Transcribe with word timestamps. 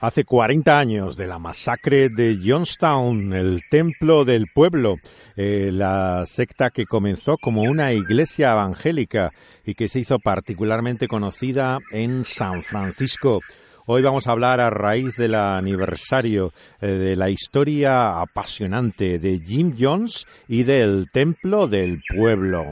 Hace 0.00 0.24
40 0.24 0.78
años 0.78 1.18
de 1.18 1.26
la 1.26 1.38
masacre 1.38 2.08
de 2.08 2.38
Johnstown, 2.42 3.34
el 3.34 3.60
templo 3.70 4.24
del 4.24 4.46
pueblo, 4.46 4.96
eh, 5.36 5.70
la 5.74 6.24
secta 6.26 6.70
que 6.70 6.86
comenzó 6.86 7.36
como 7.36 7.60
una 7.64 7.92
iglesia 7.92 8.52
evangélica 8.52 9.30
y 9.66 9.74
que 9.74 9.90
se 9.90 9.98
hizo 9.98 10.18
particularmente 10.18 11.06
conocida 11.06 11.80
en 11.92 12.24
San 12.24 12.62
Francisco. 12.62 13.40
Hoy 13.84 14.00
vamos 14.00 14.26
a 14.26 14.30
hablar 14.30 14.60
a 14.60 14.70
raíz 14.70 15.16
del 15.16 15.34
aniversario 15.34 16.54
eh, 16.80 16.86
de 16.86 17.14
la 17.14 17.28
historia 17.28 18.22
apasionante 18.22 19.18
de 19.18 19.38
Jim 19.38 19.76
Jones 19.78 20.26
y 20.48 20.62
del 20.62 21.10
templo 21.12 21.66
del 21.66 22.00
pueblo. 22.16 22.64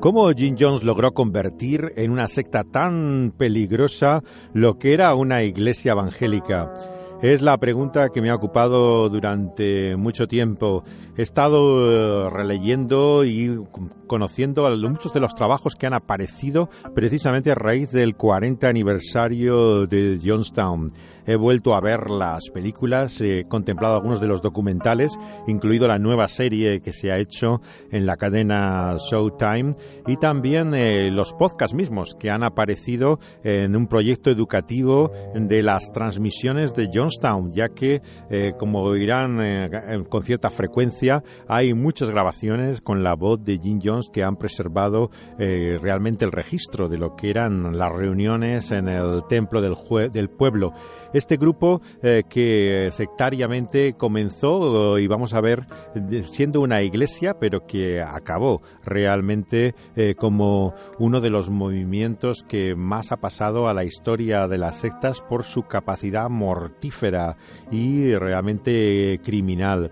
¿Cómo 0.00 0.30
Jim 0.32 0.56
Jones 0.58 0.82
logró 0.82 1.12
convertir 1.12 1.92
en 1.94 2.10
una 2.10 2.26
secta 2.26 2.64
tan 2.64 3.34
peligrosa 3.36 4.22
lo 4.54 4.78
que 4.78 4.94
era 4.94 5.14
una 5.14 5.42
iglesia 5.42 5.92
evangélica? 5.92 6.72
Es 7.20 7.42
la 7.42 7.58
pregunta 7.58 8.08
que 8.08 8.22
me 8.22 8.30
ha 8.30 8.34
ocupado 8.34 9.10
durante 9.10 9.94
mucho 9.96 10.26
tiempo. 10.26 10.84
He 11.18 11.22
estado 11.22 12.26
eh, 12.26 12.30
releyendo 12.30 13.26
y 13.26 13.62
conociendo 14.06 14.74
muchos 14.88 15.12
de 15.12 15.20
los 15.20 15.34
trabajos 15.34 15.76
que 15.76 15.86
han 15.86 15.92
aparecido 15.92 16.70
precisamente 16.94 17.50
a 17.50 17.54
raíz 17.54 17.92
del 17.92 18.16
40 18.16 18.66
aniversario 18.66 19.86
de 19.86 20.18
Johnstown. 20.24 20.92
He 21.26 21.36
vuelto 21.36 21.74
a 21.74 21.80
ver 21.80 22.10
las 22.10 22.50
películas, 22.50 23.20
he 23.20 23.44
contemplado 23.48 23.96
algunos 23.96 24.20
de 24.20 24.26
los 24.26 24.42
documentales, 24.42 25.12
incluido 25.46 25.86
la 25.88 25.98
nueva 25.98 26.28
serie 26.28 26.80
que 26.80 26.92
se 26.92 27.12
ha 27.12 27.18
hecho 27.18 27.60
en 27.90 28.06
la 28.06 28.16
cadena 28.16 28.96
Showtime 28.98 29.76
y 30.06 30.16
también 30.16 30.74
eh, 30.74 31.10
los 31.10 31.32
podcasts 31.34 31.74
mismos 31.74 32.14
que 32.18 32.30
han 32.30 32.42
aparecido 32.42 33.18
en 33.42 33.76
un 33.76 33.86
proyecto 33.86 34.30
educativo 34.30 35.12
de 35.34 35.62
las 35.62 35.92
transmisiones 35.92 36.74
de 36.74 36.88
Johnstown, 36.92 37.52
ya 37.52 37.68
que, 37.68 38.02
eh, 38.30 38.52
como 38.58 38.82
oirán 38.82 39.38
eh, 39.40 40.04
con 40.08 40.22
cierta 40.22 40.50
frecuencia, 40.50 41.22
hay 41.48 41.74
muchas 41.74 42.10
grabaciones 42.10 42.80
con 42.80 43.02
la 43.02 43.14
voz 43.14 43.42
de 43.44 43.58
Jim 43.58 43.80
Jones 43.82 44.10
que 44.12 44.22
han 44.22 44.36
preservado 44.36 45.10
realmente 45.38 46.24
el 46.24 46.32
registro 46.32 46.88
de 46.88 46.98
lo 46.98 47.16
que 47.16 47.30
eran 47.30 47.76
las 47.76 47.90
reuniones 47.90 48.70
en 48.70 48.88
el 48.88 49.22
templo 49.28 49.60
del, 49.60 49.76
del 50.12 50.28
pueblo. 50.28 50.72
Este 51.12 51.36
grupo 51.36 51.80
eh, 52.02 52.22
que 52.28 52.88
sectariamente 52.92 53.94
comenzó 53.94 54.98
y 54.98 55.06
vamos 55.06 55.34
a 55.34 55.40
ver 55.40 55.66
siendo 56.30 56.60
una 56.60 56.82
iglesia, 56.82 57.38
pero 57.38 57.66
que 57.66 58.00
acabó 58.00 58.62
realmente 58.84 59.74
eh, 59.96 60.14
como 60.16 60.74
uno 60.98 61.20
de 61.20 61.30
los 61.30 61.50
movimientos 61.50 62.44
que 62.44 62.74
más 62.74 63.12
ha 63.12 63.16
pasado 63.16 63.68
a 63.68 63.74
la 63.74 63.84
historia 63.84 64.46
de 64.46 64.58
las 64.58 64.76
sectas 64.76 65.20
por 65.20 65.44
su 65.44 65.64
capacidad 65.64 66.28
mortífera 66.28 67.36
y 67.70 68.14
realmente 68.14 69.20
criminal. 69.24 69.90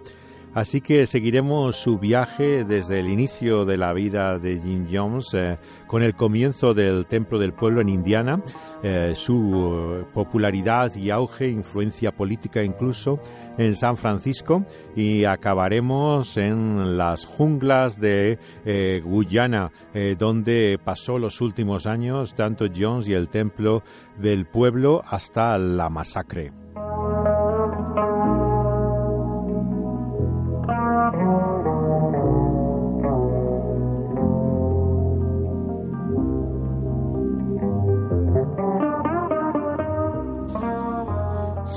Así 0.58 0.80
que 0.80 1.06
seguiremos 1.06 1.76
su 1.76 2.00
viaje 2.00 2.64
desde 2.64 2.98
el 2.98 3.08
inicio 3.08 3.64
de 3.64 3.76
la 3.76 3.92
vida 3.92 4.40
de 4.40 4.58
Jim 4.58 4.88
Jones, 4.92 5.28
eh, 5.32 5.56
con 5.86 6.02
el 6.02 6.16
comienzo 6.16 6.74
del 6.74 7.06
Templo 7.06 7.38
del 7.38 7.52
Pueblo 7.52 7.80
en 7.80 7.88
Indiana, 7.88 8.42
eh, 8.82 9.12
su 9.14 10.04
popularidad 10.12 10.96
y 10.96 11.10
auge, 11.10 11.48
influencia 11.48 12.10
política 12.10 12.64
incluso 12.64 13.20
en 13.56 13.76
San 13.76 13.96
Francisco 13.96 14.64
y 14.96 15.22
acabaremos 15.26 16.36
en 16.36 16.96
las 16.96 17.24
junglas 17.24 18.00
de 18.00 18.40
eh, 18.64 19.00
Guyana, 19.04 19.70
donde 20.18 20.76
pasó 20.84 21.20
los 21.20 21.40
últimos 21.40 21.86
años 21.86 22.34
tanto 22.34 22.66
Jones 22.76 23.06
y 23.06 23.14
el 23.14 23.28
Templo 23.28 23.84
del 24.18 24.44
Pueblo 24.46 25.04
hasta 25.06 25.56
la 25.56 25.88
masacre. 25.88 26.50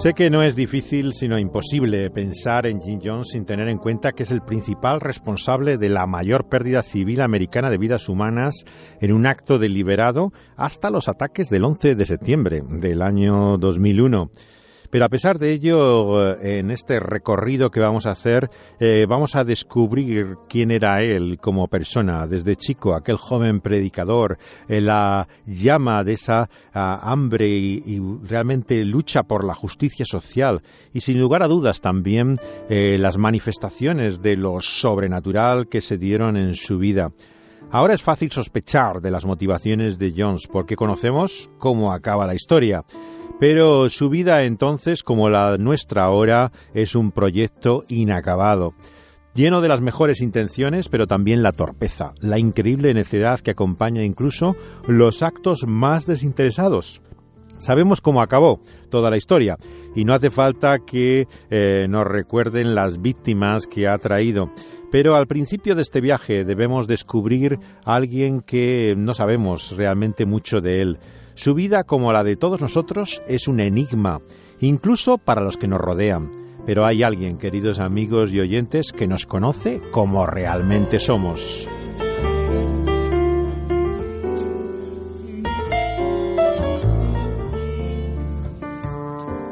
Sé 0.02 0.16
que 0.16 0.32
no 0.32 0.42
es 0.42 0.56
difícil, 0.56 1.14
sino 1.14 1.38
imposible, 1.38 2.10
pensar 2.10 2.66
en 2.66 2.82
Jim 2.82 3.00
Jones 3.04 3.28
sin 3.34 3.46
tener 3.46 3.68
en 3.68 3.78
cuenta 3.78 4.14
que 4.14 4.24
es 4.24 4.32
el 4.32 4.42
principal 4.42 5.00
responsable 5.00 5.78
de 5.78 5.90
la 5.90 6.08
mayor 6.08 6.50
pérdida 6.50 6.82
civil 6.82 7.22
americana 7.22 7.70
de 7.70 7.78
vidas 7.78 8.10
humanas 8.10 8.66
en 9.00 9.14
un 9.14 9.28
acto 9.28 9.60
deliberado 9.60 10.32
hasta 10.58 10.90
los 10.90 11.08
ataques 11.08 11.50
del 11.50 11.66
11 11.66 11.94
de 11.94 12.06
septiembre 12.08 12.64
del 12.68 13.04
año 13.04 13.60
2001. 13.60 14.32
Pero 14.92 15.06
a 15.06 15.10
pesar 15.10 15.40
de 15.40 15.54
ello, 15.54 16.34
eh, 16.34 16.60
en 16.60 16.70
este 16.70 17.00
recorrido 17.00 17.72
que 17.72 17.80
vamos 17.80 18.06
a 18.06 18.12
hacer, 18.12 18.50
eh, 18.80 19.06
vamos 19.08 19.36
a 19.36 19.46
descubrir 19.46 20.36
quién 20.50 20.70
era 20.70 21.02
él 21.02 21.38
como 21.40 21.70
persona, 21.70 22.28
desde 22.28 22.58
chico, 22.58 22.94
aquel 22.94 23.16
joven 23.16 23.62
predicador, 23.62 24.38
eh, 24.68 24.82
la 24.82 25.30
llama 25.46 26.04
de 26.04 26.14
esa 26.14 26.50
ah, 26.74 27.00
hambre 27.04 27.48
y, 27.48 28.02
realmente 28.24 28.84
lucha 28.84 29.24
por 29.24 29.46
la 29.46 29.54
justicia 29.54 30.06
social 30.06 30.62
y 30.94 31.02
sin 31.02 31.20
lugar 31.20 31.44
a 31.44 31.48
dudas 31.48 31.80
también 31.80 32.40
las 32.68 33.18
manifestaciones 33.18 34.22
de 34.22 34.36
lo 34.36 34.60
sobrenatural 34.60 35.68
que 35.70 35.80
se 35.82 35.98
dieron 35.98 36.36
en 36.36 36.56
su 36.56 36.78
vida. 36.78 37.12
Ahora 37.70 37.94
es 37.94 38.02
fácil 38.02 38.32
sospechar 38.32 39.00
de 39.02 39.12
las 39.12 39.26
motivaciones 39.26 39.98
de 39.98 40.14
Jones 40.16 40.48
porque 40.52 40.76
conocemos 40.76 41.50
cómo 41.58 41.94
acaba 41.94 42.28
la 42.28 42.36
historia. 42.36 42.84
Pero 43.42 43.90
su 43.90 44.12
vida 44.12 44.44
entonces, 44.44 45.02
como 45.02 45.28
la 45.32 45.58
nuestra 45.58 46.04
ahora, 46.04 46.52
es 46.76 46.94
un 46.94 47.12
proyecto 47.12 47.84
inacabado 47.88 48.76
lleno 49.34 49.62
de 49.62 49.68
las 49.68 49.82
mejores 49.82 50.22
intenciones, 50.22 50.90
pero 50.90 51.08
también 51.08 51.42
la 51.42 51.52
torpeza, 51.52 52.14
la 52.20 52.38
increíble 52.38 52.94
necedad 52.94 53.40
que 53.40 53.50
acompaña 53.50 54.04
incluso 54.04 54.56
los 54.88 55.24
actos 55.24 55.64
más 55.66 56.06
desinteresados. 56.06 57.02
Sabemos 57.58 58.00
cómo 58.00 58.22
acabó 58.22 58.60
toda 58.92 59.10
la 59.10 59.18
historia 59.18 59.58
y 59.96 60.06
no 60.06 60.14
hace 60.14 60.30
falta 60.30 60.78
que 60.78 61.28
eh, 61.50 61.88
nos 61.90 62.06
recuerden 62.06 62.76
las 62.76 63.02
víctimas 63.02 63.66
que 63.66 63.88
ha 63.88 63.98
traído. 63.98 64.52
Pero 64.92 65.16
al 65.16 65.26
principio 65.26 65.74
de 65.74 65.82
este 65.82 66.00
viaje 66.00 66.44
debemos 66.44 66.86
descubrir 66.86 67.58
a 67.86 67.96
alguien 67.96 68.42
que 68.42 68.94
no 68.96 69.16
sabemos 69.16 69.76
realmente 69.78 70.28
mucho 70.28 70.62
de 70.62 70.82
él, 70.82 71.00
su 71.36 71.54
vida, 71.54 71.84
como 71.84 72.12
la 72.12 72.24
de 72.24 72.36
todos 72.36 72.62
nosotros, 72.62 73.22
es 73.28 73.48
un 73.48 73.60
enigma, 73.60 74.22
incluso 74.60 75.18
para 75.18 75.42
los 75.42 75.58
que 75.58 75.68
nos 75.68 75.80
rodean. 75.80 76.32
Pero 76.66 76.86
hay 76.86 77.04
alguien, 77.04 77.38
queridos 77.38 77.80
amigos 77.80 78.32
y 78.32 78.40
oyentes, 78.40 78.92
que 78.92 79.08
nos 79.08 79.26
conoce 79.26 79.82
como 79.92 80.26
realmente 80.26 81.00
somos. 81.00 81.68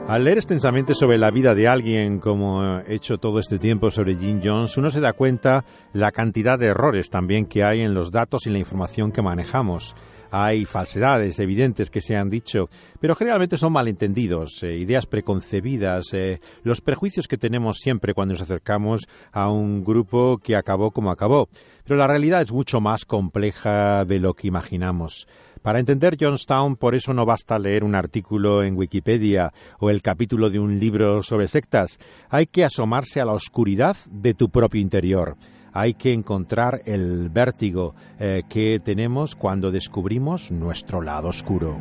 Al 0.09 0.23
leer 0.23 0.39
extensamente 0.39 0.95
sobre 0.95 1.19
la 1.19 1.29
vida 1.29 1.53
de 1.53 1.67
alguien, 1.67 2.17
como 2.17 2.79
he 2.79 2.95
hecho 2.95 3.19
todo 3.19 3.37
este 3.37 3.59
tiempo 3.59 3.91
sobre 3.91 4.15
Jim 4.15 4.41
Jones, 4.43 4.75
uno 4.75 4.89
se 4.89 5.01
da 5.01 5.13
cuenta 5.13 5.65
la 5.93 6.11
cantidad 6.11 6.57
de 6.57 6.65
errores 6.65 7.11
también 7.11 7.45
que 7.45 7.63
hay 7.63 7.81
en 7.81 7.93
los 7.93 8.11
datos 8.11 8.47
y 8.47 8.49
la 8.49 8.57
información 8.57 9.11
que 9.11 9.21
manejamos. 9.21 9.95
Hay 10.31 10.65
falsedades 10.65 11.39
evidentes 11.39 11.89
que 11.89 12.01
se 12.01 12.15
han 12.15 12.29
dicho, 12.29 12.69
pero 12.99 13.15
generalmente 13.15 13.57
son 13.57 13.73
malentendidos, 13.73 14.63
eh, 14.63 14.77
ideas 14.77 15.05
preconcebidas, 15.05 16.13
eh, 16.13 16.39
los 16.63 16.81
prejuicios 16.81 17.27
que 17.27 17.37
tenemos 17.37 17.77
siempre 17.77 18.13
cuando 18.13 18.33
nos 18.33 18.43
acercamos 18.43 19.07
a 19.31 19.49
un 19.49 19.83
grupo 19.83 20.37
que 20.37 20.55
acabó 20.55 20.91
como 20.91 21.11
acabó. 21.11 21.49
Pero 21.83 21.97
la 21.97 22.07
realidad 22.07 22.41
es 22.41 22.51
mucho 22.51 22.79
más 22.79 23.05
compleja 23.05 24.05
de 24.05 24.19
lo 24.19 24.33
que 24.33 24.47
imaginamos. 24.47 25.27
Para 25.61 25.79
entender 25.79 26.15
Johnstown, 26.19 26.77
por 26.77 26.95
eso 26.95 27.13
no 27.13 27.25
basta 27.25 27.59
leer 27.59 27.83
un 27.83 27.93
artículo 27.93 28.63
en 28.63 28.77
Wikipedia 28.77 29.51
o 29.79 29.89
el 29.89 30.01
capítulo 30.01 30.49
de 30.49 30.59
un 30.59 30.79
libro 30.79 31.21
sobre 31.21 31.49
sectas. 31.49 31.99
Hay 32.29 32.45
que 32.45 32.63
asomarse 32.63 33.19
a 33.19 33.25
la 33.25 33.33
oscuridad 33.33 33.97
de 34.09 34.33
tu 34.33 34.49
propio 34.49 34.79
interior 34.79 35.35
hay 35.73 35.93
que 35.93 36.13
encontrar 36.13 36.81
el 36.85 37.29
vértigo 37.29 37.95
eh, 38.19 38.43
que 38.49 38.79
tenemos 38.79 39.35
cuando 39.35 39.71
descubrimos 39.71 40.51
nuestro 40.51 41.01
lado 41.01 41.29
oscuro. 41.29 41.77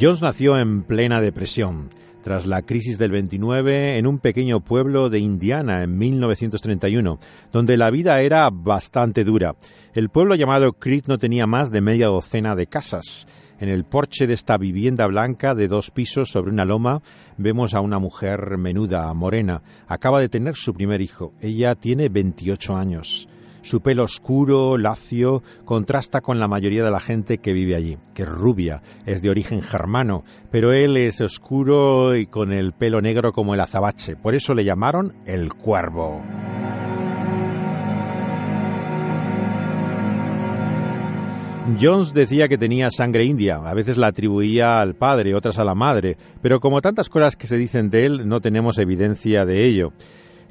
Jones 0.00 0.22
nació 0.22 0.58
en 0.58 0.82
plena 0.82 1.20
depresión 1.20 1.88
tras 2.24 2.46
la 2.46 2.62
crisis 2.62 2.98
del 2.98 3.10
29 3.10 3.98
en 3.98 4.06
un 4.06 4.18
pequeño 4.18 4.60
pueblo 4.60 5.10
de 5.10 5.18
Indiana 5.18 5.82
en 5.82 5.98
1931, 5.98 7.18
donde 7.52 7.76
la 7.76 7.90
vida 7.90 8.22
era 8.22 8.48
bastante 8.50 9.24
dura. 9.24 9.56
El 9.92 10.08
pueblo 10.08 10.34
llamado 10.34 10.72
Creed 10.72 11.04
no 11.06 11.18
tenía 11.18 11.46
más 11.46 11.70
de 11.70 11.82
media 11.82 12.06
docena 12.06 12.56
de 12.56 12.66
casas. 12.66 13.26
En 13.60 13.68
el 13.68 13.84
porche 13.84 14.26
de 14.26 14.32
esta 14.32 14.56
vivienda 14.56 15.06
blanca 15.06 15.54
de 15.54 15.68
dos 15.68 15.90
pisos 15.90 16.30
sobre 16.30 16.50
una 16.50 16.64
loma 16.64 17.02
vemos 17.36 17.74
a 17.74 17.80
una 17.80 17.98
mujer 17.98 18.56
menuda, 18.56 19.12
morena. 19.12 19.62
Acaba 19.86 20.18
de 20.20 20.30
tener 20.30 20.56
su 20.56 20.72
primer 20.72 21.02
hijo. 21.02 21.34
Ella 21.42 21.74
tiene 21.74 22.08
28 22.08 22.74
años. 22.74 23.28
Su 23.64 23.80
pelo 23.80 24.04
oscuro, 24.04 24.76
lacio, 24.76 25.42
contrasta 25.64 26.20
con 26.20 26.38
la 26.38 26.46
mayoría 26.46 26.84
de 26.84 26.90
la 26.90 27.00
gente 27.00 27.38
que 27.38 27.54
vive 27.54 27.74
allí, 27.74 27.96
que 28.12 28.24
es 28.24 28.28
rubia, 28.28 28.82
es 29.06 29.22
de 29.22 29.30
origen 29.30 29.62
germano, 29.62 30.22
pero 30.50 30.74
él 30.74 30.98
es 30.98 31.22
oscuro 31.22 32.14
y 32.14 32.26
con 32.26 32.52
el 32.52 32.74
pelo 32.74 33.00
negro 33.00 33.32
como 33.32 33.54
el 33.54 33.60
azabache. 33.60 34.16
Por 34.16 34.34
eso 34.34 34.52
le 34.52 34.64
llamaron 34.64 35.14
el 35.24 35.54
cuervo. 35.54 36.20
Jones 41.80 42.12
decía 42.12 42.48
que 42.48 42.58
tenía 42.58 42.90
sangre 42.90 43.24
india, 43.24 43.56
a 43.64 43.72
veces 43.72 43.96
la 43.96 44.08
atribuía 44.08 44.80
al 44.80 44.94
padre, 44.94 45.34
otras 45.34 45.58
a 45.58 45.64
la 45.64 45.74
madre, 45.74 46.18
pero 46.42 46.60
como 46.60 46.82
tantas 46.82 47.08
cosas 47.08 47.34
que 47.36 47.46
se 47.46 47.56
dicen 47.56 47.88
de 47.88 48.04
él, 48.04 48.28
no 48.28 48.42
tenemos 48.42 48.76
evidencia 48.76 49.46
de 49.46 49.64
ello. 49.64 49.94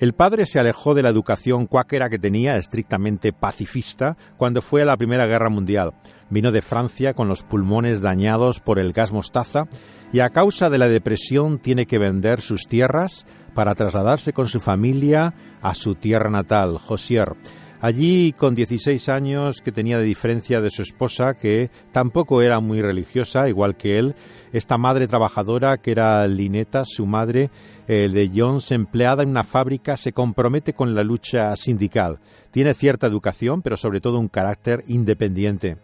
El 0.04 0.12
padre 0.12 0.46
se 0.46 0.60
alejó 0.60 0.96
de 0.96 1.02
la 1.02 1.08
educación 1.08 1.66
cuáquera 1.66 2.10
que 2.10 2.20
tenía, 2.20 2.58
estrictamente 2.58 3.32
pacifista, 3.32 4.18
cuando 4.36 4.62
fue 4.62 4.82
a 4.82 4.86
la 4.86 4.98
Primera 4.98 5.28
Guerra 5.28 5.50
Mundial. 5.50 5.94
Vino 6.30 6.52
de 6.52 6.62
Francia 6.62 7.14
con 7.14 7.30
los 7.30 7.44
pulmones 7.44 8.02
dañados 8.02 8.60
por 8.60 8.80
el 8.80 8.92
gas 8.92 9.14
mostaza 9.14 9.64
y 10.12 10.20
a 10.20 10.32
causa 10.32 10.70
de 10.70 10.78
la 10.78 10.90
depresión 10.90 11.58
tiene 11.58 11.86
que 11.86 12.00
vender 12.00 12.42
sus 12.42 12.68
tierras 12.68 13.26
para 13.54 13.76
trasladarse 13.76 14.34
con 14.34 14.50
su 14.50 14.60
familia 14.60 15.36
a 15.62 15.74
su 15.74 15.96
tierra 15.96 16.30
natal, 16.30 16.80
Josier. 16.80 17.38
Allí, 17.84 18.32
con 18.32 18.56
16 18.56 19.10
años, 19.10 19.60
que 19.60 19.74
tenía 19.74 19.98
de 19.98 20.06
diferencia 20.06 20.62
de 20.62 20.70
su 20.70 20.84
esposa, 20.84 21.34
que 21.34 21.70
tampoco 21.92 22.42
era 22.42 22.62
muy 22.62 22.82
religiosa, 22.82 23.50
igual 23.50 23.76
que 23.76 24.00
él, 24.00 24.16
esta 24.54 24.78
madre 24.78 25.06
trabajadora, 25.06 25.78
que 25.80 25.92
era 25.92 26.26
Lineta, 26.26 26.84
su 26.86 27.06
madre, 27.06 27.50
el 27.90 28.14
de 28.14 28.32
Jones, 28.34 28.72
empleada 28.72 29.24
en 29.24 29.32
una 29.32 29.44
fábrica, 29.44 29.98
se 29.98 30.14
compromete 30.14 30.72
con 30.72 30.96
la 30.96 31.04
lucha 31.04 31.54
sindical. 31.58 32.20
Tiene 32.52 32.74
cierta 32.74 33.08
educación, 33.08 33.62
pero 33.62 33.76
sobre 33.76 34.00
todo 34.00 34.18
un 34.18 34.30
carácter 34.30 34.86
independiente. 34.88 35.76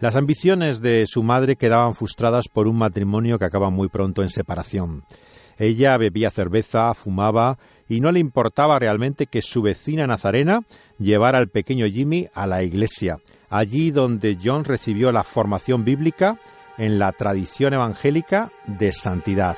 Las 0.00 0.16
ambiciones 0.16 0.80
de 0.80 1.04
su 1.06 1.22
madre 1.22 1.56
quedaban 1.56 1.94
frustradas 1.94 2.48
por 2.48 2.66
un 2.66 2.78
matrimonio 2.78 3.38
que 3.38 3.44
acaba 3.44 3.68
muy 3.68 3.88
pronto 3.88 4.22
en 4.22 4.30
separación. 4.30 5.04
Ella 5.58 5.96
bebía 5.98 6.30
cerveza, 6.30 6.94
fumaba 6.94 7.58
y 7.88 8.00
no 8.00 8.12
le 8.12 8.20
importaba 8.20 8.78
realmente 8.78 9.26
que 9.26 9.42
su 9.42 9.62
vecina 9.62 10.06
nazarena 10.06 10.60
llevara 10.98 11.38
al 11.38 11.48
pequeño 11.48 11.86
Jimmy 11.86 12.28
a 12.34 12.46
la 12.46 12.62
iglesia, 12.62 13.18
allí 13.50 13.90
donde 13.90 14.38
John 14.42 14.64
recibió 14.64 15.12
la 15.12 15.24
formación 15.24 15.84
bíblica 15.84 16.38
en 16.78 16.98
la 16.98 17.12
tradición 17.12 17.74
evangélica 17.74 18.50
de 18.66 18.92
santidad. 18.92 19.56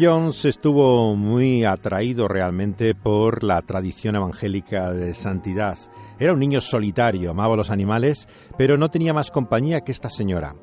Jones 0.00 0.44
estuvo 0.44 1.16
muy 1.16 1.64
atraído 1.64 2.28
realmente 2.28 2.94
por 2.94 3.42
la 3.42 3.60
tradición 3.62 4.14
evangélica 4.14 4.92
de 4.92 5.12
santidad. 5.12 5.76
Era 6.20 6.32
un 6.32 6.38
niño 6.38 6.60
solitario, 6.60 7.32
amaba 7.32 7.56
los 7.56 7.70
animales, 7.70 8.28
pero 8.56 8.78
no 8.78 8.90
tenía 8.90 9.12
más 9.12 9.30
compañía 9.30 9.80
que 9.80 9.90
esta 9.92 10.08
señora, 10.08 10.54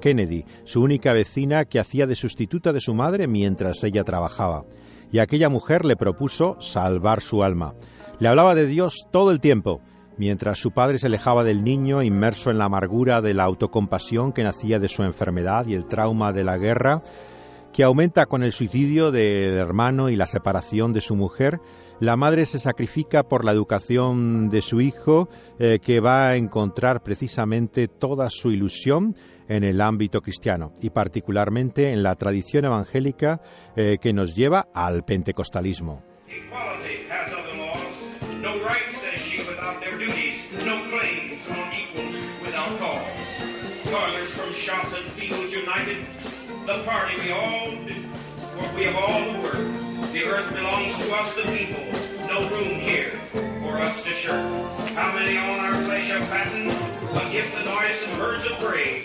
Kennedy, 0.00 0.44
su 0.64 0.82
única 0.82 1.12
vecina 1.12 1.66
que 1.66 1.78
hacía 1.78 2.06
de 2.06 2.14
sustituta 2.14 2.72
de 2.72 2.80
su 2.80 2.94
madre 2.94 3.26
mientras 3.26 3.84
ella 3.84 4.02
trabajaba. 4.02 4.64
Y 5.12 5.18
aquella 5.18 5.48
mujer 5.48 5.84
le 5.84 5.96
propuso 5.96 6.56
salvar 6.60 7.20
su 7.20 7.42
alma. 7.42 7.74
Le 8.18 8.28
hablaba 8.28 8.54
de 8.54 8.66
Dios 8.66 9.06
todo 9.10 9.30
el 9.30 9.40
tiempo, 9.40 9.82
mientras 10.16 10.58
su 10.58 10.70
padre 10.70 10.98
se 10.98 11.06
alejaba 11.06 11.44
del 11.44 11.64
niño 11.64 12.02
inmerso 12.02 12.50
en 12.50 12.58
la 12.58 12.66
amargura 12.66 13.20
de 13.20 13.34
la 13.34 13.44
autocompasión 13.44 14.32
que 14.32 14.44
nacía 14.44 14.78
de 14.78 14.88
su 14.88 15.02
enfermedad 15.02 15.66
y 15.66 15.74
el 15.74 15.86
trauma 15.86 16.32
de 16.32 16.44
la 16.44 16.56
guerra, 16.56 17.02
que 17.72 17.84
aumenta 17.84 18.26
con 18.26 18.42
el 18.42 18.52
suicidio 18.52 19.10
del 19.10 19.56
hermano 19.56 20.10
y 20.10 20.16
la 20.16 20.26
separación 20.26 20.92
de 20.92 21.00
su 21.00 21.16
mujer. 21.16 21.60
La 22.00 22.16
madre 22.16 22.46
se 22.46 22.58
sacrifica 22.58 23.24
por 23.24 23.44
la 23.44 23.52
educación 23.52 24.48
de 24.48 24.62
su 24.62 24.80
hijo, 24.80 25.28
eh, 25.58 25.78
que 25.82 26.00
va 26.00 26.28
a 26.28 26.36
encontrar 26.36 27.02
precisamente 27.02 27.88
toda 27.88 28.30
su 28.30 28.50
ilusión 28.50 29.14
en 29.48 29.64
el 29.64 29.80
ámbito 29.80 30.22
cristiano 30.22 30.72
y 30.80 30.90
particularmente 30.90 31.92
en 31.92 32.02
la 32.02 32.14
tradición 32.14 32.64
evangélica 32.64 33.40
eh, 33.76 33.98
que 34.00 34.12
nos 34.12 34.34
lleva 34.34 34.68
al 34.72 35.04
pentecostalismo. 35.04 36.02
The 46.76 46.84
party 46.84 47.16
we 47.18 47.32
all 47.32 47.70
do, 47.70 47.94
we 48.76 48.84
have 48.84 48.94
all 48.94 49.42
the. 49.42 49.80
The 50.12 50.24
earth 50.24 50.54
belongs 50.54 50.96
to 50.98 51.12
us, 51.14 51.34
the 51.34 51.42
people. 51.42 51.82
No 52.28 52.48
room 52.48 52.78
here 52.78 53.20
for 53.60 53.78
us 53.78 54.04
to 54.04 54.10
shirk. 54.10 54.44
How 54.94 55.12
many 55.12 55.36
on 55.36 55.58
our 55.58 55.74
flesh? 55.84 56.10
But 56.10 57.34
if 57.34 57.52
the 57.54 57.64
noisome 57.64 58.10
herds 58.20 58.46
of 58.46 58.52
prey 58.58 59.04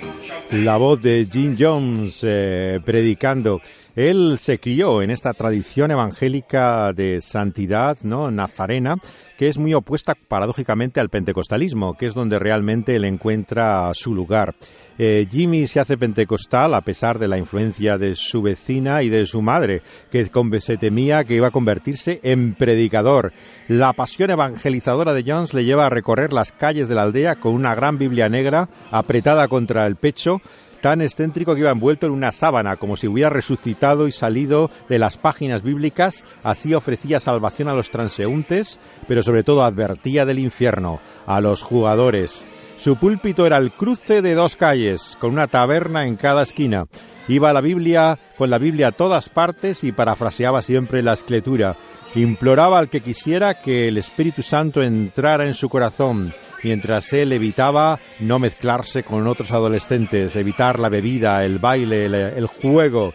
La 0.52 0.78
voz 0.78 1.02
de 1.02 1.26
Jim 1.26 1.56
Jones 1.56 2.24
eh, 2.24 2.80
predicando. 2.84 3.62
Él 3.95 4.36
se 4.39 4.59
crió 4.59 5.01
en 5.01 5.09
esta 5.09 5.33
tradición 5.33 5.92
evangélica 5.92 6.92
de 6.92 7.21
santidad, 7.21 7.97
¿no? 8.03 8.30
Nazarena, 8.30 8.95
que 9.38 9.47
es 9.47 9.57
muy 9.57 9.74
opuesta 9.74 10.13
paradójicamente 10.27 11.00
al 11.00 11.09
pentecostalismo, 11.09 11.95
que 11.95 12.07
es 12.07 12.13
donde 12.13 12.38
realmente 12.39 12.95
él 12.95 13.06
encuentra 13.06 13.89
su 13.94 14.14
lugar. 14.14 14.56
Eh, 14.97 15.28
Jimmy 15.30 15.68
se 15.68 15.80
hace 15.80 15.97
pentecostal 15.97 16.73
a 16.73 16.81
pesar 16.81 17.19
de 17.19 17.28
la 17.28 17.37
influencia 17.37 17.97
de 17.97 18.16
su 18.16 18.42
vecina 18.42 19.04
y 19.04 19.09
de 19.09 19.25
su 19.25 19.42
madre, 19.42 19.81
que 20.11 20.25
se 20.59 20.78
temía 20.78 21.23
que 21.23 21.35
iba 21.35 21.47
a 21.47 21.52
convertirse 21.52 22.19
en 22.23 22.54
predicador. 22.56 23.33
La 23.68 23.94
pasión 23.94 24.30
evangelizadora 24.30 25.14
de 25.14 25.23
Jones 25.25 25.54
le 25.54 25.66
lleva 25.66 25.87
a 25.87 25.90
recorrer 25.90 26.33
las 26.33 26.52
calles 26.52 26.87
de 26.87 26.95
la 26.95 27.04
aldea 27.04 27.35
con 27.35 27.54
una 27.54 27.75
gran 27.75 27.97
Biblia 27.97 28.30
negra 28.30 28.69
apretada 28.92 29.47
contra 29.47 29.85
el 29.87 29.95
pecho, 29.95 30.42
tan 30.85 31.01
excéntrico 31.01 31.56
que 31.56 31.61
iba 31.61 31.71
envuelto 31.71 32.06
en 32.06 32.11
una 32.11 32.31
sábana, 32.31 32.75
como 32.75 32.95
si 32.95 33.07
hubiera 33.07 33.31
resucitado 33.31 34.07
y 34.07 34.11
salido 34.11 34.69
de 34.87 34.99
las 34.99 35.18
páginas 35.18 35.63
bíblicas, 35.63 36.23
así 36.44 36.75
ofrecía 36.75 37.19
salvación 37.19 37.69
a 37.69 37.73
los 37.73 37.89
transeúntes, 37.89 38.77
pero 39.07 39.23
sobre 39.23 39.42
todo 39.42 39.63
advertía 39.63 40.27
del 40.27 40.37
infierno 40.37 40.99
a 41.25 41.42
los 41.42 41.63
jugadores. 41.63 42.45
Su 42.77 42.97
púlpito 42.97 43.47
era 43.47 43.57
el 43.57 43.71
cruce 43.71 44.21
de 44.21 44.35
dos 44.35 44.56
calles, 44.56 45.18
con 45.19 45.31
una 45.31 45.47
taberna 45.47 46.06
en 46.06 46.18
cada 46.18 46.44
esquina. 46.44 46.85
Iba 47.27 47.49
a 47.49 47.54
la 47.54 47.61
Biblia 47.61 48.19
con 48.37 48.51
la 48.51 48.59
Biblia 48.59 48.89
a 48.89 48.92
todas 48.92 49.30
partes 49.30 49.83
y 49.83 49.92
parafraseaba 49.92 50.61
siempre 50.61 51.01
la 51.01 51.13
escritura. 51.13 51.77
Imploraba 52.16 52.80
al 52.80 52.90
que 52.90 53.02
quisiera 53.02 53.56
que 53.56 53.90
el 53.90 53.98
Espíritu 53.98 54.42
Santo 54.42 54.81
entrara 54.81 55.45
en 55.45 55.54
su 55.54 55.68
corazón, 55.68 56.34
mientras 56.64 57.12
él 57.12 57.34
evitaba 57.34 58.00
no 58.22 58.40
mezclarse 58.40 59.04
con 59.04 59.28
otros 59.28 59.52
adolescentes, 59.52 60.38
evitar 60.38 60.80
la 60.80 60.88
bebida, 60.88 61.44
el 61.44 61.60
baile, 61.60 62.06
el, 62.06 62.48
juego. 62.48 63.14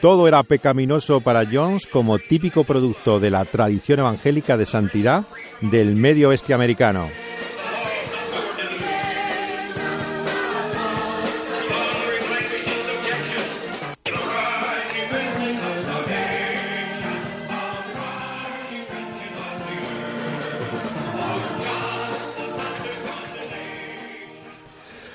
Todo 0.00 0.26
era 0.26 0.42
pecaminoso 0.42 1.20
para 1.20 1.46
Jones 1.46 1.86
como 1.86 2.18
típico 2.18 2.64
producto 2.64 3.20
de 3.20 3.30
la 3.30 3.44
tradición 3.44 4.00
evangélica 4.00 4.56
de 4.56 4.66
santidad 4.66 5.24
del 5.60 5.94
medio 5.94 6.30
oeste 6.30 6.52
americano. 6.52 7.08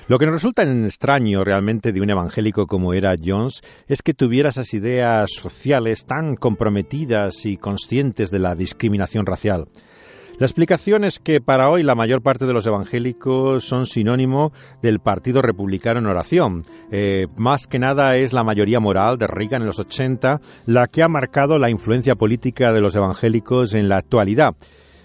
Lo 0.07 0.19
que 0.19 0.27
nos 0.27 0.35
resulta 0.35 0.61
extraño 0.61 1.43
realmente 1.43 1.91
de 1.91 1.99
un 1.99 2.11
evangélico 2.11 2.67
como 2.67 2.93
era 2.93 3.15
Jones 3.19 3.61
es 3.87 4.03
que 4.03 4.13
tuviera 4.13 4.49
esas 4.49 4.71
ideas 4.75 5.31
sociales 5.31 6.05
tan 6.05 6.35
comprometidas 6.35 7.43
y 7.47 7.57
conscientes 7.57 8.29
de 8.29 8.37
la 8.37 8.53
discriminación 8.53 9.25
racial. 9.25 9.67
La 10.37 10.45
explicación 10.45 11.05
es 11.05 11.17
que 11.17 11.41
para 11.41 11.71
hoy 11.71 11.81
la 11.81 11.95
mayor 11.95 12.21
parte 12.21 12.45
de 12.45 12.53
los 12.53 12.67
evangélicos 12.67 13.63
son 13.63 13.87
sinónimo 13.87 14.51
del 14.81 14.99
Partido 14.99 15.41
Republicano 15.41 16.01
en 16.01 16.05
oración. 16.05 16.65
Eh, 16.91 17.25
más 17.35 17.65
que 17.65 17.79
nada 17.79 18.15
es 18.15 18.31
la 18.31 18.43
mayoría 18.43 18.79
moral 18.79 19.17
de 19.17 19.25
Reagan 19.25 19.63
en 19.63 19.67
los 19.67 19.79
80 19.79 20.39
la 20.67 20.87
que 20.87 21.01
ha 21.01 21.07
marcado 21.07 21.57
la 21.57 21.71
influencia 21.71 22.13
política 22.15 22.73
de 22.73 22.81
los 22.81 22.95
evangélicos 22.95 23.73
en 23.73 23.89
la 23.89 23.97
actualidad. 23.97 24.55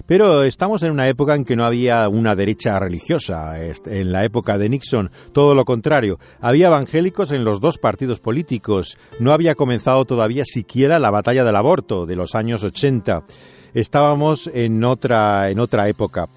Pero 0.07 0.45
estamos 0.45 0.83
en 0.83 0.93
una 0.93 1.09
época 1.09 1.35
en 1.35 1.45
que 1.45 1.57
no 1.57 1.65
había 1.65 2.09
una 2.09 2.35
derecha 2.35 2.79
religiosa. 2.79 3.55
En 3.61 4.13
la 4.13 4.25
época 4.25 4.59
de 4.59 4.69
Nixon, 4.69 5.11
todo 5.33 5.55
lo 5.55 5.65
contrario. 5.65 6.19
Había 6.41 6.67
evangélicos 6.67 7.33
en 7.33 7.45
los 7.45 7.61
dos 7.61 7.79
partidos 7.79 8.21
políticos. 8.21 8.99
No 9.19 9.33
había 9.33 9.55
comenzado 9.55 10.05
todavía 10.05 10.45
siquiera 10.45 10.99
la 10.99 11.11
batalla 11.11 11.45
del 11.45 11.57
aborto 11.57 12.07
de 12.07 12.17
los 12.17 12.35
años 12.35 12.65
80 12.65 13.25
estábamos 13.75 14.51
en 14.53 14.85
otra, 14.85 15.51
en 15.51 15.59
otra 15.59 15.89
época. 15.89 16.29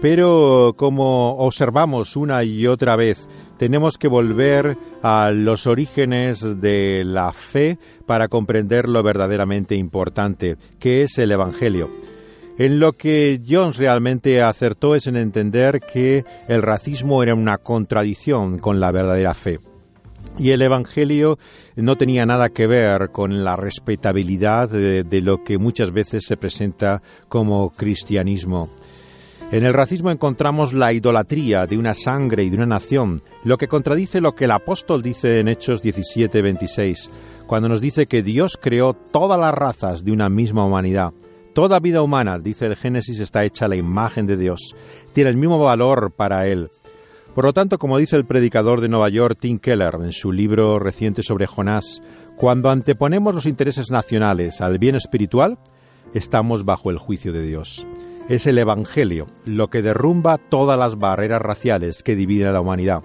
Pero 0.00 0.74
como 0.76 1.36
observamos 1.36 2.16
una 2.16 2.42
y 2.42 2.66
otra 2.66 2.96
vez, 2.96 3.28
tenemos 3.56 3.98
que 3.98 4.08
volver 4.08 4.76
a 5.02 5.30
los 5.30 5.66
orígenes 5.66 6.40
de 6.60 7.04
la 7.04 7.32
fe 7.32 7.78
para 8.06 8.28
comprender 8.28 8.88
lo 8.88 9.02
verdaderamente 9.02 9.76
importante, 9.76 10.56
que 10.80 11.02
es 11.02 11.18
el 11.18 11.30
Evangelio. 11.30 11.88
En 12.62 12.78
lo 12.78 12.92
que 12.92 13.42
Jones 13.44 13.76
realmente 13.76 14.40
acertó 14.40 14.94
es 14.94 15.08
en 15.08 15.16
entender 15.16 15.80
que 15.80 16.24
el 16.46 16.62
racismo 16.62 17.20
era 17.24 17.34
una 17.34 17.58
contradicción 17.58 18.60
con 18.60 18.78
la 18.78 18.92
verdadera 18.92 19.34
fe. 19.34 19.58
Y 20.38 20.50
el 20.50 20.62
Evangelio 20.62 21.40
no 21.74 21.96
tenía 21.96 22.24
nada 22.24 22.50
que 22.50 22.68
ver 22.68 23.10
con 23.10 23.42
la 23.42 23.56
respetabilidad 23.56 24.68
de, 24.68 25.20
lo 25.22 25.42
que 25.42 25.58
muchas 25.58 25.90
veces 25.90 26.24
se 26.24 26.36
presenta 26.36 27.02
como 27.28 27.70
cristianismo. 27.70 28.70
En 29.50 29.64
el 29.64 29.74
racismo 29.74 30.12
encontramos 30.12 30.72
la 30.72 30.92
idolatría 30.92 31.66
de 31.66 31.78
una 31.78 31.94
sangre 31.94 32.44
y 32.44 32.50
de 32.50 32.58
una 32.58 32.66
nación, 32.66 33.24
lo 33.42 33.58
que 33.58 33.66
contradice 33.66 34.20
lo 34.20 34.36
que 34.36 34.44
el 34.44 34.52
apóstol 34.52 35.02
dice 35.02 35.40
en 35.40 35.48
Hechos 35.48 35.82
17:26, 35.82 37.10
cuando 37.48 37.68
nos 37.68 37.80
dice 37.80 38.06
que 38.06 38.22
Dios 38.22 38.56
creó 38.56 38.94
todas 38.94 39.40
las 39.40 39.52
razas 39.52 40.04
de 40.04 40.12
una 40.12 40.28
misma 40.28 40.64
humanidad. 40.64 41.12
Toda 41.52 41.80
vida 41.80 42.00
humana, 42.00 42.38
dice 42.38 42.64
el 42.64 42.76
Génesis, 42.76 43.20
está 43.20 43.44
hecha 43.44 43.66
a 43.66 43.68
la 43.68 43.76
imagen 43.76 44.26
de 44.26 44.38
Dios, 44.38 44.74
tiene 45.12 45.28
el 45.28 45.36
mismo 45.36 45.58
valor 45.58 46.10
para 46.10 46.46
Él. 46.48 46.70
Por 47.34 47.44
lo 47.44 47.52
tanto, 47.52 47.78
como 47.78 47.98
dice 47.98 48.16
el 48.16 48.24
predicador 48.24 48.80
de 48.80 48.88
Nueva 48.88 49.10
York, 49.10 49.36
Tim 49.38 49.58
Keller, 49.58 49.96
en 50.02 50.12
su 50.12 50.32
libro 50.32 50.78
reciente 50.78 51.22
sobre 51.22 51.46
Jonás, 51.46 52.02
cuando 52.36 52.70
anteponemos 52.70 53.34
los 53.34 53.44
intereses 53.44 53.90
nacionales 53.90 54.62
al 54.62 54.78
bien 54.78 54.94
espiritual, 54.94 55.58
estamos 56.14 56.64
bajo 56.64 56.90
el 56.90 56.96
juicio 56.96 57.34
de 57.34 57.42
Dios. 57.42 57.86
Es 58.30 58.46
el 58.46 58.56
Evangelio 58.56 59.26
lo 59.44 59.68
que 59.68 59.82
derrumba 59.82 60.38
todas 60.38 60.78
las 60.78 60.98
barreras 60.98 61.42
raciales 61.42 62.02
que 62.02 62.16
dividen 62.16 62.48
a 62.48 62.52
la 62.52 62.62
humanidad. 62.62 63.02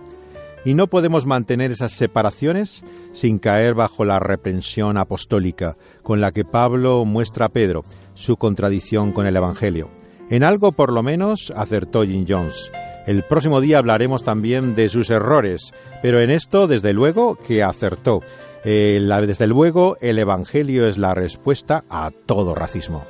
Y 0.67 0.73
no 0.73 0.87
podemos 0.87 1.25
mantener 1.25 1.71
esas 1.71 1.93
separaciones 1.93 2.83
sin 3.13 3.39
caer 3.39 3.73
bajo 3.73 4.03
la 4.03 4.19
reprensión 4.19 4.97
apostólica 4.97 5.77
con 6.03 6.19
la 6.19 6.33
que 6.33 6.43
Pablo 6.43 7.05
muestra 7.05 7.45
a 7.45 7.49
Pedro 7.49 7.85
su 8.15 8.35
contradicción 8.35 9.13
con 9.13 9.25
el 9.27 9.37
Evangelio. 9.37 9.89
En 10.29 10.43
algo 10.43 10.73
por 10.73 10.91
lo 10.91 11.03
menos 11.03 11.53
acertó 11.55 12.03
Jim 12.03 12.25
Jones. 12.27 12.69
El 13.05 13.23
próximo 13.23 13.61
día 13.61 13.77
hablaremos 13.77 14.25
también 14.25 14.75
de 14.75 14.89
sus 14.89 15.09
errores, 15.09 15.73
pero 16.01 16.19
en 16.19 16.31
esto, 16.31 16.67
desde 16.67 16.91
luego, 16.91 17.37
que 17.37 17.63
acertó. 17.63 18.19
Eh, 18.65 18.99
desde 19.25 19.47
luego, 19.47 19.95
el 20.01 20.19
Evangelio 20.19 20.85
es 20.85 20.97
la 20.97 21.13
respuesta 21.13 21.85
a 21.89 22.11
todo 22.25 22.55
racismo. 22.55 23.05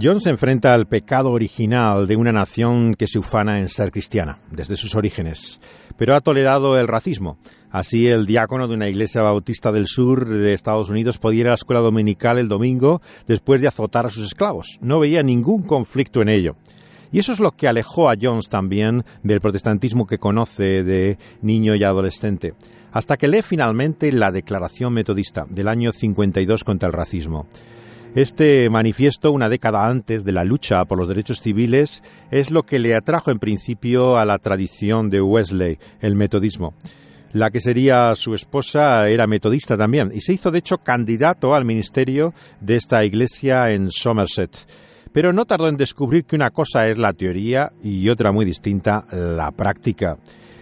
John 0.00 0.20
se 0.20 0.28
enfrenta 0.28 0.74
al 0.74 0.86
pecado 0.86 1.30
original 1.30 2.06
de 2.06 2.16
una 2.16 2.30
nación 2.30 2.94
que 2.94 3.06
se 3.06 3.18
ufana 3.18 3.60
en 3.60 3.68
ser 3.70 3.90
cristiana, 3.90 4.40
desde 4.50 4.76
sus 4.76 4.94
orígenes, 4.94 5.58
pero 5.96 6.14
ha 6.14 6.20
tolerado 6.20 6.78
el 6.78 6.86
racismo. 6.86 7.38
Así, 7.70 8.06
el 8.08 8.26
diácono 8.26 8.68
de 8.68 8.74
una 8.74 8.88
iglesia 8.88 9.22
bautista 9.22 9.72
del 9.72 9.86
sur 9.86 10.28
de 10.28 10.52
Estados 10.52 10.90
Unidos 10.90 11.16
podía 11.16 11.40
ir 11.40 11.46
a 11.46 11.50
la 11.50 11.54
escuela 11.54 11.80
dominical 11.80 12.38
el 12.38 12.48
domingo 12.48 13.00
después 13.26 13.62
de 13.62 13.68
azotar 13.68 14.04
a 14.04 14.10
sus 14.10 14.26
esclavos. 14.26 14.78
No 14.82 15.00
veía 15.00 15.22
ningún 15.22 15.62
conflicto 15.62 16.20
en 16.20 16.28
ello. 16.28 16.56
Y 17.10 17.20
eso 17.20 17.32
es 17.32 17.40
lo 17.40 17.52
que 17.52 17.68
alejó 17.68 18.10
a 18.10 18.16
Jones 18.20 18.50
también 18.50 19.02
del 19.22 19.40
protestantismo 19.40 20.06
que 20.06 20.18
conoce 20.18 20.84
de 20.84 21.16
niño 21.40 21.74
y 21.74 21.84
adolescente, 21.84 22.52
hasta 22.92 23.16
que 23.16 23.28
lee 23.28 23.42
finalmente 23.42 24.12
la 24.12 24.30
Declaración 24.30 24.92
Metodista 24.92 25.46
del 25.48 25.68
año 25.68 25.92
52 25.92 26.64
contra 26.64 26.88
el 26.88 26.92
racismo. 26.92 27.46
Este 28.16 28.70
manifiesto, 28.70 29.30
una 29.30 29.50
década 29.50 29.86
antes 29.86 30.24
de 30.24 30.32
la 30.32 30.42
lucha 30.42 30.86
por 30.86 30.96
los 30.96 31.06
derechos 31.06 31.42
civiles, 31.42 32.02
es 32.30 32.50
lo 32.50 32.62
que 32.62 32.78
le 32.78 32.94
atrajo 32.94 33.30
en 33.30 33.38
principio 33.38 34.16
a 34.16 34.24
la 34.24 34.38
tradición 34.38 35.10
de 35.10 35.20
Wesley, 35.20 35.78
el 36.00 36.16
metodismo. 36.16 36.72
La 37.34 37.50
que 37.50 37.60
sería 37.60 38.14
su 38.14 38.34
esposa 38.34 39.06
era 39.10 39.26
metodista 39.26 39.76
también 39.76 40.12
y 40.14 40.22
se 40.22 40.32
hizo 40.32 40.50
de 40.50 40.60
hecho 40.60 40.78
candidato 40.78 41.54
al 41.54 41.66
ministerio 41.66 42.32
de 42.62 42.76
esta 42.76 43.04
iglesia 43.04 43.72
en 43.72 43.90
Somerset. 43.90 44.66
Pero 45.12 45.34
no 45.34 45.44
tardó 45.44 45.68
en 45.68 45.76
descubrir 45.76 46.24
que 46.24 46.36
una 46.36 46.48
cosa 46.48 46.88
es 46.88 46.96
la 46.96 47.12
teoría 47.12 47.70
y 47.82 48.08
otra 48.08 48.32
muy 48.32 48.46
distinta 48.46 49.04
la 49.12 49.50
práctica. 49.50 50.16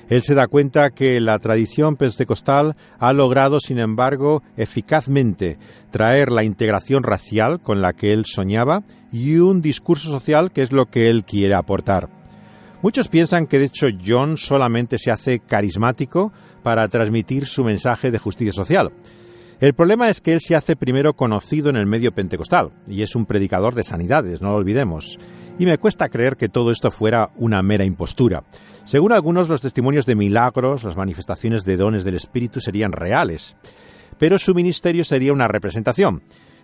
Él 0.08 0.22
se 0.22 0.34
da 0.34 0.46
cuenta 0.46 0.90
que 0.90 1.20
la 1.20 1.38
tradición 1.38 1.96
pentecostal 1.96 2.76
ha 2.98 3.12
logrado, 3.12 3.60
sin 3.60 3.78
embargo, 3.78 4.42
eficazmente 4.56 5.58
traer 5.90 6.30
la 6.30 6.44
integración 6.44 7.02
racial 7.02 7.60
con 7.60 7.80
la 7.80 7.92
que 7.92 8.12
él 8.12 8.24
soñaba 8.26 8.82
y 9.12 9.36
un 9.36 9.62
discurso 9.62 10.10
social 10.10 10.52
que 10.52 10.62
es 10.62 10.72
lo 10.72 10.86
que 10.86 11.08
él 11.08 11.24
quiere 11.24 11.54
aportar. 11.54 12.08
Muchos 12.82 13.08
piensan 13.08 13.46
que 13.46 13.58
de 13.58 13.66
hecho 13.66 13.86
John 14.04 14.36
solamente 14.36 14.98
se 14.98 15.10
hace 15.10 15.38
carismático 15.38 16.32
para 16.62 16.86
transmitir 16.88 17.46
su 17.46 17.64
mensaje 17.64 18.10
de 18.10 18.18
justicia 18.18 18.52
social. 18.52 18.92
El 19.60 19.72
problema 19.72 20.10
es 20.10 20.20
que 20.20 20.34
él 20.34 20.40
se 20.40 20.54
hace 20.54 20.76
primero 20.76 21.14
conocido 21.14 21.70
en 21.70 21.76
el 21.76 21.86
medio 21.86 22.12
pentecostal 22.12 22.72
y 22.86 23.02
es 23.02 23.14
un 23.14 23.24
predicador 23.24 23.74
de 23.74 23.84
sanidades, 23.84 24.42
no 24.42 24.50
lo 24.50 24.56
olvidemos 24.56 25.18
y 25.58 25.66
me 25.66 25.78
cuesta 25.78 26.08
creer 26.08 26.36
que 26.36 26.48
todo 26.48 26.70
esto 26.70 26.90
fuera 26.90 27.30
una 27.36 27.62
mera 27.62 27.84
impostura. 27.84 28.44
Según 28.84 29.12
algunos, 29.12 29.48
los 29.48 29.60
testimonios 29.60 30.06
de 30.06 30.14
milagros, 30.14 30.84
las 30.84 30.96
manifestaciones 30.96 31.64
de 31.64 31.76
dones 31.76 32.04
del 32.04 32.16
Espíritu 32.16 32.60
serían 32.60 32.92
reales, 32.92 33.56
pero 34.18 34.38
su 34.38 34.54
ministerio 34.54 35.04
sería 35.04 35.32
una 35.32 35.48
representación. 35.48 36.22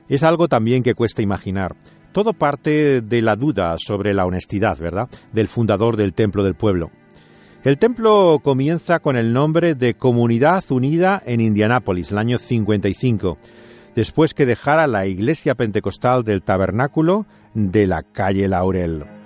Es 0.08 0.22
algo 0.22 0.48
también 0.48 0.82
que 0.82 0.94
cuesta 0.94 1.22
imaginar. 1.22 1.76
Todo 2.12 2.32
parte 2.32 3.00
de 3.00 3.22
la 3.22 3.36
duda 3.36 3.76
sobre 3.78 4.12
la 4.14 4.26
honestidad, 4.26 4.78
¿verdad?, 4.78 5.08
del 5.32 5.46
fundador 5.46 5.96
del 5.96 6.12
Templo 6.12 6.42
del 6.42 6.56
Pueblo. 6.56 6.90
El 7.62 7.78
templo 7.78 8.40
comienza 8.42 9.00
con 9.00 9.16
el 9.16 9.34
nombre 9.34 9.74
de 9.74 9.94
Comunidad 9.94 10.64
Unida 10.70 11.22
en 11.26 11.42
Indianápolis, 11.42 12.10
el 12.10 12.16
año 12.16 12.38
55, 12.38 13.36
después 13.94 14.34
que 14.34 14.46
dejara 14.46 14.86
la 14.86 15.06
iglesia 15.06 15.54
pentecostal 15.54 16.24
del 16.24 16.42
tabernáculo 16.42 17.26
de 17.54 17.86
la 17.86 18.02
calle 18.02 18.48
Laurel. 18.48 19.19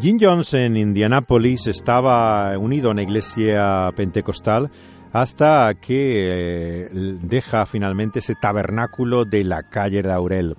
Jim 0.00 0.16
Jones 0.18 0.54
en 0.54 0.78
Indianápolis 0.78 1.66
estaba 1.66 2.56
unido 2.56 2.88
a 2.88 2.92
una 2.92 3.02
iglesia 3.02 3.92
pentecostal 3.94 4.70
hasta 5.12 5.74
que 5.74 6.86
eh, 6.86 6.88
deja 7.20 7.66
finalmente 7.66 8.20
ese 8.20 8.34
tabernáculo 8.34 9.26
de 9.26 9.44
la 9.44 9.62
calle 9.64 10.02
de 10.02 10.10
Aurel. 10.10 10.56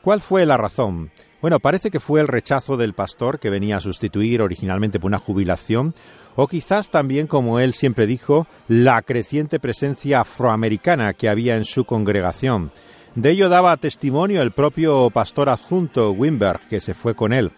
¿Cuál 0.00 0.20
fue 0.20 0.46
la 0.46 0.56
razón? 0.56 1.10
Bueno, 1.42 1.58
parece 1.58 1.90
que 1.90 1.98
fue 1.98 2.20
el 2.20 2.28
rechazo 2.28 2.76
del 2.76 2.92
pastor 2.92 3.40
que 3.40 3.50
venía 3.50 3.78
a 3.78 3.80
sustituir 3.80 4.40
originalmente 4.40 5.00
por 5.00 5.08
una 5.08 5.18
jubilación, 5.18 5.92
o 6.36 6.46
quizás 6.46 6.90
también, 6.90 7.26
como 7.26 7.58
él 7.58 7.72
siempre 7.72 8.06
dijo, 8.06 8.46
la 8.68 9.02
creciente 9.02 9.58
presencia 9.58 10.20
afroamericana 10.20 11.14
que 11.14 11.28
había 11.28 11.56
en 11.56 11.64
su 11.64 11.84
congregación. 11.84 12.70
De 13.16 13.30
ello 13.30 13.48
daba 13.48 13.76
testimonio 13.76 14.40
el 14.40 14.52
propio 14.52 15.10
pastor 15.10 15.48
adjunto 15.48 16.12
Wimberg, 16.12 16.60
que 16.68 16.80
se 16.80 16.94
fue 16.94 17.16
con 17.16 17.32
él. 17.32 17.50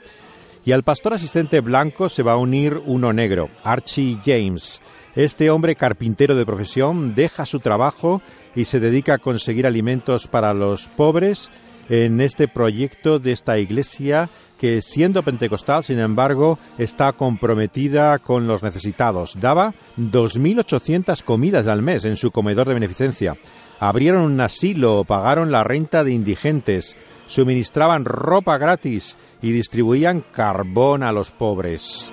Y 0.66 0.72
al 0.72 0.82
pastor 0.82 1.14
asistente 1.14 1.60
blanco 1.60 2.08
se 2.08 2.24
va 2.24 2.32
a 2.32 2.38
unir 2.38 2.82
uno 2.86 3.12
negro, 3.12 3.50
Archie 3.62 4.18
James. 4.26 4.82
Este 5.14 5.48
hombre 5.48 5.76
carpintero 5.76 6.34
de 6.34 6.44
profesión 6.44 7.14
deja 7.14 7.46
su 7.46 7.60
trabajo 7.60 8.20
y 8.56 8.64
se 8.64 8.80
dedica 8.80 9.14
a 9.14 9.18
conseguir 9.18 9.64
alimentos 9.64 10.26
para 10.26 10.52
los 10.54 10.88
pobres 10.88 11.50
en 11.88 12.20
este 12.20 12.48
proyecto 12.48 13.20
de 13.20 13.30
esta 13.30 13.58
iglesia 13.58 14.28
que 14.58 14.82
siendo 14.82 15.22
pentecostal, 15.22 15.84
sin 15.84 16.00
embargo, 16.00 16.58
está 16.78 17.12
comprometida 17.12 18.18
con 18.18 18.48
los 18.48 18.64
necesitados. 18.64 19.36
Daba 19.38 19.72
2.800 19.98 21.22
comidas 21.22 21.68
al 21.68 21.82
mes 21.82 22.04
en 22.04 22.16
su 22.16 22.32
comedor 22.32 22.66
de 22.66 22.74
beneficencia. 22.74 23.36
Abrieron 23.78 24.22
un 24.22 24.40
asilo, 24.40 25.04
pagaron 25.04 25.52
la 25.52 25.62
renta 25.62 26.02
de 26.02 26.12
indigentes, 26.12 26.96
suministraban 27.28 28.04
ropa 28.04 28.58
gratis 28.58 29.16
y 29.42 29.52
distribuían 29.52 30.24
carbón 30.32 31.02
a 31.02 31.12
los 31.12 31.30
pobres. 31.30 32.12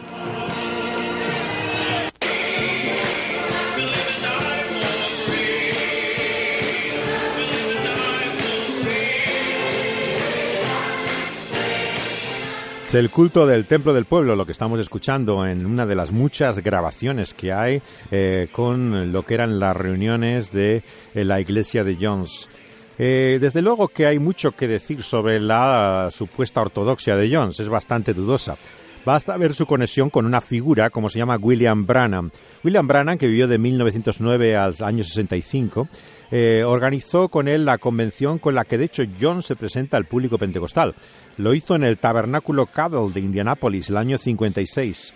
el 12.93 13.09
culto 13.09 13.47
del 13.47 13.65
Templo 13.65 13.91
del 13.91 14.05
Pueblo, 14.05 14.35
lo 14.35 14.45
que 14.45 14.51
estamos 14.51 14.79
escuchando 14.79 15.47
en 15.47 15.65
una 15.65 15.87
de 15.87 15.95
las 15.95 16.11
muchas 16.11 16.59
grabaciones 16.59 17.33
que 17.33 17.51
hay 17.51 17.81
eh, 18.11 18.49
con 18.51 19.11
lo 19.11 19.23
que 19.23 19.33
eran 19.33 19.59
las 19.59 19.75
reuniones 19.75 20.51
de 20.51 20.83
eh, 21.15 21.25
la 21.25 21.41
iglesia 21.41 21.83
de 21.83 21.97
Jones. 21.99 22.49
Eh, 22.97 23.39
desde 23.41 23.61
luego 23.61 23.87
que 23.87 24.05
hay 24.05 24.19
mucho 24.19 24.51
que 24.51 24.67
decir 24.67 25.03
sobre 25.03 25.39
la 25.39 26.09
supuesta 26.11 26.61
ortodoxia 26.61 27.15
de 27.15 27.33
Jones, 27.33 27.59
es 27.59 27.69
bastante 27.69 28.13
dudosa. 28.13 28.57
Basta 29.05 29.35
ver 29.35 29.53
su 29.53 29.65
conexión 29.65 30.09
con 30.09 30.25
una 30.25 30.39
figura 30.39 30.89
como 30.89 31.09
se 31.09 31.19
llama 31.19 31.35
William 31.35 31.85
Branham. 31.85 32.31
William 32.63 32.87
Branham, 32.87 33.17
que 33.17 33.27
vivió 33.27 33.49
de 33.49 33.57
1909 33.57 34.55
al 34.55 34.75
año 34.79 35.03
65, 35.03 35.89
eh, 36.31 36.63
organizó 36.65 37.27
con 37.27 37.49
él 37.49 37.65
la 37.65 37.79
convención 37.79 38.39
con 38.39 38.55
la 38.55 38.63
que 38.63 38.77
de 38.77 38.85
hecho 38.85 39.03
John 39.19 39.43
se 39.43 39.57
presenta 39.57 39.97
al 39.97 40.05
público 40.05 40.37
pentecostal. 40.37 40.95
Lo 41.37 41.53
hizo 41.53 41.75
en 41.75 41.83
el 41.83 41.97
Tabernáculo 41.97 42.67
Cadell 42.67 43.11
de 43.11 43.19
Indianápolis 43.19 43.89
el 43.89 43.97
año 43.97 44.17
56. 44.17 45.13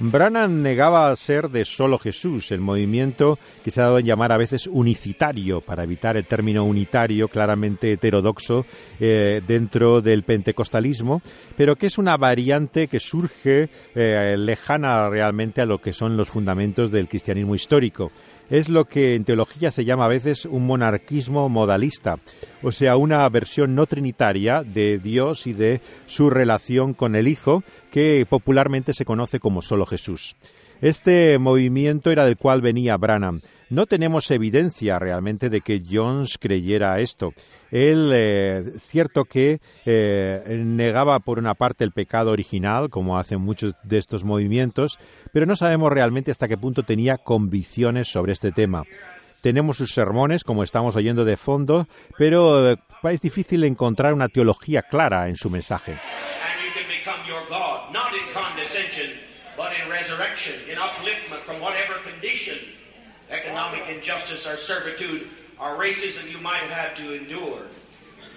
Branham 0.00 0.62
negaba 0.62 1.14
ser 1.16 1.50
de 1.50 1.64
solo 1.64 1.98
Jesús, 1.98 2.52
el 2.52 2.60
movimiento 2.60 3.38
que 3.64 3.72
se 3.72 3.80
ha 3.80 3.84
dado 3.84 3.98
en 3.98 4.06
llamar 4.06 4.30
a 4.30 4.36
veces 4.36 4.68
unicitario, 4.68 5.60
para 5.60 5.82
evitar 5.82 6.16
el 6.16 6.24
término 6.24 6.64
unitario 6.64 7.28
claramente 7.28 7.92
heterodoxo 7.92 8.64
eh, 9.00 9.42
dentro 9.46 10.00
del 10.00 10.22
pentecostalismo, 10.22 11.20
pero 11.56 11.74
que 11.74 11.88
es 11.88 11.98
una 11.98 12.16
variante 12.16 12.86
que 12.86 13.00
surge 13.00 13.70
eh, 13.96 14.36
lejana 14.38 15.08
realmente 15.08 15.62
a 15.62 15.66
lo 15.66 15.80
que 15.80 15.92
son 15.92 16.16
los 16.16 16.28
fundamentos 16.28 16.92
del 16.92 17.08
cristianismo 17.08 17.56
histórico 17.56 18.12
es 18.50 18.68
lo 18.68 18.86
que 18.86 19.14
en 19.14 19.24
teología 19.24 19.70
se 19.70 19.84
llama 19.84 20.06
a 20.06 20.08
veces 20.08 20.44
un 20.44 20.66
monarquismo 20.66 21.48
modalista, 21.48 22.18
o 22.62 22.72
sea, 22.72 22.96
una 22.96 23.28
versión 23.28 23.74
no 23.74 23.86
trinitaria 23.86 24.62
de 24.62 24.98
Dios 24.98 25.46
y 25.46 25.52
de 25.52 25.80
su 26.06 26.30
relación 26.30 26.94
con 26.94 27.14
el 27.14 27.28
Hijo, 27.28 27.62
que 27.90 28.26
popularmente 28.28 28.94
se 28.94 29.04
conoce 29.04 29.40
como 29.40 29.62
solo 29.62 29.86
Jesús. 29.86 30.36
Este 30.80 31.38
movimiento 31.40 32.12
era 32.12 32.24
del 32.24 32.36
cual 32.36 32.60
venía 32.60 32.96
Branham. 32.96 33.40
No 33.68 33.86
tenemos 33.86 34.30
evidencia 34.30 34.98
realmente 35.00 35.50
de 35.50 35.60
que 35.60 35.82
Jones 35.84 36.38
creyera 36.38 37.00
esto. 37.00 37.32
Él, 37.72 38.12
eh, 38.14 38.72
cierto 38.78 39.24
que 39.24 39.60
eh, 39.84 40.62
negaba 40.64 41.18
por 41.18 41.40
una 41.40 41.54
parte 41.54 41.82
el 41.82 41.90
pecado 41.90 42.30
original, 42.30 42.90
como 42.90 43.18
hacen 43.18 43.40
muchos 43.40 43.74
de 43.82 43.98
estos 43.98 44.22
movimientos, 44.22 44.98
pero 45.32 45.46
no 45.46 45.56
sabemos 45.56 45.92
realmente 45.92 46.30
hasta 46.30 46.46
qué 46.46 46.56
punto 46.56 46.84
tenía 46.84 47.18
convicciones 47.18 48.06
sobre 48.06 48.32
este 48.32 48.52
tema. 48.52 48.84
Tenemos 49.42 49.76
sus 49.76 49.92
sermones, 49.92 50.44
como 50.44 50.62
estamos 50.62 50.94
oyendo 50.94 51.24
de 51.24 51.36
fondo, 51.36 51.88
pero 52.16 52.70
es 52.70 52.78
eh, 53.02 53.18
difícil 53.20 53.64
encontrar 53.64 54.14
una 54.14 54.28
teología 54.28 54.82
clara 54.82 55.28
en 55.28 55.36
su 55.36 55.50
mensaje. 55.50 55.98
but 59.58 59.67
in 59.82 59.90
resurrection, 59.90 60.54
in 60.70 60.76
upliftment 60.78 61.42
from 61.44 61.60
whatever 61.60 61.94
condition, 62.02 62.58
economic 63.30 63.82
injustice 63.88 64.46
or 64.46 64.56
servitude 64.56 65.28
or 65.60 65.76
racism 65.76 66.30
you 66.30 66.38
might 66.38 66.62
have 66.62 66.70
had 66.70 66.96
to 66.96 67.14
endure. 67.14 67.62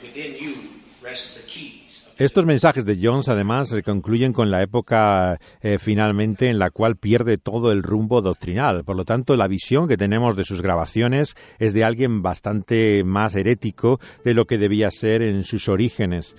Within 0.01 0.35
you 0.35 0.69
rest 1.01 1.37
the 1.37 1.43
keys. 1.43 2.01
Estos 2.17 2.45
mensajes 2.45 2.85
de 2.85 2.99
Jones 3.01 3.29
además 3.29 3.69
se 3.69 3.81
concluyen 3.81 4.31
con 4.31 4.51
la 4.51 4.61
época 4.61 5.39
eh, 5.61 5.79
finalmente 5.79 6.49
en 6.49 6.59
la 6.59 6.69
cual 6.69 6.95
pierde 6.95 7.39
todo 7.39 7.71
el 7.71 7.81
rumbo 7.81 8.21
doctrinal. 8.21 8.83
Por 8.83 8.95
lo 8.95 9.05
tanto, 9.05 9.35
la 9.35 9.47
visión 9.47 9.87
que 9.87 9.97
tenemos 9.97 10.35
de 10.35 10.43
sus 10.43 10.61
grabaciones 10.61 11.35
es 11.57 11.73
de 11.73 11.83
alguien 11.83 12.21
bastante 12.21 13.03
más 13.03 13.33
herético 13.35 13.99
de 14.23 14.35
lo 14.35 14.45
que 14.45 14.59
debía 14.59 14.91
ser 14.91 15.23
en 15.23 15.43
sus 15.43 15.67
orígenes. 15.67 16.35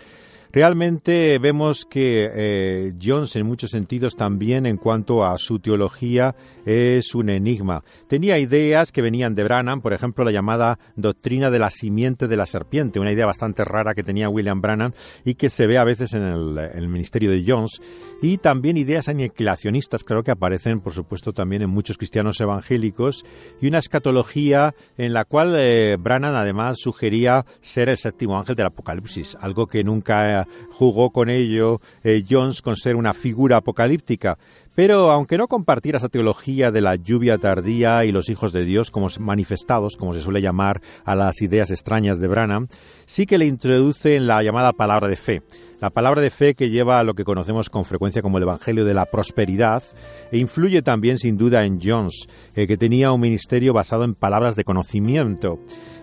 Realmente 0.53 1.39
vemos 1.39 1.87
que 1.87 2.29
eh, 2.31 2.93
Jones 3.03 3.37
en 3.37 3.47
muchos 3.47 3.71
sentidos 3.71 4.17
también 4.17 4.67
en 4.67 4.77
cuanto 4.77 5.25
a 5.25 5.39
su 5.39 5.61
teología 5.61 6.35
es 6.67 7.15
un 7.15 7.31
enigma. 7.31 7.83
Tenía 8.07 8.39
ideas 8.39 8.93
que 8.93 9.01
venían 9.01 9.35
de 9.35 9.45
Branham, 9.45 9.81
por 9.81 9.95
ejemplo 9.95 10.27
la 10.27 10.31
llamada 10.31 10.79
doctrina 10.95 11.51
de 11.51 11.59
la 11.59 11.71
simiente 11.71 12.29
de 12.29 12.37
la 12.37 12.45
serpiente, 12.45 13.01
una 13.01 13.13
idea 13.13 13.25
bastante 13.25 13.65
rara 13.65 13.95
que 13.95 14.03
tenía 14.03 14.29
William 14.29 14.61
Branham 14.61 14.93
y 15.25 15.37
que 15.37 15.49
se 15.49 15.67
ve 15.67 15.79
a 15.79 15.85
veces 15.85 16.13
en 16.13 16.23
el, 16.23 16.89
ministerio 16.89 17.31
de 17.31 17.45
Jones, 17.47 17.81
y 18.23 18.39
también 18.39 18.79
ideas 18.79 19.09
aniquilacionistas, 19.09 20.05
creo 20.05 20.23
que 20.23 20.31
aparecen 20.31 20.81
por 20.81 20.95
supuesto 20.95 21.33
también 21.33 21.61
en 21.61 21.69
muchos 21.69 21.99
cristianos 21.99 22.41
evangélicos, 22.41 23.25
y 23.61 23.67
una 23.67 23.81
escatología 23.81 24.75
en 24.97 25.13
la 25.13 25.25
cual 25.25 25.55
eh, 25.59 25.97
Branham 25.99 26.37
además 26.37 26.79
sugería 26.79 27.45
ser 27.61 27.89
el 27.89 27.99
séptimo 27.99 28.39
ángel 28.39 28.55
del 28.55 28.67
Apocalipsis, 28.67 29.37
algo 29.41 29.67
que 29.67 29.83
nunca 29.83 30.47
jugó 30.71 31.11
con 31.11 31.29
ello 31.29 31.81
eh, 32.05 32.25
Jones 32.29 32.63
con 32.63 32.77
ser 32.77 32.97
una 32.97 33.13
figura 33.13 33.59
apocalíptica. 33.59 34.39
Pero 34.75 35.11
aunque 35.11 35.37
no 35.37 35.49
compartiera 35.49 35.99
esa 35.99 36.09
teología 36.09 36.71
de 36.71 36.81
la 36.81 36.97
lluvia 36.97 37.37
tardía 37.37 38.05
y 38.07 38.13
los 38.13 38.31
hijos 38.31 38.53
de 38.53 38.65
Dios 38.65 38.91
como 38.91 39.09
manifestados, 39.21 39.97
como 39.97 40.15
se 40.15 40.23
suele 40.23 40.41
llamar 40.41 40.81
a 41.05 41.15
las 41.15 41.43
ideas 41.43 41.71
extrañas 41.71 42.19
de 42.19 42.29
Branham, 42.29 42.69
sí 43.05 43.27
que 43.27 43.37
le 43.37 43.47
introduce 43.47 44.17
en 44.17 44.27
la 44.27 44.43
llamada 44.43 44.73
palabra 44.73 45.09
de 45.09 45.17
fe. 45.17 45.43
La 45.83 45.91
palabra 45.91 46.23
de 46.23 46.31
fe 46.31 46.55
que 46.55 46.71
lleva 46.71 47.01
a 47.01 47.03
lo 47.03 47.15
que 47.15 47.25
conocemos 47.25 47.69
con 47.69 47.85
frecuencia 47.85 48.23
como 48.23 48.39
el 48.39 48.45
Evangelio 48.45 48.85
de 48.85 48.95
la 48.95 49.05
Prosperidad 49.05 49.83
e 50.31 50.39
influye 50.39 50.81
también 50.81 51.19
sin 51.19 51.37
duda 51.37 51.65
en 51.65 51.81
Jones, 51.83 52.27
eh, 52.55 52.67
que 52.67 52.77
tenía 52.77 53.11
un 53.11 53.21
ministerio 53.21 53.73
basado 53.73 54.05
en 54.05 54.15
palabras 54.15 54.55
de 54.55 54.65
conocimiento. 54.65 55.59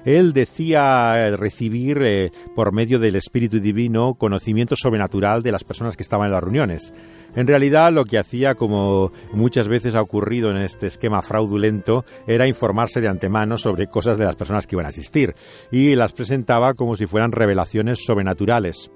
Él 0.05 0.33
decía 0.33 1.13
eh, 1.15 1.38
recibir 1.38 1.99
eh, 2.01 2.31
por 2.55 2.73
medio 2.73 2.99
del 2.99 3.15
Espíritu 3.15 3.59
Divino 3.59 4.15
conocimiento 4.15 4.75
sobrenatural 4.75 5.41
de 5.41 5.51
las 5.51 5.63
personas 5.63 5.95
que 5.95 6.03
estaban 6.03 6.27
en 6.27 6.33
las 6.33 6.43
reuniones. 6.43 6.93
En 7.35 7.47
realidad 7.47 7.91
lo 7.91 8.05
que 8.05 8.17
hacía, 8.17 8.55
como 8.55 9.12
muchas 9.33 9.67
veces 9.67 9.93
ha 9.95 10.01
ocurrido 10.01 10.49
en 10.49 10.57
este 10.57 10.88
esquema 10.88 11.21
fraudulento, 11.21 12.03
era 12.27 12.47
informarse 12.47 13.01
de 13.01 13.07
antemano 13.07 13.57
sobre 13.57 13.88
cosas 13.88 14.17
de 14.17 14.25
las 14.25 14.35
personas 14.35 14.65
que 14.65 14.75
iban 14.75 14.85
a 14.85 14.89
asistir 14.89 15.35
y 15.71 15.95
las 15.95 16.13
presentaba 16.13 16.73
como 16.73 16.95
si 16.95 17.05
fueran 17.05 17.31
revelaciones 17.31 18.03
sobrenaturales. 18.03 18.89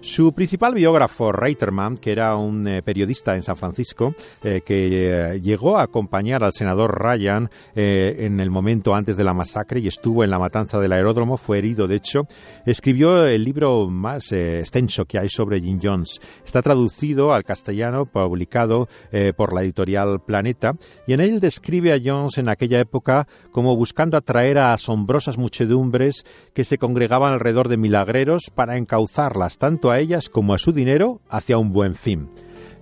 Su 0.00 0.32
principal 0.32 0.74
biógrafo, 0.74 1.32
Reiterman, 1.32 1.96
que 1.96 2.12
era 2.12 2.36
un 2.36 2.66
eh, 2.68 2.82
periodista 2.82 3.34
en 3.34 3.42
San 3.42 3.56
Francisco, 3.56 4.14
eh, 4.44 4.62
que 4.64 5.32
eh, 5.34 5.40
llegó 5.40 5.76
a 5.76 5.82
acompañar 5.82 6.44
al 6.44 6.52
senador 6.52 7.02
Ryan 7.02 7.50
en 7.74 8.40
el 8.40 8.50
momento 8.50 8.94
antes 8.94 9.16
de 9.16 9.24
la 9.24 9.34
masacre 9.34 9.80
y 9.80 9.88
estuvo 9.88 10.24
en 10.24 10.30
la 10.30 10.38
matanza 10.38 10.78
del 10.80 10.92
aeródromo, 10.92 11.36
fue 11.36 11.58
herido 11.58 11.86
de 11.86 11.96
hecho, 11.96 12.26
escribió 12.66 13.26
el 13.26 13.44
libro 13.44 13.88
más 13.88 14.32
extenso 14.32 15.04
que 15.04 15.18
hay 15.18 15.28
sobre 15.28 15.60
Jim 15.60 15.78
Jones. 15.80 16.20
Está 16.44 16.62
traducido 16.62 17.32
al 17.32 17.44
castellano, 17.44 18.06
publicado 18.06 18.88
por 19.36 19.52
la 19.52 19.62
editorial 19.62 20.20
Planeta, 20.20 20.72
y 21.06 21.12
en 21.12 21.20
él 21.20 21.40
describe 21.40 21.92
a 21.92 22.00
Jones 22.02 22.38
en 22.38 22.48
aquella 22.48 22.80
época 22.80 23.28
como 23.52 23.76
buscando 23.76 24.16
atraer 24.16 24.58
a 24.58 24.72
asombrosas 24.72 25.38
muchedumbres 25.38 26.24
que 26.52 26.64
se 26.64 26.78
congregaban 26.78 27.32
alrededor 27.32 27.68
de 27.68 27.76
milagreros 27.76 28.50
para 28.54 28.76
encauzarlas 28.76 29.58
tanto 29.58 29.90
a 29.90 29.97
ellas 29.98 30.28
como 30.28 30.54
a 30.54 30.58
su 30.58 30.72
dinero 30.72 31.20
hacia 31.28 31.58
un 31.58 31.72
buen 31.72 31.94
fin. 31.94 32.28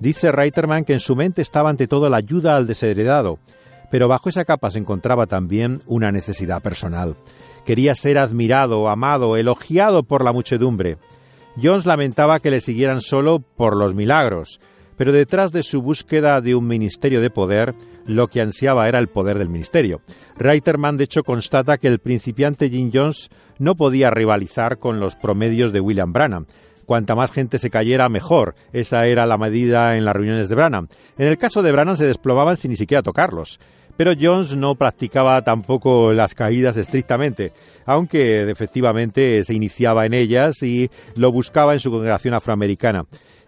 Dice 0.00 0.30
Reiterman 0.30 0.84
que 0.84 0.92
en 0.92 1.00
su 1.00 1.16
mente 1.16 1.42
estaba 1.42 1.70
ante 1.70 1.88
todo 1.88 2.10
la 2.10 2.18
ayuda 2.18 2.56
al 2.56 2.66
desheredado, 2.66 3.38
pero 3.90 4.08
bajo 4.08 4.28
esa 4.28 4.44
capa 4.44 4.70
se 4.70 4.78
encontraba 4.78 5.26
también 5.26 5.80
una 5.86 6.12
necesidad 6.12 6.62
personal. 6.62 7.16
Quería 7.64 7.94
ser 7.94 8.18
admirado, 8.18 8.88
amado, 8.88 9.36
elogiado 9.36 10.02
por 10.02 10.24
la 10.24 10.32
muchedumbre. 10.32 10.98
Jones 11.60 11.86
lamentaba 11.86 12.40
que 12.40 12.50
le 12.50 12.60
siguieran 12.60 13.00
solo 13.00 13.40
por 13.40 13.76
los 13.76 13.94
milagros, 13.94 14.60
pero 14.96 15.12
detrás 15.12 15.52
de 15.52 15.62
su 15.62 15.82
búsqueda 15.82 16.40
de 16.40 16.54
un 16.54 16.66
ministerio 16.66 17.20
de 17.20 17.30
poder, 17.30 17.74
lo 18.04 18.28
que 18.28 18.40
ansiaba 18.40 18.88
era 18.88 18.98
el 18.98 19.08
poder 19.08 19.38
del 19.38 19.48
ministerio. 19.48 20.00
Reiterman, 20.36 20.96
de 20.96 21.04
hecho, 21.04 21.22
constata 21.22 21.78
que 21.78 21.88
el 21.88 21.98
principiante 21.98 22.70
Jim 22.70 22.90
Jones 22.92 23.30
no 23.58 23.74
podía 23.74 24.10
rivalizar 24.10 24.78
con 24.78 25.00
los 25.00 25.16
promedios 25.16 25.72
de 25.72 25.80
William 25.80 26.12
Branham, 26.12 26.46
cuanta 26.86 27.14
más 27.14 27.30
gente 27.30 27.58
se 27.58 27.68
cayera, 27.68 28.08
mejor. 28.08 28.54
Esa 28.72 29.06
era 29.06 29.26
la 29.26 29.36
medida 29.36 29.96
en 29.96 30.04
las 30.04 30.14
reuniones 30.14 30.48
de 30.48 30.54
Branham. 30.54 30.88
En 31.18 31.28
el 31.28 31.36
caso 31.36 31.62
de 31.62 31.72
Branham 31.72 31.96
se 31.96 32.06
desplomaban 32.06 32.56
sin 32.56 32.70
ni 32.70 32.76
siquiera 32.76 33.02
tocarlos. 33.02 33.60
Pero 33.96 34.12
Jones 34.18 34.54
no 34.54 34.74
practicaba 34.74 35.42
tampoco 35.42 36.12
las 36.12 36.34
caídas 36.34 36.76
estrictamente, 36.76 37.52
aunque 37.86 38.48
efectivamente 38.50 39.42
se 39.44 39.54
iniciaba 39.54 40.06
en 40.06 40.14
ellas 40.14 40.62
y 40.62 40.90
lo 41.14 41.32
buscaba 41.32 41.72
en 41.72 41.80
su 41.80 41.90
congregación 41.90 42.34
afroamericana 42.34 43.06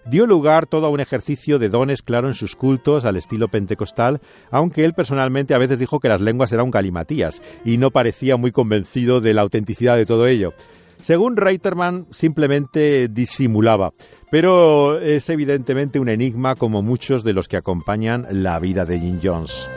dio 0.09 0.27
lugar 0.27 0.67
todo 0.67 0.87
a 0.87 0.91
un 0.91 1.01
ejercicio 1.01 1.59
de 1.59 1.69
dones 1.69 2.03
claro 2.03 2.29
en 2.29 2.35
sus 2.35 2.57
cultos 2.57 3.05
al 3.05 3.17
estilo 3.17 3.49
pentecostal, 3.49 4.21
aunque 4.51 4.85
él 4.85 4.95
personalmente 4.95 5.55
a 5.55 5.59
veces 5.59 5.79
dijo 5.79 6.01
que 6.01 6.09
las 6.09 6.21
lenguas 6.21 6.53
eran 6.53 6.67
un 6.67 6.71
galimatías 6.71 7.43
y 7.65 7.77
no 7.77 7.91
parecía 7.91 8.37
muy 8.37 8.51
convencido 8.51 9.21
de 9.21 9.35
la 9.35 9.43
autenticidad 9.43 9.97
de 9.97 10.07
todo 10.07 10.27
ello. 10.27 10.55
Según 11.03 11.37
Reiterman, 11.37 12.07
simplemente 12.11 13.09
disimulaba, 13.09 13.93
pero 14.31 14.99
es 15.01 15.29
evidentemente 15.31 16.01
un 16.01 16.09
enigma 16.09 16.55
como 16.55 16.83
muchos 16.83 17.25
de 17.25 17.33
los 17.33 17.49
que 17.49 17.57
acompañan 17.57 18.27
la 18.31 18.59
vida 18.59 18.85
de 18.85 18.99
Jim 18.99 19.21
Jones. 19.23 19.69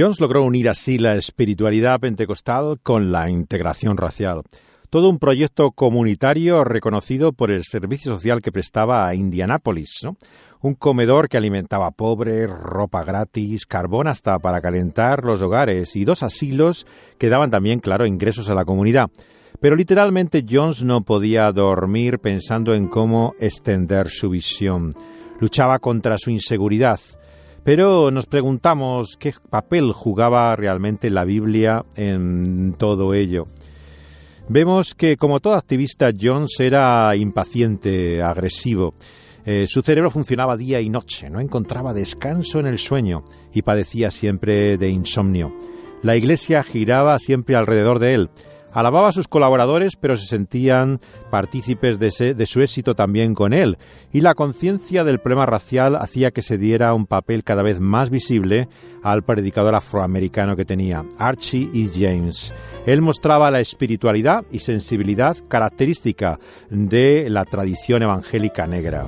Jones 0.00 0.18
logró 0.18 0.44
unir 0.44 0.66
así 0.70 0.96
la 0.96 1.16
espiritualidad 1.16 2.00
pentecostal 2.00 2.78
con 2.82 3.12
la 3.12 3.28
integración 3.28 3.98
racial. 3.98 4.44
Todo 4.88 5.10
un 5.10 5.18
proyecto 5.18 5.72
comunitario 5.72 6.64
reconocido 6.64 7.34
por 7.34 7.50
el 7.50 7.64
servicio 7.64 8.14
social 8.14 8.40
que 8.40 8.50
prestaba 8.50 9.06
a 9.06 9.14
Indianápolis. 9.14 10.08
Un 10.62 10.72
comedor 10.72 11.28
que 11.28 11.36
alimentaba 11.36 11.90
pobres, 11.90 12.48
ropa 12.48 13.04
gratis, 13.04 13.66
carbón 13.66 14.08
hasta 14.08 14.38
para 14.38 14.62
calentar 14.62 15.22
los 15.22 15.42
hogares 15.42 15.94
y 15.96 16.06
dos 16.06 16.22
asilos 16.22 16.86
que 17.18 17.28
daban 17.28 17.50
también, 17.50 17.80
claro, 17.80 18.06
ingresos 18.06 18.48
a 18.48 18.54
la 18.54 18.64
comunidad. 18.64 19.10
Pero 19.60 19.76
literalmente 19.76 20.46
Jones 20.48 20.82
no 20.82 21.02
podía 21.02 21.52
dormir 21.52 22.20
pensando 22.20 22.72
en 22.72 22.88
cómo 22.88 23.34
extender 23.38 24.08
su 24.08 24.30
visión. 24.30 24.94
Luchaba 25.40 25.78
contra 25.78 26.16
su 26.16 26.30
inseguridad 26.30 27.00
pero 27.64 28.10
nos 28.10 28.26
preguntamos 28.26 29.16
qué 29.18 29.34
papel 29.48 29.92
jugaba 29.92 30.56
realmente 30.56 31.10
la 31.10 31.24
Biblia 31.24 31.84
en 31.96 32.74
todo 32.78 33.14
ello. 33.14 33.46
Vemos 34.48 34.94
que, 34.94 35.16
como 35.16 35.40
todo 35.40 35.54
activista, 35.54 36.10
Jones 36.18 36.58
era 36.58 37.14
impaciente, 37.14 38.20
agresivo. 38.22 38.94
Eh, 39.44 39.66
su 39.66 39.80
cerebro 39.82 40.10
funcionaba 40.10 40.56
día 40.56 40.80
y 40.80 40.90
noche, 40.90 41.30
no 41.30 41.40
encontraba 41.40 41.94
descanso 41.94 42.58
en 42.58 42.66
el 42.66 42.78
sueño 42.78 43.24
y 43.54 43.62
padecía 43.62 44.10
siempre 44.10 44.76
de 44.76 44.90
insomnio. 44.90 45.54
La 46.02 46.16
iglesia 46.16 46.62
giraba 46.62 47.18
siempre 47.18 47.56
alrededor 47.56 47.98
de 48.00 48.14
él, 48.14 48.30
Alababa 48.72 49.08
a 49.08 49.12
sus 49.12 49.28
colaboradores, 49.28 49.96
pero 49.96 50.16
se 50.16 50.26
sentían 50.26 51.00
partícipes 51.30 51.98
de, 51.98 52.46
su 52.46 52.62
éxito 52.62 52.94
también 52.94 53.34
con 53.34 53.52
él, 53.52 53.78
y 54.12 54.20
la 54.20 54.34
conciencia 54.34 55.04
del 55.04 55.18
problema 55.18 55.46
racial 55.46 55.96
hacía 55.96 56.30
que 56.30 56.42
se 56.42 56.58
diera 56.58 56.94
un 56.94 57.06
papel 57.06 57.44
cada 57.44 57.62
vez 57.62 57.80
más 57.80 58.10
visible 58.10 58.68
al 59.02 59.22
predicador 59.22 59.74
afroamericano 59.74 60.56
que 60.56 60.64
tenía, 60.64 61.04
Archie 61.18 61.68
E. 61.74 61.90
James. 61.92 62.52
Él 62.86 63.02
mostraba 63.02 63.50
la 63.50 63.60
espiritualidad 63.60 64.44
y 64.50 64.60
sensibilidad 64.60 65.36
característica 65.48 66.38
de 66.70 67.28
la 67.28 67.44
tradición 67.44 68.02
evangélica 68.02 68.66
negra. 68.66 69.06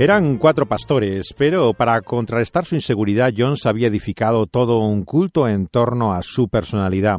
Eran 0.00 0.38
cuatro 0.38 0.66
pastores, 0.66 1.34
pero 1.36 1.74
para 1.74 2.00
contrarrestar 2.02 2.64
su 2.64 2.76
inseguridad, 2.76 3.32
Jones 3.36 3.66
había 3.66 3.88
edificado 3.88 4.46
todo 4.46 4.78
un 4.78 5.04
culto 5.04 5.48
en 5.48 5.66
torno 5.66 6.14
a 6.14 6.22
su 6.22 6.46
personalidad, 6.46 7.18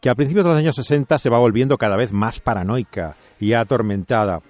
que 0.00 0.08
a 0.08 0.14
principios 0.14 0.46
de 0.46 0.50
los 0.50 0.58
años 0.58 0.76
60 0.76 1.18
se 1.18 1.28
va 1.28 1.38
volviendo 1.38 1.76
cada 1.76 1.94
vez 1.94 2.12
más 2.14 2.40
paranoica 2.40 3.16
y 3.38 3.52
atormentada. 3.52 4.40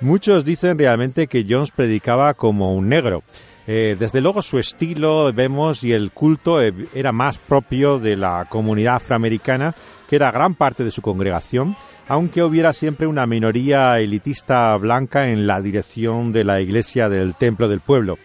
Muchos 0.00 0.46
dicen 0.46 0.78
realmente 0.78 1.26
que 1.26 1.44
Jones 1.46 1.70
predicaba 1.70 2.32
como 2.32 2.74
un 2.74 2.88
negro. 2.88 3.22
Eh, 3.66 3.94
desde 3.98 4.22
luego 4.22 4.40
su 4.40 4.58
estilo, 4.58 5.30
vemos, 5.34 5.84
y 5.84 5.92
el 5.92 6.12
culto 6.12 6.62
eh, 6.62 6.72
era 6.94 7.12
más 7.12 7.36
propio 7.36 7.98
de 7.98 8.16
la 8.16 8.46
comunidad 8.48 8.96
afroamericana, 8.96 9.74
que 10.08 10.16
era 10.16 10.30
gran 10.30 10.54
parte 10.54 10.82
de 10.82 10.90
su 10.90 11.02
congregación, 11.02 11.76
aunque 12.12 12.42
hubiera 12.42 12.74
siempre 12.74 13.06
una 13.06 13.26
minoría 13.26 13.98
elitista 13.98 14.76
blanca 14.76 15.30
en 15.30 15.46
la 15.46 15.62
dirección 15.62 16.30
de 16.30 16.44
la 16.44 16.60
iglesia 16.60 17.08
del 17.08 17.34
templo 17.34 17.68
del 17.68 17.80
pueblo. 17.80 18.18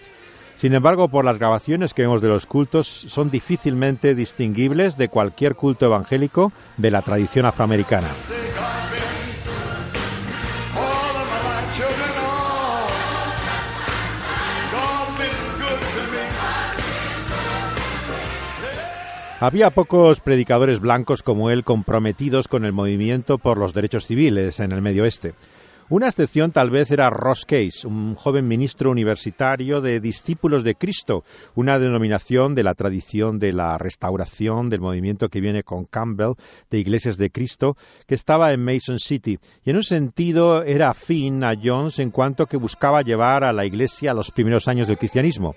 Sin 0.58 0.74
embargo, 0.74 1.08
por 1.08 1.24
las 1.24 1.40
grabaciones 1.40 1.94
que 1.94 2.02
vemos 2.02 2.22
de 2.22 2.28
los 2.28 2.46
cultos, 2.46 2.86
son 2.86 3.32
difícilmente 3.32 4.14
distinguibles 4.14 4.98
de 4.98 5.08
cualquier 5.08 5.56
culto 5.56 5.86
evangélico 5.86 6.52
de 6.76 6.92
la 6.92 7.02
tradición 7.02 7.46
afroamericana. 7.46 8.10
Había 19.40 19.70
pocos 19.70 20.20
predicadores 20.20 20.80
blancos 20.80 21.22
como 21.22 21.52
él 21.52 21.64
comprometidos 21.64 22.48
con 22.48 22.66
el 22.66 22.74
movimiento 22.74 23.38
por 23.38 23.60
los 23.60 23.72
derechos 23.72 24.08
civiles 24.08 24.60
en 24.60 24.72
el 24.72 24.82
Medio 24.82 25.04
Oeste. 25.04 25.36
Una 25.90 26.08
excepción 26.08 26.52
tal 26.52 26.72
vez 26.72 26.90
era 26.90 27.12
Ross 27.12 27.46
Case, 27.46 27.86
un 27.86 28.16
joven 28.16 28.48
ministro 28.48 28.90
universitario 28.90 29.80
de 29.80 30.00
Discípulos 30.00 30.64
de 30.64 30.74
Cristo, 30.74 31.24
una 31.54 31.78
denominación 31.78 32.56
de 32.56 32.64
la 32.64 32.74
tradición 32.74 33.38
de 33.38 33.54
la 33.54 33.78
restauración 33.78 34.72
del 34.72 34.82
movimiento 34.82 35.30
que 35.30 35.40
viene 35.40 35.62
con 35.62 35.86
Campbell 35.86 36.34
de 36.72 36.80
Iglesias 36.80 37.18
de 37.18 37.30
Cristo, 37.30 37.78
que 38.08 38.16
estaba 38.16 38.54
en 38.54 38.66
Mason 38.66 38.98
City, 38.98 39.38
y 39.64 39.70
en 39.70 39.76
un 39.76 39.84
sentido 39.84 40.64
era 40.64 40.90
afín 40.90 41.44
a 41.44 41.54
Jones 41.64 42.00
en 42.00 42.10
cuanto 42.10 42.48
que 42.48 42.58
buscaba 42.58 43.04
llevar 43.04 43.44
a 43.44 43.54
la 43.54 43.68
Iglesia 43.68 44.12
a 44.12 44.16
los 44.16 44.32
primeros 44.32 44.68
años 44.68 44.88
del 44.88 44.98
cristianismo 44.98 45.54